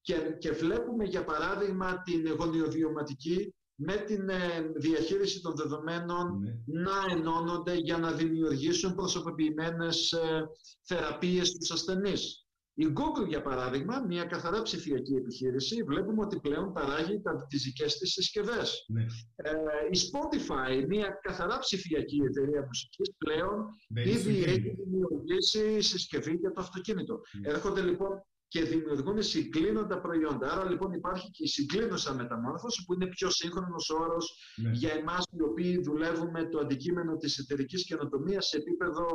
και, 0.00 0.14
και 0.38 0.50
βλέπουμε 0.50 1.04
για 1.04 1.24
παράδειγμα 1.24 2.02
την 2.02 2.28
γονιοβιωματική 2.32 3.54
με 3.74 3.96
την 3.96 4.28
ε, 4.28 4.72
διαχείριση 4.76 5.40
των 5.40 5.56
δεδομένων 5.56 6.38
ναι. 6.38 6.82
να 6.82 6.92
ενώνονται 7.10 7.74
για 7.74 7.98
να 7.98 8.12
δημιουργήσουν 8.12 8.94
προσωποποιημένες 8.94 10.12
ε, 10.12 10.46
θεραπείες 10.82 11.48
στους 11.48 11.70
ασθενείς. 11.70 12.46
Η 12.74 12.92
Google, 12.96 13.28
για 13.28 13.42
παράδειγμα, 13.42 14.04
μια 14.06 14.24
καθαρά 14.24 14.62
ψηφιακή 14.62 15.14
επιχείρηση, 15.14 15.82
βλέπουμε 15.82 16.24
ότι 16.24 16.40
πλέον 16.40 16.72
παράγει 16.72 17.20
τα, 17.20 17.46
τις 17.48 17.62
δικές 17.62 17.98
της 17.98 18.12
συσκευές. 18.12 18.84
Ναι. 18.88 19.02
Ε, 19.36 19.52
η 19.90 19.98
Spotify, 20.10 20.86
μια 20.88 21.18
καθαρά 21.22 21.58
ψηφιακή 21.58 22.20
εταιρεία 22.24 22.64
μουσικής, 22.66 23.12
πλέον 23.18 23.66
ήδη 23.94 24.42
έχει 24.42 24.74
δημιουργήσει 24.84 25.80
συσκευή 25.80 26.34
για 26.34 26.52
το 26.52 26.60
αυτοκίνητο. 26.60 27.20
Ναι. 27.40 27.48
Έρχονται 27.48 27.80
λοιπόν 27.82 28.24
και 28.48 28.62
δημιουργούν 28.62 29.22
συγκλίνοντα 29.22 30.00
προϊόντα. 30.00 30.52
Άρα 30.52 30.70
λοιπόν 30.70 30.92
υπάρχει 30.92 31.30
και 31.30 31.42
η 31.42 31.46
συγκλίνουσα 31.46 32.14
μεταμόρφωση 32.14 32.84
που 32.84 32.94
είναι 32.94 33.06
πιο 33.06 33.30
σύγχρονος 33.30 33.90
όρος 33.90 34.54
ναι. 34.56 34.70
για 34.70 34.92
εμάς 34.92 35.24
οι 35.30 35.42
οποίοι 35.42 35.80
δουλεύουμε 35.82 36.48
το 36.48 36.58
αντικείμενο 36.58 37.16
της 37.16 37.38
εταιρικής 37.38 37.84
καινοτομίας 37.84 38.46
σε 38.46 38.56
επίπεδο 38.56 39.06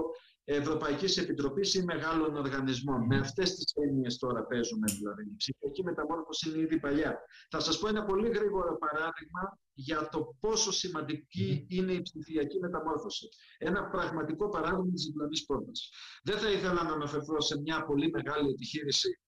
Ευρωπαϊκής 0.50 1.18
Επιτροπής 1.18 1.74
ή 1.74 1.84
μεγάλων 1.84 2.36
οργανισμών. 2.36 3.06
Με 3.06 3.18
αυτές 3.18 3.56
τις 3.56 3.66
έννοιες 3.76 4.18
τώρα 4.18 4.44
παίζουμε 4.46 4.92
δηλαδή. 4.92 5.24
Η 5.24 5.36
ψηφιακή 5.38 5.84
μεταμόρφωση 5.84 6.50
είναι 6.50 6.60
ήδη 6.60 6.80
παλιά. 6.80 7.20
Θα 7.50 7.60
σας 7.60 7.80
πω 7.80 7.88
ένα 7.88 8.06
πολύ 8.06 8.30
γρήγορο 8.30 8.78
παράδειγμα 8.78 9.60
για 9.74 10.10
το 10.10 10.36
πόσο 10.40 10.72
σημαντική 10.72 11.66
είναι 11.70 11.92
η 11.92 12.02
ψηφιακή 12.02 12.60
μεταμόρφωση. 12.60 13.28
Ένα 13.58 13.90
πραγματικό 13.90 14.50
παράδειγμα 14.50 14.92
της 14.94 15.06
διπλανής 15.06 15.46
πόρτας. 15.46 15.90
Δεν 16.24 16.38
θα 16.38 16.52
ήθελα 16.52 16.84
να 16.84 16.94
αναφερθώ 16.94 17.42
σε 17.42 17.60
μια 17.60 17.86
πολύ 17.86 18.10
μεγάλη 18.10 18.50
επιχείρηση 18.50 19.20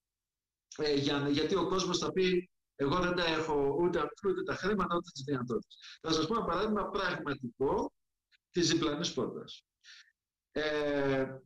ε, 0.78 0.94
για, 0.94 1.30
γιατί 1.30 1.56
ο 1.56 1.68
κόσμος 1.68 1.98
θα 1.98 2.12
πει 2.12 2.50
εγώ 2.76 3.00
δεν 3.00 3.16
τα 3.16 3.26
έχω 3.26 3.78
ούτε, 3.82 4.00
ούτε 4.28 4.44
τα 4.46 4.56
χρήματα 4.56 4.96
ούτε 4.96 5.10
τις 5.14 5.24
δυνατότητες. 5.24 6.00
Θα 6.02 6.12
σας 6.12 6.28
πω 6.28 6.36
ένα 6.36 6.46
παράδειγμα 6.46 6.90
πραγματικό 6.90 7.92
της 8.52 8.70
διπλανής 8.70 9.14
πόρτας. 9.14 9.64
Ε, 10.52 11.40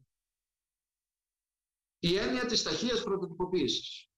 η 1.99 2.17
έννοια 2.17 2.45
της 2.45 2.63
ταχείας 2.63 3.03
πρωτοτυποποίησης. 3.03 4.09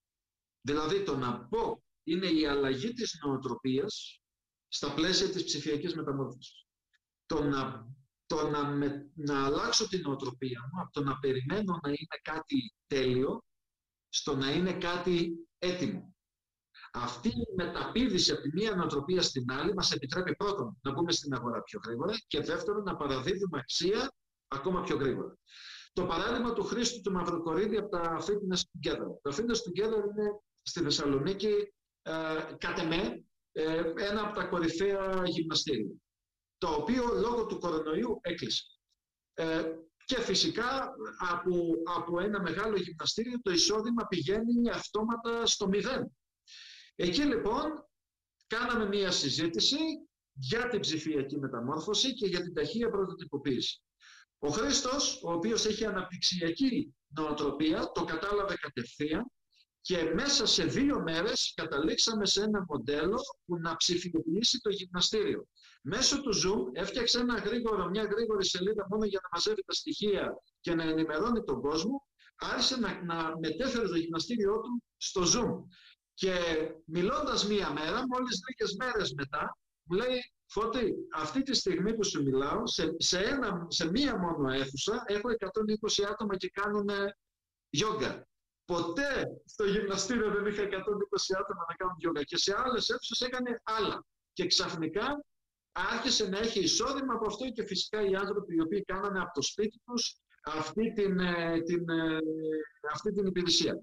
Δηλαδή 0.61 1.03
το 1.03 1.17
να 1.17 1.47
πω 1.47 1.83
είναι 2.03 2.27
η 2.27 2.45
αλλαγή 2.45 2.93
της 2.93 3.19
νοοτροπίας 3.23 4.21
στα 4.67 4.93
πλαίσια 4.93 5.29
της 5.29 5.43
ψηφιακής 5.43 5.95
μεταμόρφωσης. 5.95 6.65
Το 7.25 7.43
να, 7.43 7.87
το 8.25 8.49
να, 8.49 8.75
να 9.13 9.45
αλλάξω 9.45 9.87
την 9.87 10.01
νοοτροπία 10.01 10.69
μου 10.71 10.81
από 10.81 10.91
το 10.91 11.03
να 11.03 11.19
περιμένω 11.19 11.79
να 11.83 11.89
είναι 11.89 12.19
κάτι 12.21 12.75
τέλειο 12.87 13.43
στο 14.09 14.35
να 14.35 14.51
είναι 14.51 14.73
κάτι 14.73 15.47
έτοιμο. 15.57 16.15
Αυτή 16.91 17.29
η 17.29 17.53
μεταπίδηση 17.55 18.31
από 18.31 18.41
τη 18.41 18.49
μία 18.53 18.75
νοοτροπία 18.75 19.21
στην 19.21 19.51
άλλη 19.51 19.73
μας 19.73 19.91
επιτρέπει 19.91 20.35
πρώτον 20.35 20.79
να 20.81 20.91
μπούμε 20.91 21.11
στην 21.11 21.33
αγορά 21.33 21.61
πιο 21.61 21.79
γρήγορα 21.85 22.13
και 22.27 22.41
δεύτερον 22.41 22.83
να 22.83 22.95
παραδίδουμε 22.95 23.59
αξία 23.59 24.11
ακόμα 24.47 24.81
πιο 24.81 24.95
γρήγορα. 24.95 25.37
Το 25.93 26.05
παράδειγμα 26.05 26.53
του 26.53 26.63
Χρήστου 26.63 27.01
του 27.01 27.11
Μαυροκορίδη 27.11 27.77
από 27.77 27.89
τα 27.89 28.17
Fitness 28.19 28.57
Together. 28.57 29.07
Τα 29.21 29.31
Fitness 29.31 29.59
Together 29.67 30.03
είναι 30.09 30.39
στη 30.61 30.81
Θεσσαλονίκη, 30.81 31.73
ε, 32.01 32.13
κατ' 32.57 32.79
εμέ, 32.79 33.25
ε, 33.51 33.93
ένα 33.95 34.21
από 34.21 34.35
τα 34.35 34.43
κορυφαία 34.45 35.23
γυμναστήρια, 35.25 35.95
το 36.57 36.67
οποίο 36.67 37.03
λόγω 37.13 37.45
του 37.45 37.59
κορονοϊού 37.59 38.19
έκλεισε. 38.21 38.63
Ε, 39.33 39.63
και 40.05 40.21
φυσικά 40.21 40.95
από, 41.17 41.73
από 41.95 42.19
ένα 42.19 42.41
μεγάλο 42.41 42.77
γυμναστήριο 42.77 43.41
το 43.41 43.51
εισόδημα 43.51 44.07
πηγαίνει 44.07 44.69
αυτόματα 44.69 45.45
στο 45.45 45.67
μηδέν. 45.67 46.17
Εκεί 46.95 47.21
λοιπόν 47.21 47.87
κάναμε 48.47 48.87
μία 48.87 49.11
συζήτηση 49.11 49.77
για 50.33 50.67
την 50.67 50.79
ψηφιακή 50.79 51.37
μεταμόρφωση 51.37 52.13
και 52.13 52.27
για 52.27 52.41
την 52.41 52.53
ταχεία 52.53 52.89
πρωτοτυποποίηση. 52.89 53.84
Ο 54.45 54.49
Χρήστος, 54.49 55.21
ο 55.23 55.31
οποίος 55.31 55.65
έχει 55.65 55.85
αναπτυξιακή 55.85 56.95
νοοτροπία, 57.07 57.91
το 57.93 58.03
κατάλαβε 58.03 58.55
κατευθείαν 58.55 59.31
και 59.81 60.11
μέσα 60.13 60.45
σε 60.45 60.63
δύο 60.63 61.01
μέρες 61.01 61.53
καταλήξαμε 61.55 62.25
σε 62.25 62.43
ένα 62.43 62.65
μοντέλο 62.67 63.19
που 63.45 63.57
να 63.59 63.75
ψηφιοποιήσει 63.75 64.59
το 64.59 64.69
γυμναστήριο. 64.69 65.47
Μέσω 65.81 66.21
του 66.21 66.33
Zoom 66.33 66.69
έφτιαξε 66.73 67.19
ένα 67.19 67.37
γρήγορο, 67.37 67.89
μια 67.89 68.03
γρήγορη 68.03 68.45
σελίδα 68.45 68.87
μόνο 68.89 69.05
για 69.05 69.19
να 69.23 69.29
μαζεύει 69.31 69.63
τα 69.65 69.73
στοιχεία 69.73 70.33
και 70.59 70.75
να 70.75 70.83
ενημερώνει 70.83 71.43
τον 71.43 71.61
κόσμο. 71.61 72.07
Άρχισε 72.35 72.79
να, 72.79 73.03
να 73.03 73.37
μετέφερε 73.39 73.87
το 73.87 73.95
γυμναστήριό 73.95 74.59
του 74.59 74.83
στο 74.97 75.21
Zoom. 75.21 75.63
Και 76.13 76.33
μιλώντας 76.85 77.47
μία 77.47 77.71
μέρα, 77.71 78.03
μόλις 78.07 78.39
λίγες 78.47 78.75
μέρες 78.75 79.13
μετά, 79.13 79.57
μου 79.83 79.97
λέει 79.97 80.34
Φώτη, 80.47 80.93
αυτή 81.13 81.41
τη 81.41 81.53
στιγμή 81.53 81.95
που 81.95 82.05
σου 82.05 82.23
μιλάω, 82.23 82.67
σε, 82.67 82.95
σε, 82.97 83.19
ένα, 83.19 83.65
σε 83.69 83.89
μία 83.89 84.17
μόνο 84.17 84.49
αίθουσα 84.53 85.03
έχω 85.05 85.29
120 86.01 86.05
άτομα 86.09 86.37
και 86.37 86.49
κάνουν 86.49 86.89
γιόγκα. 87.69 88.27
Ποτέ 88.65 89.41
στο 89.45 89.65
γυμναστήριο 89.65 90.31
δεν 90.31 90.45
είχα 90.45 90.63
120 90.63 90.67
άτομα 91.39 91.65
να 91.69 91.75
κάνουν 91.75 91.95
γιόγκα 91.97 92.23
και 92.23 92.37
σε 92.37 92.55
άλλες 92.57 92.89
αίθουσες 92.89 93.21
έκανε 93.21 93.61
άλλα. 93.63 94.05
Και 94.33 94.45
ξαφνικά 94.45 95.25
άρχισε 95.71 96.27
να 96.29 96.37
έχει 96.39 96.59
εισόδημα 96.59 97.13
από 97.13 97.25
αυτό 97.27 97.49
και 97.49 97.65
φυσικά 97.65 98.05
οι 98.05 98.15
άνθρωποι 98.15 98.55
οι 98.55 98.61
οποίοι 98.61 98.83
κάνανε 98.83 99.19
από 99.19 99.33
το 99.33 99.41
σπίτι 99.41 99.81
τους 99.85 100.15
αυτή 100.45 100.93
την, 100.93 101.19
ε, 101.19 101.61
την, 101.61 101.89
ε, 101.89 102.17
αυτή 102.93 103.11
την 103.11 103.25
υπηρεσία. 103.25 103.79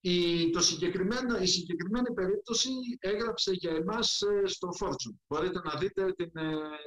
Η, 0.00 0.50
το 0.50 0.60
συγκεκριμένο, 0.60 1.38
η 1.38 1.46
συγκεκριμένη 1.46 2.12
περίπτωση 2.14 2.70
έγραψε 2.98 3.52
για 3.52 3.70
εμάς 3.70 4.20
ε, 4.20 4.46
στο 4.46 4.68
Fortune. 4.80 5.16
Μπορείτε 5.26 5.60
να 5.64 5.78
δείτε 5.78 6.12
την, 6.12 6.30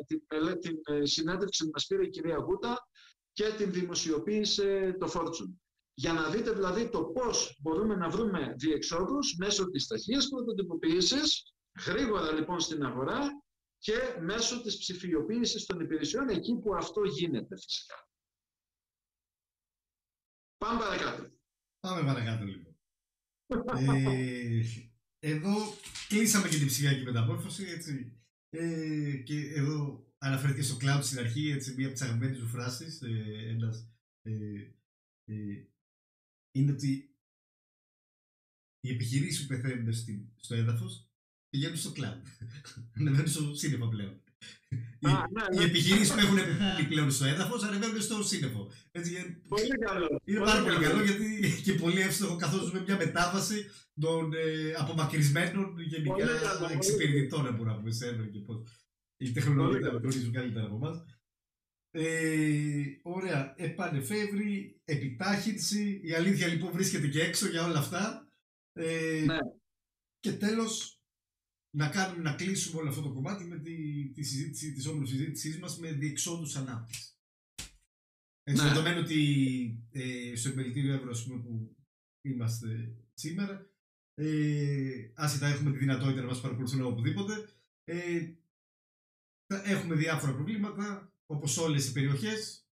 την, 0.06 0.22
την, 0.60 0.60
την 0.60 1.08
συνέντευξη 1.08 1.64
που 1.64 1.70
μας 1.74 1.86
πήρε 1.86 2.04
η 2.04 2.10
κυρία 2.10 2.38
Γούτα 2.38 2.88
και 3.34 3.54
την 3.58 3.72
δημοσιοποίησε 3.72 4.96
το 5.00 5.12
Fortune. 5.14 5.54
Για 5.94 6.14
να 6.14 6.30
δείτε 6.30 6.52
δηλαδή 6.52 6.90
το 6.90 7.04
πώς 7.04 7.58
μπορούμε 7.62 7.96
να 7.96 8.10
βρούμε 8.10 8.54
διεξόδους 8.58 9.36
μέσω 9.38 9.70
της 9.70 9.88
ταχείας 9.88 10.28
πρωτοτυποποίησης, 10.28 11.54
γρήγορα 11.86 12.32
λοιπόν 12.32 12.60
στην 12.60 12.84
αγορά 12.84 13.20
και 13.78 13.94
μέσω 14.20 14.62
της 14.62 14.78
ψηφιοποίησης 14.78 15.66
των 15.66 15.80
υπηρεσιών 15.80 16.30
εκεί 16.30 16.60
που 16.64 16.76
αυτό 16.76 17.02
γίνεται 17.04 17.58
φυσικά. 17.58 18.08
Πάμε 20.58 20.80
παρακάτω. 20.80 21.30
Πάμε 21.80 22.04
παρακάτω 22.04 22.44
λοιπόν. 22.44 22.71
Ε, 23.78 24.64
εδώ 25.20 25.76
κλείσαμε 26.08 26.48
και 26.48 26.58
την 26.58 26.68
ψηφιακή 26.68 27.04
μεταμόρφωση 27.04 27.64
έτσι. 27.64 28.16
Ε, 28.50 29.16
και 29.16 29.54
εδώ 29.54 30.06
αναφέρθηκε 30.18 30.62
στο 30.62 30.78
cloud 30.82 31.00
στην 31.02 31.20
αρχή 31.20 31.50
έτσι, 31.50 31.74
μία 31.74 31.86
από 31.86 31.94
τις 31.96 32.04
αγαπημένες 32.04 32.40
μου 32.40 32.48
φράσεις 32.48 33.02
ε, 33.02 33.48
ένας, 33.48 33.88
ε, 34.22 34.32
ε, 35.26 35.66
είναι 36.52 36.72
ότι 36.72 37.16
οι 38.80 38.90
επιχειρήσεις 38.90 39.42
που 39.42 39.48
πεθαίνουν 39.48 39.94
στο 40.36 40.56
έδαφος 40.56 41.10
πηγαίνουν 41.50 41.78
στο 41.78 41.92
cloud. 41.96 42.22
Ανεβαίνουν 42.96 43.28
στο 43.28 43.56
σύννεφο 43.56 43.88
πλέον. 43.88 44.21
Α, 45.02 45.12
ναι, 45.12 45.56
ναι. 45.56 45.62
Οι 45.62 45.66
επιχειρήσεις 45.66 46.12
που 46.14 46.20
έχουν 46.20 46.36
πεθάνει 46.48 46.88
πλέον 46.88 47.12
στο 47.12 47.26
έδαφος 47.26 47.64
ανεβαίνουν 47.64 48.02
στο 48.02 48.24
σύννεφο. 48.24 48.72
Έτσι, 48.92 49.42
πολύ 49.48 49.68
καλό. 49.68 50.22
Είναι 50.24 50.40
πολύ 50.40 50.52
πάρα 50.52 50.64
πολύ 50.64 50.78
καλό 50.78 51.04
γιατί 51.04 51.52
και 51.66 51.74
πολύ 51.74 52.02
εύστοχο 52.02 52.36
καθώς 52.36 52.66
ζούμε 52.66 52.82
μια 52.82 52.98
μετάβαση 52.98 53.66
των 54.00 54.34
ε, 54.34 54.74
απομακρυσμένων 54.78 55.80
γενικά 55.80 56.26
εξυπηρετητών, 56.72 57.44
να 57.44 57.76
πούμε, 57.76 57.92
σερβερ 57.92 58.30
και 58.30 58.40
πώς. 58.40 58.58
Οι 59.18 59.32
τεχνολογίε 59.32 59.80
τα 59.80 59.90
γνωρίζουν 59.90 60.32
καλύτερα 60.32 60.66
από 60.66 60.76
εμάς. 60.76 61.06
Ε, 61.94 62.84
ωραία, 63.02 63.54
επανεφεύρη, 63.58 64.82
επιτάχυνση. 64.86 66.02
Η 66.04 66.14
αλήθεια 66.14 66.48
λοιπόν 66.48 66.72
βρίσκεται 66.72 67.08
και 67.08 67.22
έξω 67.22 67.48
για 67.48 67.66
όλα 67.66 67.80
αυτά. 67.80 68.28
Ε, 68.74 69.24
ναι. 69.26 69.38
Και 70.20 70.34
τέλος, 70.34 71.01
να 71.72 71.90
κάνουμε 71.90 72.22
να 72.22 72.36
κλείσουμε 72.36 72.80
όλο 72.80 72.90
αυτό 72.90 73.02
το 73.02 73.12
κομμάτι 73.12 73.44
με 73.44 73.60
τη, 73.60 74.08
τη 74.10 74.24
συζήτηση, 74.24 74.74
της 74.74 74.88
όμορφης 74.88 75.10
συζήτησής 75.10 75.60
μας 75.60 75.80
με 75.80 75.92
διεξόδους 75.92 76.56
ανάπτυξης. 76.56 77.20
Έτσι, 78.44 78.64
ναι. 78.64 78.70
δεδομένου 78.70 79.00
ότι 79.04 79.20
ε, 79.92 80.36
στο 80.36 80.50
επιμελητήριο 80.50 80.94
Εύρω 80.94 81.40
που 81.42 81.76
είμαστε 82.22 82.96
σήμερα, 83.14 83.70
ε, 84.14 85.12
άσχετα 85.14 85.48
έχουμε 85.48 85.72
τη 85.72 85.78
δυνατότητα 85.78 86.22
να 86.22 86.28
μας 86.28 86.42
παρακολουθούν 86.42 86.82
οπουδήποτε, 86.82 87.34
ε, 87.84 88.34
έχουμε 89.48 89.96
διάφορα 89.96 90.34
προβλήματα, 90.34 91.14
όπως 91.26 91.58
όλες 91.58 91.88
οι 91.88 91.92
περιοχές. 91.92 92.66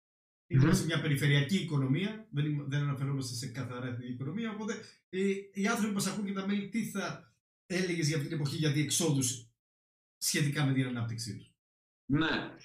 Είμαστε 0.51 0.75
σε 0.75 0.85
μια 0.85 1.01
περιφερειακή 1.01 1.57
οικονομία, 1.57 2.29
δεν, 2.31 2.69
δεν 2.69 2.81
αναφερόμαστε 2.81 3.35
σε 3.35 3.47
καθαρά 3.47 3.87
εθνική 3.87 4.13
οικονομία. 4.13 4.51
Οπότε 4.51 4.75
ε, 5.09 5.33
οι 5.53 5.67
άνθρωποι 5.67 5.89
που 5.89 5.95
μας 5.95 6.07
ακούν 6.07 6.25
και 6.25 6.33
τα 6.33 6.47
μέλη, 6.47 6.69
τι 6.69 6.85
θα 6.85 7.28
έλεγες 7.69 8.07
για 8.07 8.17
αυτή 8.17 8.29
την 8.29 8.39
εποχή 8.39 8.57
για 8.57 8.73
διεξόδου 8.73 9.23
σχετικά 10.17 10.65
με 10.65 10.73
την 10.73 10.87
ανάπτυξή 10.87 11.37
τους. 11.37 11.53
Ναι. 12.05 12.57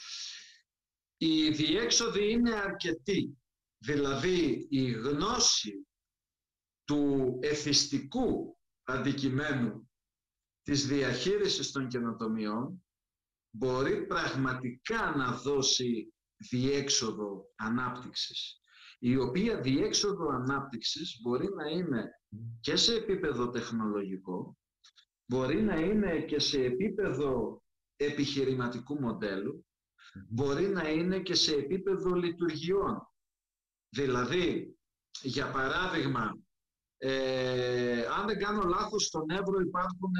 Η 1.18 1.50
διέξοδοι 1.50 2.32
είναι 2.32 2.54
αρκετή. 2.54 3.38
Δηλαδή 3.78 4.68
η 4.70 4.92
γνώση 4.92 5.88
του 6.84 7.40
εθιστικού 7.42 8.58
αντικειμένου 8.84 9.90
της 10.62 10.88
διαχείρισης 10.88 11.72
των 11.72 11.88
καινοτομιών 11.88 12.84
μπορεί 13.56 14.06
πραγματικά 14.06 15.16
να 15.16 15.32
δώσει 15.32 16.14
διέξοδο 16.38 17.54
ανάπτυξης 17.56 18.62
η 19.06 19.18
οποία 19.18 19.62
διέξοδο 19.62 20.28
ανάπτυξης 20.28 21.20
μπορεί 21.22 21.50
να 21.54 21.70
είναι 21.70 22.10
και 22.60 22.76
σε 22.76 22.96
επίπεδο 22.96 23.50
τεχνολογικό 23.50 24.58
μπορεί 25.26 25.62
να 25.62 25.76
είναι 25.76 26.22
και 26.22 26.40
σε 26.40 26.64
επίπεδο 26.64 27.62
επιχειρηματικού 27.96 29.00
μοντέλου, 29.00 29.66
μπορεί 30.30 30.68
να 30.68 30.90
είναι 30.90 31.20
και 31.20 31.36
σε 31.36 31.56
επίπεδο 31.56 32.14
λειτουργιών. 32.14 33.08
Δηλαδή, 33.90 34.78
για 35.22 35.52
παράδειγμα, 35.52 36.38
ε, 36.98 38.06
αν 38.06 38.26
δεν 38.26 38.40
κάνω 38.40 38.64
λάθος, 38.64 39.06
στον 39.06 39.30
Εύρο 39.30 39.60
υπάρχουν 39.60 40.12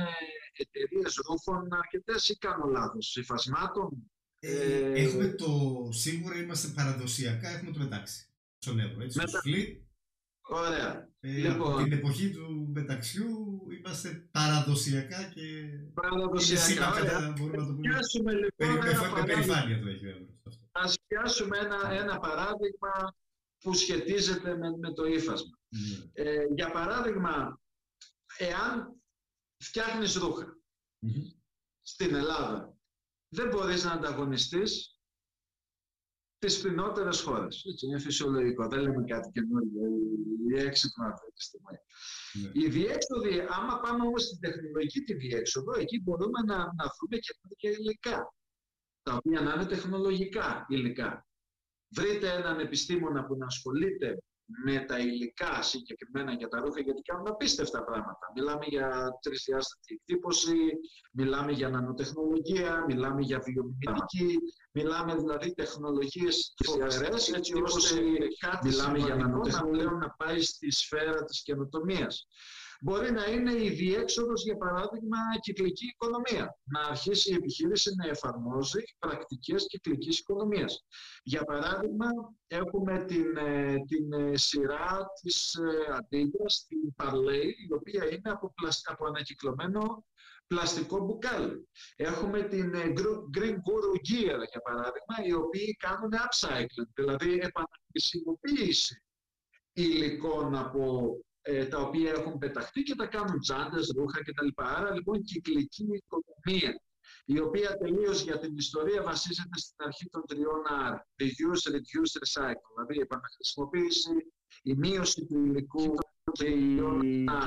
εταιρείες 0.54 1.16
ρούχων 1.28 1.74
αρκετές 1.74 2.30
ή 2.30 2.38
κάνω 2.38 2.66
λάθος, 2.66 3.16
υφασμάτων. 3.16 4.12
Ε, 4.40 4.52
ε, 4.52 5.04
έχουμε 5.04 5.28
το, 5.28 5.88
σίγουρα 5.92 6.36
είμαστε 6.36 6.68
παραδοσιακά, 6.68 7.50
έχουμε 7.50 7.72
το 7.72 7.80
μετάξι. 7.80 8.28
Στον 8.58 8.80
Εύρο, 8.80 9.04
έτσι, 9.04 9.18
μετα... 9.18 9.42
Ωραία. 10.50 11.10
Ε, 11.20 11.30
λοιπόν, 11.30 11.74
από 11.74 11.84
την 11.84 11.92
εποχή 11.92 12.32
του 12.32 12.72
μεταξιού 12.74 13.53
είμαστε 13.86 14.28
παραδοσιακά 14.32 15.24
και 15.24 15.42
παραδοσιακά, 15.94 16.92
είναι 16.92 17.02
κατά, 17.02 17.34
μπορούμε 17.38 17.58
να 17.58 17.68
το 17.68 17.74
πούμε. 17.74 18.34
λοιπόν 18.34 19.14
με 19.14 19.24
περηφάνεια 19.26 19.82
το 19.82 19.88
έχει 19.88 20.28
Ας 20.72 20.98
πιάσουμε 21.08 21.58
ένα, 21.58 21.92
ένα 21.92 22.20
παράδειγμα 22.20 23.16
που 23.60 23.74
σχετίζεται 23.74 24.58
με, 24.58 24.78
με 24.78 24.94
το 24.94 25.06
ύφασμα. 25.06 25.58
Mm. 25.76 26.10
Ε, 26.14 26.46
για 26.56 26.72
παράδειγμα, 26.72 27.62
εάν 28.38 29.02
φτιάχνεις 29.58 30.16
ρούχα 30.16 30.46
mm-hmm. 30.46 31.36
στην 31.82 32.16
Ελλάδα, 32.16 32.78
δεν 33.28 33.50
μπορείς 33.50 33.84
να 33.84 33.92
ανταγωνιστείς 33.92 34.93
τις 36.46 36.58
φθηνότερες 36.58 37.22
χώρες. 37.22 37.66
Έτσι, 37.70 37.86
είναι 37.86 38.00
φυσιολογικό, 38.00 38.68
δεν 38.68 38.80
λέμε 38.80 39.04
κάτι 39.08 39.30
καινούργιο 39.32 39.82
ή 40.50 40.60
έξυπνο 40.68 41.06
αυτή 41.08 41.32
τη 41.34 41.44
στιγμή. 41.44 41.78
Ναι. 42.34 42.66
Η 42.66 42.70
διέξοδη, 42.70 43.40
άμα 43.50 43.80
πάμε 43.80 44.06
όμως 44.06 44.24
στην 44.24 44.40
τεχνολογική 44.40 45.00
τη 45.00 45.14
διέξοδο, 45.14 45.72
εκεί 45.80 46.02
μπορούμε 46.02 46.40
να, 46.46 46.58
να 46.58 46.86
βρούμε 46.96 47.18
και 47.24 47.34
κάποια 47.42 47.70
υλικά, 47.70 48.34
τα 49.04 49.16
οποία 49.16 49.42
να 49.42 49.54
είναι 49.54 49.66
τεχνολογικά 49.66 50.66
υλικά. 50.70 51.28
Βρείτε 51.96 52.32
έναν 52.32 52.60
επιστήμονα 52.60 53.26
που 53.26 53.36
να 53.38 53.46
ασχολείται 53.46 54.18
με 54.66 54.80
τα 54.80 54.98
υλικά 55.00 55.62
συγκεκριμένα 55.62 56.34
για 56.34 56.48
τα 56.48 56.60
ρούχα, 56.60 56.82
γιατί 56.82 57.02
κάνουν 57.02 57.28
απίστευτα 57.28 57.84
πράγματα. 57.84 58.32
Μιλάμε 58.36 58.66
για 58.68 59.10
τρισδιάστατη 59.22 59.94
εκτύπωση, 59.94 60.58
μιλάμε 61.12 61.52
για 61.52 61.70
νανοτεχνολογία, 61.70 62.86
μιλάμε 62.88 63.22
για 63.22 63.40
βιομηχανική, 63.40 64.38
μιλάμε 64.72 65.16
δηλαδή 65.16 65.54
τεχνολογίες 65.54 66.54
φοβερές, 66.66 67.32
έτσι 67.32 67.62
ώστε 67.64 68.02
κάτι 68.40 68.68
μιλάμε 68.68 68.98
για 68.98 69.16
νανοτεχνολογία 69.16 69.92
να 69.92 70.10
πάει 70.10 70.42
στη 70.42 70.72
σφαίρα 70.72 71.24
της 71.24 71.42
καινοτομίας. 71.44 72.28
Μπορεί 72.86 73.12
να 73.12 73.26
είναι 73.26 73.54
η 73.54 73.70
διέξοδος, 73.70 74.44
για 74.44 74.58
παράδειγμα, 74.58 75.18
κυκλική 75.42 75.86
οικονομία. 75.86 76.58
Να 76.64 76.80
αρχίσει 76.80 77.32
η 77.32 77.36
επιχείρηση 77.36 77.92
να 77.96 78.10
εφαρμόζει 78.10 78.84
πρακτικές 79.00 79.68
κυκλικής 79.68 80.20
οικονομίας. 80.20 80.86
Για 81.24 81.44
παράδειγμα, 81.44 82.06
έχουμε 82.48 83.06
την, 83.06 83.38
ε, 83.38 83.76
την 83.88 84.14
ε, 84.14 84.38
σειρά 84.38 85.06
της 85.22 85.54
ε, 85.54 85.94
Adidas, 85.98 86.54
την 86.68 86.94
Parley, 86.98 87.44
η 87.70 87.74
οποία 87.74 88.06
είναι 88.06 88.30
από, 88.30 88.54
από 88.84 89.06
ανακυκλωμένο 89.06 90.06
πλαστικό 90.48 91.06
μπουκάλι. 91.06 91.70
Έχουμε 91.96 92.42
την 92.42 92.72
Green 93.38 93.58
Guru 93.66 93.96
Gear, 94.08 94.40
για 94.52 94.62
παράδειγμα, 94.64 95.26
οι 95.26 95.34
οποίοι 95.34 95.76
κάνουν 95.80 96.12
upcycling, 96.12 96.90
δηλαδή 96.94 97.34
επαναχρησιμοποίηση 97.34 99.04
υλικών 99.74 100.56
από 100.56 101.16
ε, 101.46 101.66
τα 101.66 101.80
οποία 101.82 102.12
έχουν 102.12 102.38
πεταχτεί 102.38 102.84
και 102.84 102.96
τα 102.96 103.06
κάνουν 103.06 103.40
τσάντε, 103.40 103.80
ρούχα 103.96 104.20
κτλ. 104.24 104.48
Άρα 104.56 104.94
λοιπόν 104.94 105.24
κυκλική 105.24 105.88
οικονομία, 105.92 106.82
η 107.26 107.40
οποία 107.40 107.78
τελείως 107.78 108.22
για 108.22 108.40
την 108.40 108.58
ιστορία 108.58 109.04
βασίζεται 109.04 109.58
στην 109.58 109.76
αρχή 109.86 110.10
των 110.10 110.24
τριών 110.28 110.62
R, 110.70 110.94
reuse, 111.22 111.72
reduce, 111.74 112.14
recycle, 112.24 112.68
δηλαδή 112.74 112.98
η 112.98 113.02
επαναχρησιμοποίηση, 113.02 114.12
η 114.64 114.74
μείωση 114.74 115.26
του 115.26 115.46
υλικού 115.46 115.96
και 116.32 116.46
η, 116.46 116.76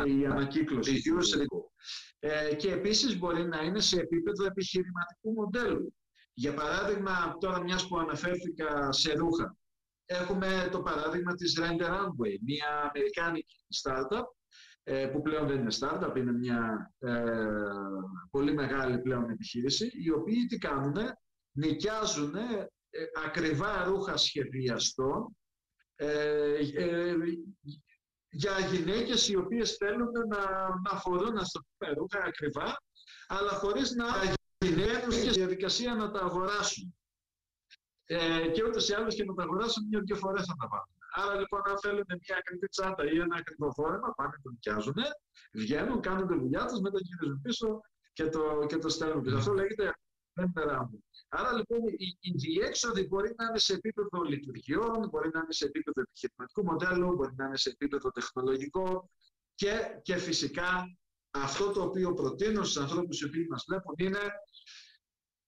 και 0.03 0.11
η 0.11 0.27
ανακύκλωση. 0.27 1.03
Reuse, 1.05 1.47
ε, 2.19 2.55
και 2.55 2.73
επίσης 2.73 3.19
μπορεί 3.19 3.45
να 3.45 3.63
είναι 3.63 3.81
σε 3.81 4.01
επίπεδο 4.01 4.45
επιχειρηματικού 4.45 5.33
μοντέλου. 5.33 5.95
Για 6.33 6.55
παράδειγμα, 6.55 7.37
τώρα 7.41 7.63
μιας 7.63 7.89
που 7.89 7.99
αναφέρθηκα 7.99 8.93
σε 8.93 9.13
ρούχα, 9.13 9.57
έχουμε 10.07 10.69
το 10.73 10.83
παράδειγμα 10.83 11.35
της 11.35 11.59
Render 11.61 11.91
Runway, 11.91 12.37
μια 12.45 12.91
αμερικάνικη 12.95 13.57
startup, 13.85 14.25
ε, 14.83 15.07
που 15.07 15.23
πλέον 15.23 15.47
δεν 15.47 15.59
είναι 15.59 15.75
startup, 15.81 16.17
είναι 16.17 16.33
μια 16.33 16.93
ε, 16.99 17.35
πολύ 18.31 18.53
μεγάλη 18.55 18.99
πλέον 18.99 19.31
επιχείρηση, 19.31 19.91
οι 20.05 20.11
οποίοι 20.11 20.47
τι 20.47 20.59
κάνουν, 20.59 20.97
νοικιάζουν 21.53 22.35
ε, 22.35 22.69
ακριβά 23.25 23.85
ρούχα 23.85 24.17
σχεδιαστών 24.17 25.37
για 28.29 28.59
γυναίκες 28.73 29.29
οι 29.29 29.37
οποίες 29.37 29.77
θέλουν 29.77 30.11
να, 30.29 30.69
να 30.91 30.99
φορούν 31.01 31.45
στο 31.45 31.61
ρούχα 31.97 32.23
ακριβά, 32.25 32.77
αλλά 33.27 33.51
χωρίς 33.51 33.91
να 33.91 34.05
γυναίκες 34.59 35.23
και 35.23 35.31
διαδικασία 35.31 35.95
να 35.95 36.11
τα 36.11 36.21
αγοράσουν. 36.21 36.96
Ε, 38.09 38.49
και 38.49 38.65
ούτως 38.65 38.89
ή 38.89 38.95
άλλως 38.95 39.15
και 39.15 39.25
να 39.25 39.35
τα 39.35 39.43
αγοράσουν 39.43 39.87
μια-δυο 39.89 40.17
φορές 40.17 40.45
θα 40.47 40.55
τα 40.61 40.69
πάρουν. 40.69 40.95
Άρα 41.15 41.35
λοιπόν, 41.41 41.61
αν 41.65 41.79
θέλουν 41.79 42.05
μια 42.07 42.37
ακριβή 42.39 42.69
τσάντα 42.69 43.05
ή 43.13 43.19
ένα 43.19 43.37
ακριβό 43.37 43.73
φόρεμα, 43.73 44.15
πάνε 44.17 44.33
το 44.43 44.51
νοικιάζουν, 44.51 44.95
βγαίνουν, 45.53 46.01
κάνουν 46.01 46.27
τη 46.29 46.35
δουλειά 46.35 46.65
τους, 46.67 46.81
μετά 46.81 46.99
γυρίζουν 47.03 47.41
πίσω 47.43 47.81
και 48.13 48.29
το, 48.29 48.67
και 48.69 48.77
το 48.77 48.89
στέλνουν 48.89 49.23
πίσω. 49.23 49.37
Αυτό 49.37 49.53
λέγεται 49.53 49.95
μου. 50.35 51.05
Άρα 51.29 51.53
λοιπόν 51.53 51.79
η, 51.97 52.17
η 52.21 52.31
διέξοδη 52.31 53.07
μπορεί 53.07 53.35
να 53.37 53.45
είναι 53.45 53.59
σε 53.59 53.73
επίπεδο 53.73 54.23
λειτουργιών, 54.23 55.09
μπορεί 55.09 55.31
να 55.33 55.39
είναι 55.39 55.53
σε 55.53 55.65
επίπεδο 55.65 56.01
επιχειρηματικού 56.01 56.65
μοντέλου, 56.65 57.15
μπορεί 57.15 57.35
να 57.37 57.45
είναι 57.45 57.57
σε 57.57 57.71
επίπεδο 57.71 58.11
τεχνολογικό 58.11 59.11
και, 59.55 60.01
και 60.03 60.17
φυσικά 60.17 60.99
αυτό 61.31 61.71
το 61.71 61.83
οποίο 61.83 62.15
προτείνω 62.15 62.65
στους 62.65 62.83
ανθρώπους 62.83 63.21
οι 63.21 63.25
οποίοι 63.25 63.47
μας 63.51 63.65
βλέπουν 63.69 63.95
είναι 63.99 64.21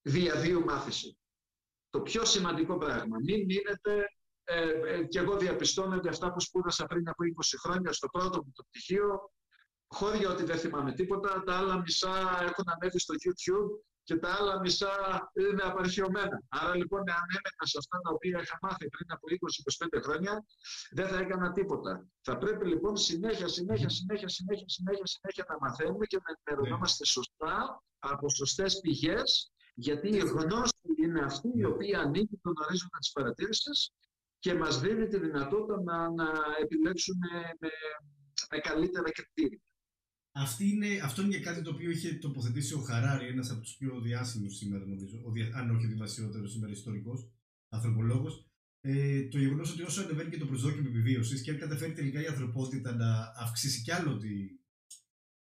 διαδίου 0.02 0.64
μάθηση 0.64 1.17
το 1.98 2.04
πιο 2.04 2.24
σημαντικό 2.24 2.78
πράγμα. 2.78 3.16
Μην 3.26 3.44
μείνετε, 3.44 3.92
ε, 4.44 4.70
ε, 4.94 5.04
και 5.04 5.18
εγώ 5.18 5.36
διαπιστώνω 5.36 5.96
ότι 5.96 6.08
αυτά 6.08 6.32
που 6.32 6.40
σπούδασα 6.40 6.84
πριν 6.86 7.08
από 7.08 7.24
20 7.24 7.56
χρόνια 7.58 7.92
στο 7.92 8.08
πρώτο 8.08 8.36
μου 8.44 8.52
το 8.54 8.62
πτυχίο, 8.68 9.32
χώρια 9.86 10.28
ότι 10.30 10.44
δεν 10.44 10.58
θυμάμαι 10.58 10.92
τίποτα, 10.92 11.42
τα 11.46 11.56
άλλα 11.56 11.76
μισά 11.78 12.14
έχουν 12.48 12.64
ανέβει 12.74 12.98
στο 12.98 13.14
YouTube 13.22 13.70
και 14.02 14.16
τα 14.16 14.34
άλλα 14.38 14.60
μισά 14.60 14.92
είναι 15.50 15.62
απαρχαιωμένα. 15.62 16.42
Άρα 16.48 16.74
λοιπόν, 16.76 17.00
αν 17.00 17.26
έμενα 17.38 17.64
σε 17.72 17.78
αυτά 17.78 17.96
τα 18.04 18.10
οποία 18.10 18.40
είχα 18.42 18.58
μάθει 18.62 18.88
πριν 18.88 19.08
από 19.12 19.24
20-25 19.98 20.02
χρόνια, 20.04 20.44
δεν 20.90 21.08
θα 21.08 21.18
έκανα 21.18 21.52
τίποτα. 21.52 22.08
Θα 22.20 22.38
πρέπει 22.38 22.66
λοιπόν 22.66 22.96
συνέχεια, 22.96 23.48
συνέχεια, 23.48 23.88
συνέχεια, 23.88 24.28
συνέχεια, 24.28 24.68
συνέχεια, 24.68 25.06
συνέχεια 25.06 25.44
να 25.48 25.56
μαθαίνουμε 25.60 26.06
και 26.06 26.18
να 26.24 26.30
ενημερωνόμαστε 26.34 27.04
σωστά 27.04 27.82
από 27.98 28.28
σωστές 28.28 28.80
πηγές 28.80 29.52
γιατί 29.80 30.08
η 30.08 30.18
γνώση 30.18 30.72
είναι 31.02 31.20
αυτή 31.20 31.48
η 31.54 31.64
οποία 31.64 31.98
ανοίγει 32.00 32.38
τον 32.42 32.54
ορίζοντα 32.64 32.98
της 32.98 33.12
παρατήρησης 33.12 33.90
και 34.38 34.54
μας 34.54 34.80
δίνει 34.80 35.06
τη 35.08 35.18
δυνατότητα 35.18 35.82
να, 35.82 36.10
να 36.10 36.28
επιλέξουμε 36.62 37.28
με, 37.60 37.70
με 38.50 38.58
καλύτερα 38.58 39.10
κριτήρια. 39.10 39.60
Αυτή 40.32 40.68
είναι, 40.68 41.00
αυτό 41.02 41.22
είναι 41.22 41.38
κάτι 41.38 41.62
το 41.62 41.70
οποίο 41.70 41.90
είχε 41.90 42.14
τοποθετήσει 42.14 42.74
ο 42.74 42.78
Χαράρη, 42.78 43.26
ένας 43.26 43.50
από 43.50 43.60
τους 43.60 43.76
πιο 43.76 44.00
διάσημους 44.00 44.56
σήμερα, 44.56 44.84
νομίζω, 44.86 45.18
ο, 45.18 45.30
αν 45.58 45.70
όχι 45.70 45.86
ο 45.86 45.88
δημασιότερο 45.88 46.48
σήμερα 46.48 46.72
ιστορικός, 46.72 47.30
ανθρωπολόγος. 47.68 48.42
Ε, 48.80 49.28
το 49.28 49.38
γεγονός 49.38 49.72
ότι 49.72 49.82
όσο 49.82 50.02
ανεβαίνει 50.02 50.30
και 50.30 50.38
το 50.38 50.46
προσδόκιμο 50.46 50.88
επιβίωσης 50.88 51.42
και 51.42 51.50
αν 51.50 51.58
καταφέρει 51.58 51.92
τελικά 51.92 52.22
η 52.22 52.26
ανθρωπότητα 52.26 52.94
να 52.94 53.32
αυξήσει 53.36 53.82
κι 53.82 53.92
άλλο 53.92 54.16
τη, 54.16 54.28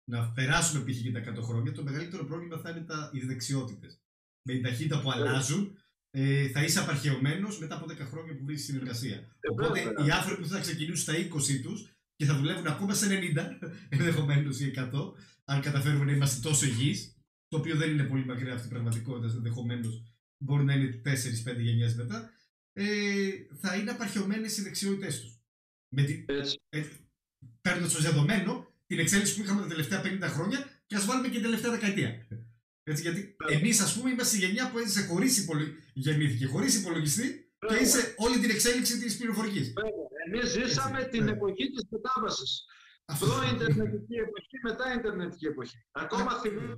να 0.04 0.32
περάσουμε 0.32 0.84
π.χ. 0.84 1.02
και 1.02 1.12
τα 1.12 1.40
100 1.40 1.42
χρόνια, 1.42 1.72
το 1.72 1.82
μεγαλύτερο 1.82 2.24
πρόβλημα 2.24 2.58
θα 2.58 2.70
είναι 2.70 2.84
τα, 2.84 3.10
οι 3.12 3.20
δεξιότητες 3.20 4.01
με 4.42 4.52
την 4.52 4.62
ταχύτητα 4.62 5.00
που 5.00 5.10
αλλάζουν, 5.10 5.76
ε, 6.10 6.48
θα 6.48 6.62
είσαι 6.62 6.78
απαρχαιωμένος 6.78 7.58
μετά 7.58 7.74
από 7.74 7.86
10 7.86 8.04
χρόνια 8.04 8.36
που 8.36 8.44
βρίσκει 8.44 8.66
συνεργασία. 8.70 9.16
Ε, 9.16 9.48
Οπότε 9.50 9.80
οι 9.80 10.10
άνθρωποι 10.10 10.42
που 10.42 10.48
θα 10.48 10.60
ξεκινήσουν 10.60 10.96
στα 10.96 11.12
20 11.16 11.60
τους 11.62 11.90
και 12.16 12.24
θα 12.24 12.36
δουλεύουν 12.36 12.66
ακόμα 12.66 12.94
σε 12.94 13.06
90, 13.06 13.58
ενδεχομένως 13.96 14.60
ή 14.60 14.72
100, 14.76 15.12
αν 15.44 15.60
καταφέρουμε 15.60 16.04
να 16.04 16.12
είμαστε 16.12 16.48
τόσο 16.48 16.66
υγιείς, 16.66 17.16
το 17.48 17.58
οποίο 17.58 17.76
δεν 17.76 17.90
είναι 17.90 18.04
πολύ 18.04 18.24
μακριά 18.24 18.54
αυτή 18.54 18.66
η 18.66 18.70
πραγματικότητα, 18.70 19.34
ενδεχομένως 19.34 20.02
μπορεί 20.38 20.64
να 20.64 20.74
είναι 20.74 21.02
4-5 21.04 21.58
γενιές 21.58 21.94
μετά, 21.94 22.30
ε, 22.72 22.84
θα 23.60 23.76
είναι 23.76 23.90
απαρχαιωμένες 23.90 24.56
οι 24.56 24.62
δεξιότητές 24.62 25.20
τους. 25.20 25.40
Με 25.94 26.02
την, 26.02 26.24
ε, 26.68 26.84
Παίρνοντας 27.60 27.94
ως 27.94 28.02
δεδομένο 28.02 28.66
την 28.86 28.98
εξέλιξη 28.98 29.36
που 29.36 29.42
είχαμε 29.42 29.60
τα 29.60 29.66
τελευταία 29.66 30.00
50 30.00 30.28
χρόνια 30.28 30.82
και 30.86 30.96
ας 30.96 31.04
βάλουμε 31.04 31.28
και 31.28 31.34
την 31.34 31.42
τελευταία 31.42 31.70
δεκαετία. 31.70 32.26
Έτσι, 32.84 33.02
γιατί 33.02 33.36
εμείς, 33.48 33.80
ας 33.80 33.96
πούμε, 33.96 34.10
είμαστε 34.10 34.36
στη 34.36 34.46
γενιά 34.46 34.70
που 34.70 34.78
έζησε 34.78 35.06
χωρίς 35.06 35.38
υπολο... 35.38 35.62
γεννήθηκε 35.92 36.46
χωρίς 36.46 36.80
υπολογιστή 36.80 37.52
και 37.68 37.74
είσαι 37.74 38.14
όλη 38.16 38.38
την 38.38 38.50
εξέλιξη 38.50 38.98
της 38.98 39.16
πληροφορικής. 39.16 39.72
Εμείς 40.26 40.50
ζήσαμε 40.50 40.98
ναι. 40.98 41.04
την 41.04 41.28
εποχή 41.28 41.70
της 41.70 41.84
μετάβασης. 41.90 42.64
Προ-Ιντερνετική 43.18 44.14
εποχή, 44.14 44.56
μετά 44.62 44.92
Ιντερνετική 44.94 45.46
εποχή. 45.46 45.76
Ακόμα 45.92 46.40
θυμάμαι. 46.40 46.74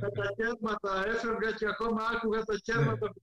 Με 0.00 0.08
τα 0.18 0.26
κέρματα 0.36 1.06
έφευγα 1.06 1.50
και 1.58 1.66
ακόμα 1.66 2.02
άκουγα 2.12 2.44
τα 2.44 2.54
κέρματα. 2.62 3.14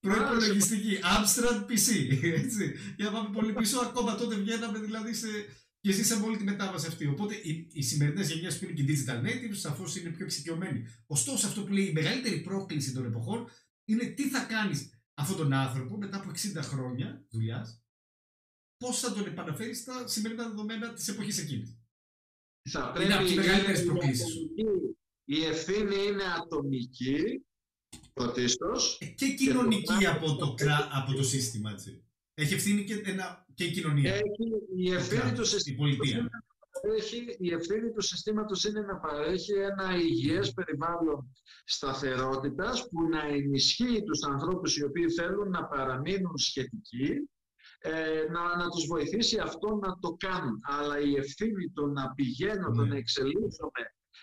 Προϋπολογιστική, 0.00 0.98
Amstrad 1.14 1.58
PC. 1.68 1.88
Έτσι. 2.42 2.74
Για 2.96 3.10
να 3.10 3.12
πάμε 3.12 3.28
πολύ 3.32 3.52
πίσω, 3.52 3.80
ακόμα 3.80 4.14
τότε 4.14 4.34
βγαίναμε 4.34 4.78
δηλαδή 4.78 5.14
σε 5.14 5.28
και 5.80 5.92
ζήσαμε 5.92 6.26
όλη 6.26 6.36
τη 6.36 6.44
μετάβαση 6.44 6.86
αυτή. 6.86 7.06
Οπότε 7.06 7.34
οι, 7.34 7.68
οι 7.72 7.82
σημερινές 7.82 8.30
γενιές 8.30 8.58
που 8.58 8.64
είναι 8.64 8.72
και 8.72 8.84
digital 8.88 9.24
natives 9.24 9.56
σαφώς 9.56 9.96
είναι 9.96 10.10
πιο 10.10 10.24
εξοικειωμένοι. 10.24 10.86
Ωστόσο, 11.06 11.46
αυτό 11.46 11.62
που 11.62 11.72
λέει 11.72 11.84
η 11.84 11.92
μεγαλύτερη 11.92 12.40
πρόκληση 12.40 12.92
των 12.92 13.04
εποχών 13.04 13.48
είναι 13.84 14.04
τι 14.04 14.28
θα 14.28 14.44
κάνεις 14.44 14.90
αυτόν 15.14 15.36
τον 15.36 15.52
άνθρωπο 15.52 15.96
μετά 15.96 16.16
από 16.16 16.30
60 16.30 16.60
χρόνια 16.62 17.26
δουλειάς, 17.30 17.84
πώς 18.76 19.00
θα 19.00 19.12
τον 19.12 19.26
επαναφέρεις 19.26 19.78
στα 19.78 20.06
σημερινά 20.06 20.48
δεδομένα 20.48 20.92
της 20.92 21.08
εποχής 21.08 21.38
εκείνης. 21.38 21.78
Θα 22.70 22.90
πρέπει 22.90 23.04
είναι 23.04 23.14
από 23.14 23.24
τις 23.24 23.34
μεγαλύτερες 23.34 23.84
προκλήσεις. 23.84 24.34
Η 25.24 25.44
ευθύνη 25.44 25.94
είναι 26.06 26.22
ατομική, 26.36 27.44
πρωτίστως. 28.12 28.98
Ε, 29.00 29.06
και 29.06 29.34
κοινωνική 29.34 30.06
από, 30.06 30.36
το, 30.36 30.56
από 30.90 31.12
το 31.12 31.22
σύστημα. 31.22 31.70
Έτσι. 31.70 32.04
Έχει 32.40 32.54
ευθύνη 32.54 32.84
και, 32.84 33.02
ένα, 33.04 33.46
και 33.54 33.64
η 33.64 33.70
κοινωνία. 33.70 34.14
Έχει 34.14 34.48
η 34.76 34.92
ευθύνη 34.92 35.32
του 35.32 35.42
Η 35.64 35.72
πολιτεία. 35.72 36.30
παρέχει, 36.82 37.36
η 37.38 37.52
ευθύνη 37.52 37.90
του 37.92 38.02
συστήματος 38.02 38.64
είναι 38.64 38.80
να 38.80 38.96
παρέχει 38.96 39.52
ένα 39.52 39.96
υγιές 39.96 40.52
περιβάλλον 40.52 41.34
σταθερότητας 41.64 42.88
που 42.88 43.08
να 43.08 43.22
ενισχύει 43.22 44.02
τους 44.02 44.22
ανθρώπους 44.22 44.76
οι 44.76 44.84
οποίοι 44.84 45.10
θέλουν 45.10 45.50
να 45.50 45.64
παραμείνουν 45.64 46.38
σχετικοί 46.38 47.28
ε, 47.78 48.24
να, 48.30 48.56
να 48.56 48.68
τους 48.68 48.86
βοηθήσει 48.86 49.38
αυτό 49.38 49.78
να 49.82 49.98
το 49.98 50.16
κάνουν. 50.18 50.60
Αλλά 50.62 51.00
η 51.00 51.14
ευθύνη 51.14 51.70
το 51.74 51.86
να 51.86 52.12
πηγαίνω, 52.14 52.70
το 52.70 52.82
ναι. 52.82 52.88
να 52.88 52.96
εξελίσσομαι 52.96 53.82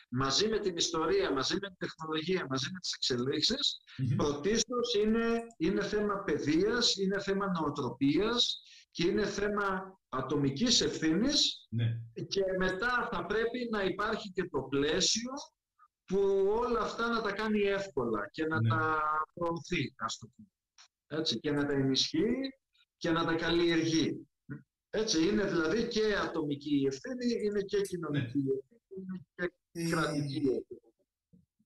μαζί 0.10 0.48
με 0.48 0.60
την 0.60 0.76
ιστορία, 0.76 1.32
μαζί 1.32 1.54
με 1.54 1.68
την 1.68 1.78
τεχνολογία, 1.78 2.46
μαζί 2.50 2.70
με 2.74 2.80
τις 2.80 2.94
εξελίξεις, 2.94 3.78
mm-hmm. 3.98 4.16
πρωτίστως 4.18 4.94
είναι, 4.94 5.42
είναι 5.58 5.84
θέμα 5.84 6.24
παιδείας, 6.24 6.96
είναι 6.96 7.20
θέμα 7.20 7.52
νοοτροπίας 7.52 8.62
και 8.92 9.08
είναι 9.08 9.26
θέμα 9.26 10.00
ατομικής 10.10 10.82
ευθύνης 10.82 11.68
ναι. 11.70 12.00
και 12.28 12.42
μετά 12.58 13.10
θα 13.12 13.26
πρέπει 13.26 13.70
να 13.72 13.84
υπάρχει 13.84 14.32
και 14.32 14.50
το 14.52 14.62
πλαίσιο 14.62 15.32
που 16.06 16.18
όλα 16.48 16.80
αυτά 16.80 17.10
να 17.10 17.22
τα 17.22 17.32
κάνει 17.32 17.60
εύκολα 17.62 18.30
και 18.32 18.46
να 18.46 18.62
ναι. 18.62 18.70
τα 18.70 19.02
προωθεί, 19.34 19.94
ας 19.98 20.18
το 20.18 20.30
πούμε. 20.36 20.48
Έτσι, 21.22 21.40
και 21.40 21.52
να 21.52 21.66
τα 21.66 21.74
ενισχύει 21.74 22.54
και 22.98 23.10
να 23.12 23.26
τα 23.26 23.36
καλλιεργεί. 23.36 24.28
Έτσι, 24.90 25.28
είναι 25.28 25.46
δηλαδή 25.46 25.88
και 25.88 26.16
ατομική 26.24 26.80
η 26.82 26.86
ευθύνη, 26.86 27.46
είναι 27.46 27.62
και 27.62 27.82
κοινωνική 27.82 28.18
ναι. 28.20 28.26
ευθύνη, 28.26 28.44
είναι 28.70 28.77
και 29.72 29.82
ε, 29.82 29.90
κρατική 29.90 30.36
ευθύνη. 30.36 30.88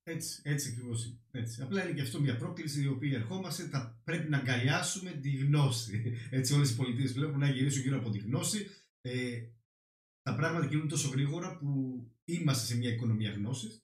Έτσι, 0.03 0.41
έτσι 0.43 0.69
ακριβώς. 0.69 1.15
Έτσι. 1.32 1.61
Απλά 1.61 1.84
είναι 1.84 1.93
και 1.93 2.01
αυτό 2.01 2.21
μια 2.21 2.38
πρόκληση 2.38 2.84
η 2.84 2.88
οποία 2.88 3.17
ερχόμαστε. 3.17 3.63
Θα 3.63 4.01
πρέπει 4.03 4.29
να 4.29 4.38
αγκαλιάσουμε 4.38 5.11
τη 5.11 5.29
γνώση. 5.29 6.17
Έτσι, 6.29 6.53
όλες 6.53 6.71
οι 6.71 6.75
πολιτείες 6.75 7.13
βλέπουν 7.13 7.39
να 7.39 7.49
γυρίσουν 7.49 7.82
γύρω 7.82 7.97
από 7.97 8.09
τη 8.09 8.17
γνώση. 8.17 8.67
Ε, 9.01 9.41
τα 10.21 10.36
πράγματα 10.36 10.67
κινούν 10.67 10.88
τόσο 10.88 11.09
γρήγορα 11.09 11.57
που 11.57 12.01
είμαστε 12.25 12.65
σε 12.65 12.77
μια 12.77 12.89
οικονομία 12.89 13.32
γνώσης. 13.32 13.84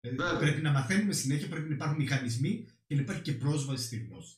Ε, 0.00 0.14
πρέπει 0.38 0.62
να 0.62 0.72
μαθαίνουμε 0.72 1.12
συνέχεια, 1.12 1.48
πρέπει 1.48 1.68
να 1.68 1.74
υπάρχουν 1.74 1.98
μηχανισμοί 1.98 2.68
και 2.86 2.94
να 2.94 3.00
υπάρχει 3.00 3.22
και 3.22 3.32
πρόσβαση 3.32 3.84
στη 3.84 3.96
γνώση. 3.96 4.36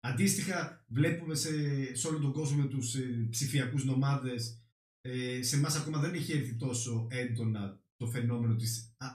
Αντίστοιχα, 0.00 0.84
βλέπουμε 0.88 1.34
σε, 1.34 1.50
σε 1.94 2.08
όλο 2.08 2.18
τον 2.18 2.32
κόσμο 2.32 2.62
με 2.62 2.68
τους 2.68 2.94
ε, 2.94 3.26
ψηφιακούς 3.30 3.84
νομάδες, 3.84 4.62
ε, 5.00 5.42
σε 5.42 5.56
εμάς 5.56 5.76
ακόμα 5.76 6.00
δεν 6.00 6.14
έχει 6.14 6.32
έρθει 6.32 6.54
τόσο 6.54 7.06
έντονα 7.10 7.82
το 7.96 8.06
φαινόμενο 8.06 8.56
της, 8.56 8.94
α, 8.96 9.06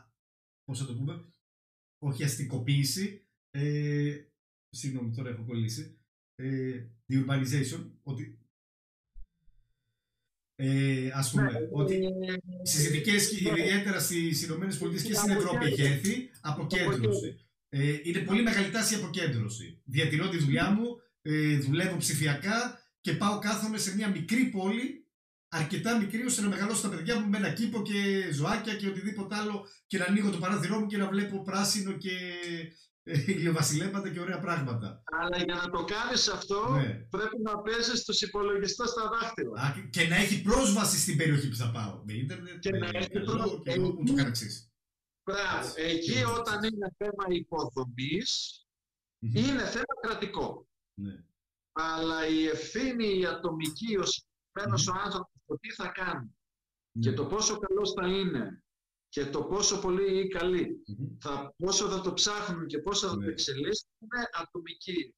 πώς 0.63 0.79
θα 0.79 0.85
το 0.85 0.95
πούμε, 0.95 1.25
όχι 1.99 2.23
αστικοποίηση, 2.23 3.27
ε, 3.51 4.23
συγγνώμη 4.69 5.15
τώρα 5.15 5.29
έχω 5.29 5.43
κολλήσει, 5.43 5.97
ε, 6.35 6.87
the 7.07 7.25
urbanization, 7.25 7.91
ότι 8.03 8.37
ε, 10.55 11.11
ας 11.13 11.31
πούμε, 11.31 11.51
ναι, 11.51 11.67
ότι 11.71 11.99
στις 12.63 12.87
ειδικές, 12.87 13.31
ιδιαίτερα 13.31 13.99
στις 13.99 14.43
Ηνωμένες 14.43 14.77
Πολιτείες 14.77 15.03
και 15.03 15.13
στην 15.13 15.29
Ευρώπη 15.29 15.65
έχει 15.65 15.81
έρθει 15.81 16.29
αποκέντρωση. 16.41 17.37
Ε, 17.69 17.99
είναι 18.03 18.19
πολύ 18.19 18.41
μεγάλη 18.41 18.69
τάση 18.69 18.93
η 18.93 18.97
αποκέντρωση. 18.97 19.81
Διατηρώ 19.83 20.29
τη 20.29 20.37
δουλειά 20.37 20.71
μου, 20.71 20.85
ε, 21.21 21.57
δουλεύω 21.57 21.97
ψηφιακά 21.97 22.79
και 23.01 23.13
πάω 23.13 23.39
κάθομαι 23.39 23.77
σε 23.77 23.95
μια 23.95 24.09
μικρή 24.09 24.45
πόλη, 24.45 25.02
αρκετά 25.53 25.97
μικρή 25.97 26.25
ώστε 26.25 26.41
να 26.41 26.47
μεγαλώσω 26.47 26.81
τα 26.81 26.89
παιδιά 26.89 27.19
μου 27.19 27.29
με 27.29 27.37
ένα 27.37 27.49
κήπο 27.53 27.81
και 27.81 28.29
ζωάκια 28.31 28.75
και 28.75 28.87
οτιδήποτε 28.87 29.35
άλλο 29.35 29.67
και 29.87 29.97
να 29.97 30.05
ανοίγω 30.05 30.29
το 30.29 30.37
παράθυρό 30.37 30.79
μου 30.79 30.85
και 30.85 30.97
να 30.97 31.07
βλέπω 31.07 31.41
πράσινο 31.41 31.91
και 31.91 32.11
ε, 33.03 33.23
ηλιοβασιλέματα 33.31 34.09
και 34.09 34.19
ωραία 34.19 34.39
πράγματα. 34.39 35.03
Αλλά 35.21 35.37
για 35.37 35.55
να 35.55 35.69
το 35.69 35.83
κάνεις 35.83 36.27
αυτό 36.27 36.69
ναι. 36.69 36.93
πρέπει 37.09 37.41
να 37.41 37.61
παίζεις 37.61 38.03
τους 38.03 38.21
υπολογιστές 38.21 38.89
στα 38.89 39.09
δάχτυλα. 39.09 39.61
Α, 39.61 39.73
και 39.89 40.07
να 40.07 40.15
έχει 40.15 40.41
πρόσβαση 40.41 40.99
στην 40.99 41.17
περιοχή 41.17 41.49
που 41.49 41.55
θα 41.55 41.71
πάω. 41.71 42.01
Με 42.05 42.13
ίντερνετ, 42.13 42.59
και 42.59 42.71
με 42.71 42.77
να 42.77 42.97
έχει 42.97 43.09
πρόσβαση. 43.09 43.61
Και 43.63 43.79
ούτω 43.79 44.13
καθεξής. 44.13 44.71
Μπράβο. 45.25 45.73
Εκεί 45.75 46.23
όταν 46.23 46.63
είναι 46.63 46.95
θέμα 46.97 47.25
είναι 49.19 49.65
θέμα 49.65 49.93
κρατικό. 50.01 50.67
Ναι. 50.93 51.15
Αλλά 51.71 52.27
η 52.27 52.45
ευθύνη 52.45 53.19
η 53.19 53.25
ατομική, 53.25 53.97
ο 53.97 54.05
συγκεκριμένο 54.05 54.91
ο 54.91 55.03
άνθρωπος, 55.03 55.32
το 55.53 55.59
τι 55.59 55.71
θα 55.71 55.87
κάνει 55.87 56.35
και 56.99 57.09
ναι. 57.09 57.15
το 57.15 57.25
πόσο 57.25 57.59
καλός 57.59 57.93
θα 57.93 58.07
είναι 58.07 58.63
και 59.09 59.25
το 59.25 59.43
πόσο 59.43 59.79
πολύ 59.79 60.19
ή 60.19 60.27
καλή, 60.27 60.83
θα, 61.19 61.53
πόσο 61.57 61.89
θα 61.89 62.01
το 62.01 62.13
ψάχνουν 62.13 62.67
και 62.67 62.79
πόσο 62.79 63.07
θα 63.07 63.13
το 63.13 63.19
ναι. 63.19 63.31
εξελίσσουν, 63.31 63.89
είναι 63.99 64.29
ατομική. 64.33 65.15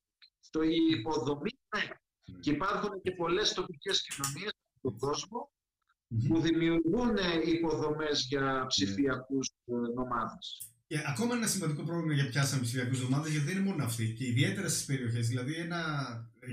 Το 0.49 0.61
η 0.61 0.77
υποδομή, 0.99 1.51
ναι. 1.75 1.88
Και 2.39 2.51
υπάρχουν 2.51 3.01
και 3.01 3.11
πολλές 3.11 3.53
τοπικές 3.53 4.03
κοινωνίες 4.03 4.53
στον 4.77 4.97
κόσμο 4.97 5.51
που 6.27 6.41
δημιουργούν 6.41 7.15
υποδομές 7.45 8.25
για 8.29 8.65
ψηφιακούς 8.67 9.49
ναι. 9.65 9.77
νομάδες. 9.77 10.69
Και 10.88 11.03
ακόμα 11.07 11.36
ένα 11.36 11.47
σημαντικό 11.47 11.83
πρόβλημα 11.83 12.13
για 12.13 12.29
πιάσαμε 12.29 12.61
ψηφιακούς 12.61 13.01
εβδομάδε, 13.01 13.29
γιατί 13.29 13.45
δεν 13.45 13.55
είναι 13.55 13.69
μόνο 13.69 13.83
αυτή. 13.83 14.13
Και 14.13 14.25
ιδιαίτερα 14.25 14.69
στις 14.69 14.86
περιοχές. 14.86 15.27
Δηλαδή, 15.27 15.53
ένα 15.53 15.81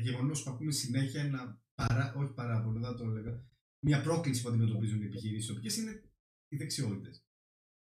γεγονός 0.03 0.43
που 0.43 0.51
ακούμε 0.51 0.73
συνέχεια, 0.73 1.23
ένα 1.23 1.61
παρά, 1.75 2.15
όχι 2.17 2.33
παράπονο, 2.33 2.81
δεν 2.81 2.97
το 2.97 3.05
έλεγα, 3.05 3.52
μια 3.85 4.01
πρόκληση 4.01 4.43
που 4.43 4.49
αντιμετωπίζουν 4.49 5.03
οι 5.03 5.05
επιχειρήσεις, 5.05 5.51
οποίες 5.51 5.77
είναι 5.77 6.03
οι 6.49 6.57
δεξιότητες. 6.57 7.25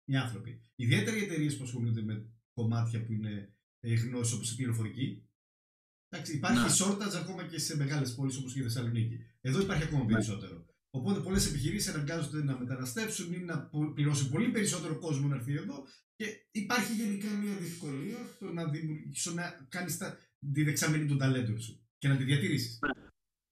Οι 0.06 0.16
άνθρωποι. 0.16 0.62
Ιδιαίτερα 0.76 1.18
οι 1.18 1.24
εταιρείες 1.24 1.58
που 1.58 1.64
ασχολούνται 1.64 2.02
με 2.02 2.30
κομμάτια 2.54 3.06
που 3.06 3.12
είναι 3.12 3.56
ε, 3.80 3.94
γνώση 3.94 4.36
όπως 4.36 4.52
η 4.52 4.56
πληροφορική. 4.56 5.30
Εντάξει, 6.10 6.36
υπάρχει 6.36 6.64
ναι. 6.64 6.74
shortage 6.80 7.16
ακόμα 7.22 7.48
και 7.48 7.60
σε 7.60 7.76
μεγάλες 7.76 8.16
πόλεις 8.16 8.38
όπως 8.38 8.54
και 8.54 8.60
η 8.60 8.64
Θεσσαλονίκη. 8.64 9.20
Εδώ 9.42 9.62
υπάρχει 9.62 9.84
ακόμα 9.84 10.04
ναι. 10.04 10.12
περισσότερο. 10.12 10.66
Οπότε 10.90 11.20
πολλές 11.20 11.48
επιχειρήσεις 11.48 11.94
αναγκάζονται 11.94 12.44
να 12.44 12.60
μεταναστεύσουν 12.60 13.34
ή 13.34 13.38
να 13.38 13.70
πληρώσουν 13.94 14.30
πολύ 14.30 14.52
περισσότερο 14.52 15.00
κόσμο 15.00 15.28
να 15.28 15.36
έρθει 15.36 15.54
εδώ 15.54 15.88
και 16.16 16.26
υπάρχει 16.52 16.94
γενικά 16.94 17.30
μια 17.30 17.56
δυσκολία 17.56 18.18
στο 18.36 18.54
να, 18.54 18.70
δημιουργήσει, 18.70 19.34
να 19.34 19.68
κάνεις 19.70 19.98
τη 20.54 20.64
δεξαμενή 20.64 21.06
των 21.06 21.18
ταλέντων 21.18 21.60
σου 21.62 21.88
και 21.98 22.08
να 22.08 22.18
τη 22.18 22.24
διατηρήσεις. 22.24 22.80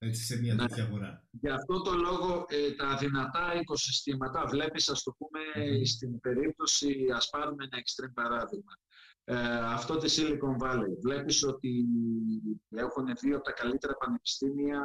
Ναι. 0.03 0.09
Έτσι, 0.09 0.23
σε 0.23 0.39
μια 0.39 0.53
ναι. 0.53 0.65
τέτοια 0.65 0.83
αγορά. 0.83 1.23
Γι' 1.31 1.49
αυτό 1.49 1.81
το 1.81 1.93
λόγο 1.93 2.45
ε, 2.47 2.71
τα 2.71 2.97
δυνατά 2.97 3.55
οικοσυστήματα 3.61 4.45
βλέπεις, 4.45 4.89
ας 4.89 5.03
το 5.03 5.15
πούμε, 5.17 5.39
στην 5.85 6.19
περίπτωση, 6.19 7.05
ας 7.15 7.29
πάρουμε 7.29 7.63
ένα 7.63 7.83
extreme 7.83 8.13
παράδειγμα. 8.13 8.73
Ε, 9.25 9.57
αυτό 9.57 9.97
τη 9.97 10.13
Silicon 10.17 10.63
Valley. 10.63 10.93
Βλέπεις 11.01 11.43
ότι 11.43 11.85
έχουν 12.69 13.05
δύο 13.21 13.35
από 13.35 13.45
τα 13.45 13.51
καλύτερα 13.51 13.93
πανεπιστήμια 13.93 14.81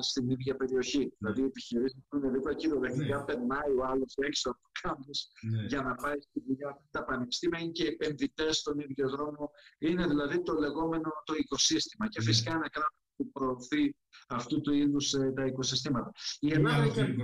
στην 0.00 0.30
ίδια 0.30 0.56
περιοχή. 0.56 0.98
Ναι. 0.98 1.08
Δηλαδή, 1.18 1.40
οι 1.40 1.44
επιχειρήσεις 1.44 2.02
που 2.08 2.16
είναι 2.16 2.30
δίπλα 2.30 2.54
κυριολεκτικά 2.54 3.16
ναι. 3.18 3.24
περνάει 3.24 3.70
ο 3.78 3.84
άλλος 3.84 4.14
έξω 4.16 4.50
από 4.50 4.60
το 4.62 4.70
κάμπους 4.80 5.26
ναι. 5.40 5.62
για 5.62 5.82
να 5.82 5.94
πάει 5.94 6.20
στη 6.20 6.42
δουλειά. 6.46 6.82
Τα 6.90 7.04
πανεπιστήμια 7.04 7.60
είναι 7.60 7.70
και 7.70 7.86
επενδυτές 7.86 8.56
στον 8.56 8.78
ίδιο 8.78 9.08
δρόμο. 9.08 9.50
Είναι 9.78 10.06
δηλαδή 10.06 10.42
το 10.42 10.52
λεγόμενο 10.52 11.10
το 11.24 11.34
οικοσύστημα. 11.34 12.08
Και 12.08 12.20
ναι. 12.20 12.24
φυσικά 12.24 12.50
ένα 12.50 12.68
κράτος 12.68 12.98
που 13.24 13.30
προωθεί 13.32 13.96
αυτού 14.28 14.60
του 14.60 14.72
είδους 14.72 15.12
ε, 15.12 15.32
τα 15.36 15.44
οικοσυστήματα. 15.44 16.12
Η 16.40 16.52
Ελλάδα 16.52 16.82
έχει 16.82 17.14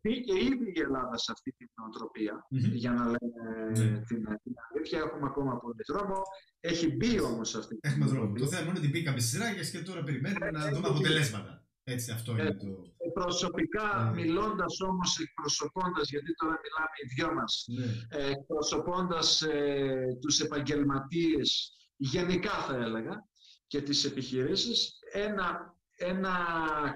Μπήκε 0.00 0.32
ήδη 0.32 0.72
η 0.74 0.80
Ελλάδα 0.80 1.16
σε 1.18 1.32
αυτή 1.32 1.54
την 1.58 1.68
νοοτροπία, 1.78 2.46
για 2.82 2.92
να 2.92 3.04
λέμε 3.04 3.68
ναι. 3.68 4.00
την, 4.00 4.24
την 4.42 4.54
αλήθεια. 4.70 4.98
Έχουμε 4.98 5.26
ακόμα 5.26 5.58
πολύ 5.58 5.82
δρόμο. 5.88 6.22
Έχει 6.60 6.96
μπει 6.96 7.20
όμως 7.20 7.54
αυτή 7.54 7.78
την 7.78 7.90
Έχουμε 7.90 8.06
δρόμο. 8.06 8.34
Το 8.34 8.46
θέμα 8.46 8.68
είναι 8.68 8.78
ότι 8.78 8.88
μπήκαμε 8.88 9.20
στις 9.20 9.38
ράγες 9.38 9.70
και 9.70 9.78
τώρα 9.78 10.02
περιμένουμε 10.02 10.50
να 10.50 10.70
δούμε 10.70 10.88
αποτελέσματα. 10.88 11.66
Έτσι, 11.88 12.10
αυτό 12.10 12.32
είναι 12.32 12.54
το. 12.54 12.66
Ε, 12.96 13.08
προσωπικά, 13.12 14.10
yeah. 14.10 14.14
Ναι. 14.14 14.22
μιλώντας 14.22 14.80
όμως, 14.80 15.18
εκπροσωπώντας, 15.18 16.10
γιατί 16.10 16.34
τώρα 16.34 16.56
μιλάμε 16.64 16.96
οι 17.02 17.06
δυο 17.14 17.34
μας, 17.34 17.66
yeah. 17.70 18.18
Ναι. 18.18 18.24
εκπροσωπώντας 18.24 19.42
ε, 19.42 20.18
τους 20.20 20.40
επαγγελματίες, 20.40 21.72
γενικά 21.96 22.50
θα 22.50 22.76
έλεγα, 22.76 23.28
και 23.66 23.82
τις 23.82 24.04
επιχειρήσεις, 24.04 24.98
ένα, 25.12 25.76
ένα 25.96 26.34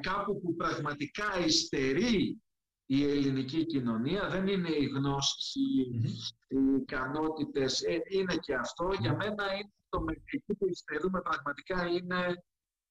κάπου 0.01 0.41
που 0.41 0.55
πραγματικά 0.55 1.39
υστερεί 1.45 2.43
η 2.87 3.05
ελληνική 3.05 3.67
κοινωνία, 3.67 4.29
δεν 4.29 4.47
είναι 4.47 4.71
οι 4.71 4.85
γνώσεις, 4.85 5.55
οι, 5.55 5.91
mm-hmm. 5.93 6.81
ικανότητες, 6.81 7.83
ε, 7.83 8.01
είναι 8.09 8.37
και 8.37 8.55
αυτό. 8.55 8.91
Για 9.01 9.17
μένα 9.17 9.53
είναι 9.55 9.73
το 9.89 10.05
εκεί 10.25 10.55
που 10.59 10.69
υστερούμε 10.69 11.21
πραγματικά 11.21 11.87
είναι 11.87 12.45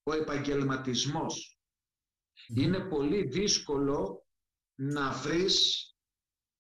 ο 0.04 0.14
επαγγελματισμός. 0.14 1.60
Είναι 2.48 2.80
πολύ 2.80 3.24
δύσκολο 3.24 4.26
να 4.76 5.12
βρεις 5.12 5.90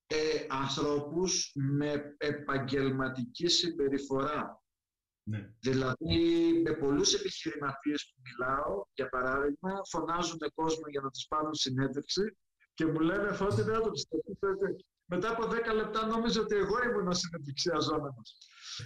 ε, 0.07 0.45
ανθρώπους 0.49 1.51
με 1.55 2.15
επαγγελματική 2.17 3.47
συμπεριφορά. 3.47 4.63
Ναι. 5.29 5.49
Δηλαδή, 5.59 6.61
με 6.63 6.71
πολλούς 6.73 7.13
επιχειρηματίες 7.13 8.13
που 8.13 8.21
μιλάω, 8.25 8.83
για 8.93 9.09
παράδειγμα, 9.09 9.81
φωνάζουν 9.89 10.39
κόσμο 10.53 10.87
για 10.89 11.01
να 11.01 11.09
τους 11.09 11.25
πάρουν 11.27 11.53
συνέντευξη 11.53 12.37
και 12.73 12.85
μου 12.85 12.99
λένε 12.99 13.31
Φώτη, 13.31 13.61
δεν 13.61 13.81
το 13.81 13.89
πιστεύω. 13.89 14.21
Μετά 15.05 15.31
από 15.31 15.43
10 15.45 15.73
λεπτά 15.75 16.05
νόμιζα 16.05 16.41
ότι 16.41 16.55
εγώ 16.55 16.83
ήμουν 16.83 17.07
ο 17.07 17.13
συνεντευξιαζόμενος. 17.13 18.37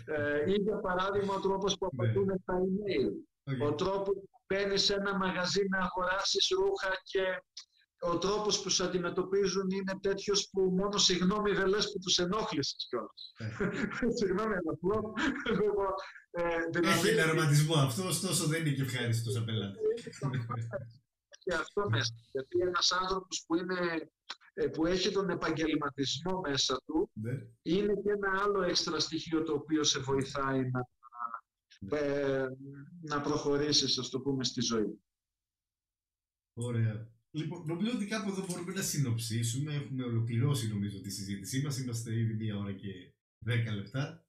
Ε, 0.06 0.52
ή 0.52 0.54
για 0.54 0.78
παράδειγμα, 0.78 1.34
ο 1.34 1.39
τρόπος 1.39 1.78
που 1.78 1.88
ναι. 1.91 2.04
απαντούν 2.04 2.26
ναι. 2.26 2.36
στα 2.41 2.54
email. 2.66 3.12
Ο 3.68 3.76
τρόπος 3.76 4.16
που 4.16 4.39
μπαίνεις 4.48 4.84
σε 4.84 4.94
ένα 4.94 5.18
μαγαζί 5.18 5.62
να 5.70 5.78
αγοράσεις 5.78 6.48
ρούχα 6.48 6.91
και 7.04 7.24
ο 8.12 8.18
τρόπος 8.18 8.62
που 8.62 8.70
σε 8.70 8.84
αντιμετωπίζουν 8.84 9.70
είναι 9.70 9.99
τέτοιος 10.01 10.49
που 10.51 10.62
μόνο 10.62 10.97
συγγνώμη 10.97 11.51
δεν 11.51 11.68
λες 11.68 11.91
που 11.91 11.99
τους 11.99 12.18
ενόχλησες 12.18 12.88
κιόλας. 12.89 13.34
Ε. 13.38 13.47
συγγνώμη, 14.20 14.54
αλλά 14.54 14.72
αυτό. 14.74 15.14
Ε, 16.32 16.43
δηλαδή, 16.72 17.08
Έχει 17.08 17.08
ένα 17.08 17.26
ρομαντισμό 17.26 17.76
αυτό, 17.76 18.08
ωστόσο 18.08 18.47
δεν 18.47 18.66
είναι 18.66 18.76
και 18.76 18.82
ευχάριστος 18.82 19.34
σαν 19.34 19.45
πελάτη. 19.45 19.80
και 21.43 21.54
αυτό 21.54 21.89
μέσα. 21.89 22.14
Γιατί 22.32 22.60
ένας 22.60 22.91
άνθρωπος 22.91 23.43
που, 23.47 23.56
είναι, 23.56 24.12
ε, 24.54 24.68
που 24.68 24.86
έχει 24.86 25.12
τον 25.12 25.30
επαγγελματισμό 25.30 26.39
μέσα 26.39 26.82
του, 26.86 27.10
ναι. 27.14 27.32
είναι 27.62 27.93
και 27.93 28.12
ένα 28.12 28.41
άλλο 28.43 28.62
έξτρα 28.62 28.99
στοιχείο 28.99 29.43
το 29.43 29.54
οποίο 29.54 29.84
σε 29.84 29.99
βοηθάει 29.99 30.70
να, 30.72 30.88
ναι. 31.80 31.97
ε, 31.97 32.47
να 33.01 33.22
προχωρήσεις, 33.22 33.97
ας 33.97 34.10
το 34.10 34.20
πούμε, 34.20 34.43
στη 34.43 34.62
ζωή. 34.62 35.01
Ωραία. 36.54 37.12
Λοιπόν, 37.36 37.65
νομίζω 37.65 37.91
ότι 37.95 38.05
κάπου 38.05 38.29
εδώ 38.29 38.45
μπορούμε 38.47 38.73
να 38.73 38.81
συνοψίσουμε. 38.81 39.73
Έχουμε 39.73 40.03
ολοκληρώσει 40.03 40.67
νομίζω 40.67 41.01
τη 41.01 41.09
συζήτησή 41.09 41.61
μας. 41.61 41.77
Είμαστε 41.77 42.19
ήδη 42.19 42.34
μία 42.34 42.57
ώρα 42.57 42.71
και 42.71 43.13
δέκα 43.45 43.73
λεπτά. 43.75 44.25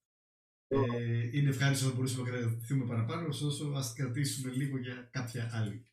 Ε, 0.68 1.38
είναι 1.38 1.48
ευχάριστο 1.48 1.88
να 1.88 1.94
μπορούσαμε 1.94 2.30
να 2.30 2.36
κρατηθούμε 2.36 2.86
παραπάνω, 2.86 3.28
ωστόσο 3.28 3.72
ας 3.76 3.92
κρατήσουμε 3.92 4.52
λίγο 4.52 4.78
για 4.78 5.08
κάποια 5.10 5.50
άλλη. 5.52 5.86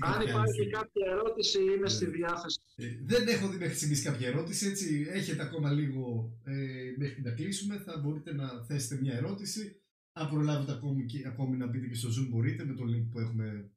Αν 0.00 0.22
υπάρχει 0.22 0.66
κάποια 0.66 1.06
ερώτηση, 1.10 1.58
είμαι 1.62 1.88
στη 1.88 2.04
ναι. 2.04 2.10
διάθεση. 2.10 2.60
Ε, 2.74 2.86
δεν 3.02 3.28
έχω 3.28 3.48
δει 3.48 3.58
μέχρι 3.58 3.74
στιγμής 3.74 4.02
κάποια 4.02 4.28
ερώτηση. 4.28 4.66
Έτσι, 4.66 5.06
έχετε 5.08 5.42
ακόμα 5.42 5.70
λίγο 5.70 6.32
ε, 6.44 6.94
μέχρι 6.96 7.22
να 7.22 7.30
κλείσουμε. 7.30 7.76
Θα 7.78 7.98
μπορείτε 7.98 8.32
να 8.32 8.64
θέσετε 8.64 9.00
μια 9.00 9.14
ερώτηση. 9.14 9.82
Αν 10.12 10.28
προλάβετε 10.28 10.72
ακόμη, 10.72 11.06
ακόμη 11.26 11.56
να 11.56 11.66
μπείτε 11.66 11.86
και 11.86 11.94
στο 11.94 12.08
Zoom, 12.08 12.28
μπορείτε 12.28 12.64
με 12.64 12.74
το 12.74 12.84
link 12.84 13.06
που 13.10 13.18
έχουμε 13.20 13.70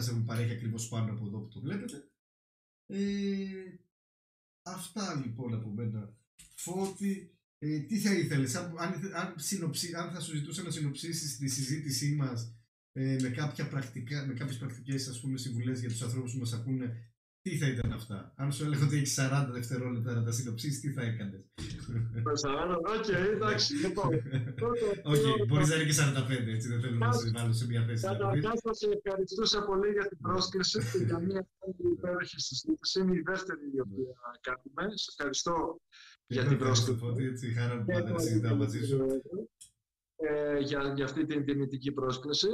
σας 0.00 0.10
έχουμε 0.10 0.24
παρέχει 0.24 0.52
ακριβώς 0.52 0.88
πάνω 0.88 1.12
από 1.12 1.26
εδώ 1.26 1.38
που 1.38 1.48
το 1.48 1.60
βλέπετε. 1.60 2.08
Ε, 2.86 2.98
αυτά 4.62 5.22
λοιπόν 5.24 5.54
από 5.54 5.70
μένα. 5.70 6.16
Φώτη, 6.54 7.38
ε, 7.58 7.78
τι 7.80 7.98
θα 7.98 8.14
ήθελες, 8.14 8.54
αν, 8.54 8.78
αν, 8.78 8.92
αν, 9.14 9.34
αν 9.96 10.10
θα 10.12 10.20
σου 10.20 10.36
ζητούσα 10.36 10.62
να 10.62 10.70
συνοψίσεις 10.70 11.36
τη 11.36 11.48
συζήτησή 11.48 12.14
μας 12.14 12.54
ε, 12.92 13.16
με, 13.20 13.28
κάποια 13.28 13.68
πρακτικά, 13.68 14.26
με 14.26 14.34
κάποιες 14.34 14.58
πρακτικές 14.58 15.08
ας 15.08 15.20
πούμε, 15.20 15.38
συμβουλές 15.38 15.80
για 15.80 15.88
τους 15.88 16.02
ανθρώπους 16.02 16.32
που 16.32 16.38
μας 16.38 16.52
ακούνε 16.52 17.07
τι 17.42 17.58
θα 17.58 17.66
ήταν 17.66 17.92
αυτά; 17.92 18.32
Αν 18.36 18.52
σου 18.52 18.64
έλεγα 18.64 18.84
ότι 18.84 18.96
έχεις 18.96 19.18
40 19.18 19.48
δευτερόλεπτα 19.50 20.14
να 20.14 20.22
τα 20.24 20.32
συνοψίσεις, 20.32 20.80
τι 20.80 20.92
θα 20.92 21.02
έκανες; 21.02 21.40
40, 22.44 22.76
οκ, 22.96 23.08
εντάξει. 23.34 23.74
Λοιπόν, 23.74 24.08
Όχι, 25.04 25.28
μπορείς 25.48 25.68
να 25.68 25.74
είναι 25.74 25.84
και 25.84 25.94
45, 25.94 26.46
έτσι 26.54 26.68
δεν 26.68 26.80
θέλω 26.80 26.96
να 26.96 27.12
σε 27.12 27.30
βάλω 27.34 27.52
σε 27.52 27.66
μια 27.66 27.84
θέση. 27.86 28.06
Καταρχάς, 28.06 28.60
θα 28.60 28.74
σε 28.74 28.88
ευχαριστούσα 28.96 29.64
πολύ 29.64 29.90
για 29.92 30.06
την 30.08 30.18
πρόσκληση 30.18 30.78
και 30.92 31.04
για 31.04 31.18
μια 31.18 31.48
υπέροχη 31.92 32.40
συζήτηση. 32.40 33.00
Είναι 33.00 33.14
η 33.16 33.22
δεύτερη 33.30 33.64
η 33.74 33.80
οποία 33.80 34.12
κάνουμε. 34.40 34.96
Σε 34.96 35.08
ευχαριστώ 35.12 35.80
για 36.26 36.44
την 36.44 36.58
πρόσκληση. 36.58 37.24
Έτσι, 37.30 37.52
χαρά 37.52 37.78
που 37.78 37.84
πάντα 37.92 38.10
να 38.10 38.18
συζητάω 38.18 38.56
μαζί 38.56 38.86
σου. 38.86 38.98
Ε, 40.20 40.58
για, 40.58 40.92
για 40.96 41.04
αυτή 41.04 41.26
την 41.26 41.44
τιμητική 41.44 41.92
πρόσκληση. 41.92 42.48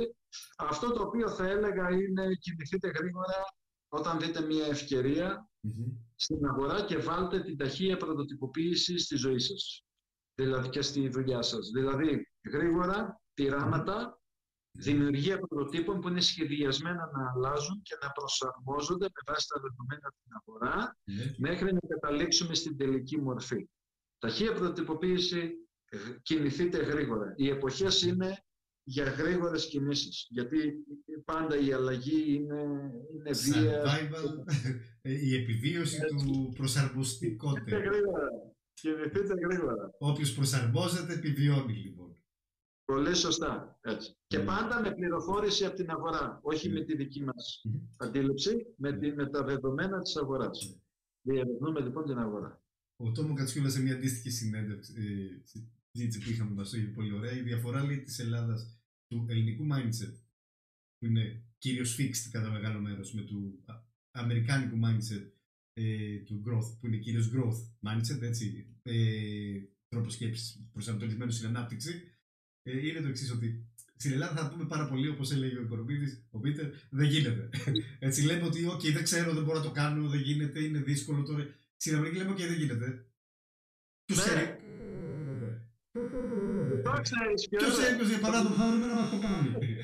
Αυτό 0.57 0.93
το 0.93 1.03
οποίο 1.03 1.29
θα 1.29 1.47
έλεγα 1.47 1.91
είναι 1.91 2.25
κινηθείτε 2.41 2.89
γρήγορα, 2.89 3.39
όταν 3.95 4.21
δείτε 4.21 4.41
μια 4.41 4.67
ευκαιρια 4.67 5.49
στην 6.15 6.47
αγορά 6.47 6.85
και 6.85 6.97
βάλτε 6.97 7.41
την 7.41 7.57
ταχεία 7.57 7.97
πρωτοτυποποίηση 7.97 8.99
στη 8.99 9.17
ζωή 9.17 9.39
σας. 9.39 9.85
Δηλαδή 10.35 10.69
και 10.69 10.83
στη 10.83 11.09
δουλειά 11.09 11.43
σας. 11.43 11.71
Δηλαδή 11.75 12.29
γρήγορα, 12.53 13.21
πειράματα, 13.35 14.21
δημιουργία 14.71 15.39
πρωτοτύπων 15.39 16.01
που 16.01 16.09
είναι 16.09 16.21
σχεδιασμένα 16.21 17.11
να 17.13 17.33
αλλάζουν 17.35 17.83
και 17.83 17.97
να 18.03 18.11
προσαρμόζονται 18.11 19.05
με 19.05 19.33
βάση 19.33 19.47
τα 19.49 19.61
δεδομένα 19.61 20.13
την 20.23 20.33
αγορά 20.41 20.97
μέχρι 21.37 21.73
να 21.73 21.81
καταλήξουμε 21.89 22.55
στην 22.55 22.77
τελική 22.77 23.21
μορφή. 23.21 23.69
Ταχεία 24.19 24.53
πρωτοτυποποίηση, 24.53 25.53
κινηθείτε 26.23 26.79
γρήγορα. 26.79 27.33
Οι 27.37 27.49
εποχές 27.49 28.03
είναι 28.03 28.45
για 28.85 29.05
γρήγορες 29.05 29.67
κινήσεις. 29.67 30.27
Γιατί 30.31 30.85
πάντα 31.25 31.59
η 31.59 31.73
αλλαγή 31.73 32.35
είναι, 32.35 32.63
είναι 33.13 33.31
βία. 33.31 33.83
η 35.03 35.35
επιβίωση 35.35 36.01
του 36.01 36.53
προσαρμοστικότητα. 36.57 37.79
γρήγορα. 37.79 38.29
Κινηθείτε 38.75 39.35
γρήγορα. 39.45 39.91
Όποιος 39.99 40.35
προσαρμόζεται 40.35 41.13
επιβιώνει 41.13 41.73
λοιπόν. 41.73 42.17
Πολύ 42.85 43.15
σωστά. 43.15 43.79
Έτσι. 43.81 44.17
Και 44.27 44.39
ναι. 44.39 44.45
πάντα 44.45 44.81
με 44.81 44.95
πληροφόρηση 44.95 45.65
από 45.65 45.77
την 45.77 45.91
αγορά, 45.91 46.41
όχι 46.43 46.69
με 46.69 46.79
ναι. 46.79 46.85
τη 46.85 46.97
δική 46.97 47.23
μας 47.25 47.63
αντίληψη, 47.97 48.75
με, 48.77 48.99
τη, 48.99 49.13
με 49.13 49.29
τα 49.29 49.45
δεδομένα 49.45 50.01
της 50.01 50.17
αγοράς. 50.17 50.79
Διερευνούμε 51.21 51.81
λοιπόν 51.81 52.05
την 52.05 52.19
αγορά. 52.19 52.63
Ο 52.97 53.13
Τόμο 53.13 53.35
Κατσιούλα 53.35 53.69
σε 53.69 53.83
μια 53.83 53.95
αντίστοιχη 53.95 54.31
συνέντευξη, 54.31 54.93
ε, 54.97 55.43
συζήτηση 55.91 56.25
που 56.25 56.31
είχαμε 56.31 56.51
μας 56.51 56.73
είπε 56.73 56.91
πολύ 56.91 57.13
ωραία. 57.13 57.33
Η 57.33 57.41
διαφορά 57.41 57.85
λέει 57.85 58.03
της 58.03 58.19
Ελλάδας 58.19 58.74
του 59.15 59.27
ελληνικού 59.29 59.67
mindset 59.73 60.15
που 60.99 61.07
είναι 61.07 61.45
κυρίως 61.59 61.97
fixed 61.99 62.29
κατά 62.31 62.51
μεγάλο 62.51 62.81
μέρος 62.81 63.13
με 63.13 63.23
του 63.23 63.65
αμερικάνικου 64.11 64.79
mindset 64.85 65.31
ε, 65.73 66.17
του 66.17 66.43
growth 66.47 66.79
που 66.81 66.87
είναι 66.87 66.97
κυρίως 66.97 67.31
growth 67.35 67.89
mindset 67.89 68.23
έτσι, 68.23 68.67
ε, 68.83 69.61
τρόπο 69.89 70.11
σκέψης 70.11 70.69
προσανατολισμένος 70.73 71.35
στην 71.35 71.49
ανάπτυξη 71.49 72.03
ε, 72.63 72.87
είναι 72.87 73.01
το 73.01 73.09
εξής 73.09 73.31
ότι 73.31 73.69
στην 73.97 74.13
Ελλάδα 74.13 74.43
θα 74.43 74.49
πούμε 74.49 74.67
πάρα 74.67 74.89
πολύ 74.89 75.09
όπως 75.09 75.31
έλεγε 75.31 75.59
ο 75.59 75.67
Κορμπίδης, 75.67 76.27
ο 76.31 76.39
Πίτερ, 76.39 76.71
δεν 76.91 77.09
γίνεται. 77.09 77.49
έτσι 77.99 78.23
λέμε 78.23 78.43
ότι 78.43 78.67
okay, 78.73 78.93
δεν 78.93 79.03
ξέρω, 79.03 79.35
δεν 79.35 79.45
μπορώ 79.45 79.59
να 79.59 79.65
το 79.65 79.71
κάνω, 79.71 80.09
δεν 80.09 80.21
γίνεται, 80.21 80.65
είναι 80.65 80.79
δύσκολο 80.79 81.23
τώρα. 81.23 81.55
Στην 81.77 81.95
Αμερική 81.95 82.17
λέμε 82.17 82.33
okay, 82.33 82.37
δεν 82.37 82.59
γίνεται. 82.59 83.07
Τους 84.05 84.27
ναι. 84.27 84.54
Ποιος 87.51 87.79
έπαιζε 87.89 88.19
παράδοξο 88.19 88.65
να 88.65 88.95
μα 88.95 89.09
το 89.11 89.19
κάνει. 89.19 89.77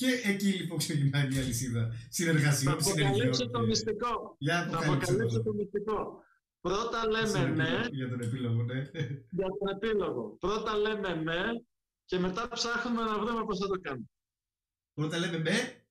Και 0.00 0.06
εκεί 0.24 0.46
λοιπόν 0.46 0.78
ξεκινάει 0.78 1.26
μια 1.26 1.42
λυσίδα 1.42 1.92
συνεργασιών. 2.08 2.72
Να 2.72 2.78
αποκαλύψω 2.80 3.50
το 3.50 3.60
μυστικό. 3.60 4.36
Να 4.38 4.78
αποκαλύψω 4.78 5.42
το 5.42 5.52
μυστικό. 5.52 6.22
Πρώτα 6.60 7.08
λέμε 7.08 7.44
ναι. 7.44 7.86
Για 7.90 8.08
τον 8.08 8.20
επίλογο, 8.20 8.62
ναι. 8.62 8.90
Για 9.30 9.48
τον 9.58 9.68
επίλογο. 9.74 10.36
Πρώτα 10.40 10.76
λέμε 10.76 11.14
ναι 11.14 11.42
και 12.04 12.18
μετά 12.18 12.48
ψάχνουμε 12.48 13.02
να 13.02 13.18
βρούμε 13.18 13.44
πώς 13.44 13.58
θα 13.58 13.66
το 13.66 13.80
κάνουμε. 13.80 14.06
Πρώτα 14.94 15.18
λέμε 15.18 15.38
ναι. 15.38 15.84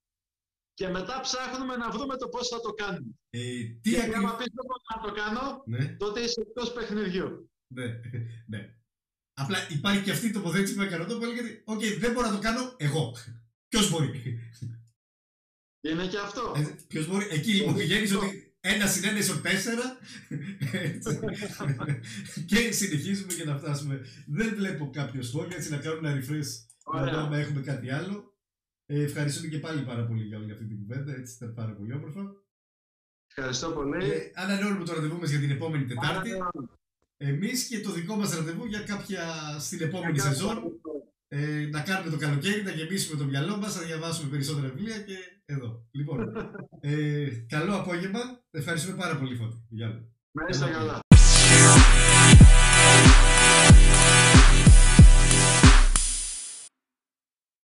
Και 0.73 0.87
μετά 0.87 1.19
ψάχνουμε 1.19 1.75
να 1.75 1.89
βρούμε 1.91 2.17
το 2.17 2.27
πώς 2.29 2.47
θα 2.47 2.59
το 2.59 2.73
κάνουμε. 2.73 3.11
Ε, 3.29 3.39
τι 3.81 3.89
και 3.89 4.01
αν 4.01 4.37
πεις 4.37 4.47
να 4.95 5.01
το 5.01 5.11
κάνω, 5.11 5.63
ναι. 5.65 5.95
τότε 5.99 6.19
είσαι 6.19 6.41
εκτός 6.41 6.73
παιχνιδιού. 6.73 7.51
Ναι, 7.67 7.85
ναι. 8.51 8.78
Απλά 9.41 9.57
υπάρχει 9.69 10.03
και 10.03 10.11
αυτή 10.11 10.27
η 10.27 10.31
τοποθέτηση 10.31 10.75
που 10.75 10.81
έκανε 10.81 11.03
το 11.03 11.17
γιατί, 11.33 11.61
οκ, 11.65 11.81
δεν 11.99 12.11
μπορώ 12.11 12.27
να 12.27 12.35
το 12.35 12.41
κάνω 12.41 12.73
εγώ. 12.77 13.15
Ποιος 13.69 13.89
μπορεί; 13.89 14.39
Είναι 15.81 16.07
και 16.07 16.17
αυτό. 16.17 16.53
Ε, 16.55 16.75
Ποιος 16.87 17.07
μπορεί; 17.07 17.27
Εκεί 17.29 17.51
λοιπόν 17.51 17.75
πηγαίνει 17.75 18.11
ότι 18.13 18.53
ένα 18.61 18.87
συν 18.87 19.03
ένα 19.03 19.17
ίσο 19.17 19.41
τέσσερα. 19.41 19.97
και 22.45 22.71
συνεχίζουμε 22.71 23.33
και 23.33 23.43
να 23.43 23.57
φτάσουμε. 23.57 24.05
Δεν 24.27 24.55
βλέπω 24.55 24.89
κάποιο 24.93 25.21
σχόλιο, 25.21 25.55
έτσι 25.57 25.69
να 25.69 25.77
κάνουμε 25.77 26.09
ένα 26.09 26.21
refresh. 26.21 26.51
Να 26.93 27.23
δούμε 27.23 27.39
έχουμε 27.39 27.61
κάτι 27.61 27.89
άλλο. 27.89 28.37
Ε, 28.85 29.03
ευχαριστούμε 29.03 29.47
και 29.47 29.59
πάλι 29.59 29.81
πάρα 29.81 30.05
πολύ 30.05 30.23
για 30.23 30.37
όλη 30.37 30.51
αυτή 30.51 30.65
την 30.65 30.77
κουβέντα. 30.79 31.15
Έτσι 31.15 31.33
ήταν 31.35 31.53
πάρα 31.53 31.71
πολύ 31.71 31.93
όμορφα. 31.93 32.21
Ευχαριστώ 33.27 33.71
πολύ. 33.71 34.11
Ε, 34.11 34.31
ανανεώνουμε 34.35 34.85
το 34.85 34.93
ραντεβού 34.93 35.19
μας 35.19 35.29
για 35.29 35.39
την 35.39 35.49
επόμενη 35.49 35.85
Τετάρτη. 35.85 36.29
Εμείς 37.21 37.67
και 37.67 37.79
το 37.79 37.91
δικό 37.91 38.15
μας 38.15 38.35
ραντεβού 38.35 38.65
για 38.65 38.79
κάποια 38.79 39.23
στην 39.59 39.81
επόμενη 39.81 40.19
σεζόν. 40.19 40.57
Ε, 41.27 41.67
να 41.71 41.81
κάνουμε 41.81 42.11
το 42.11 42.17
καλοκαίρι, 42.17 42.63
να 42.63 42.71
γεμίσουμε 42.71 43.17
το 43.17 43.25
μυαλό 43.25 43.57
μας, 43.57 43.75
να 43.75 43.81
διαβάσουμε 43.81 44.29
περισσότερα 44.29 44.67
βιβλία 44.67 44.99
και 45.01 45.15
εδώ. 45.45 45.87
Λοιπόν, 45.91 46.19
ε, 46.79 47.27
καλό 47.47 47.75
απόγευμα. 47.75 48.19
Ευχαριστούμε 48.51 48.97
πάρα 48.97 49.17
πολύ, 49.17 49.35
Φώτη. 49.35 49.65
Γεια 49.69 50.09
σας. 50.49 50.71
καλά. 50.71 50.99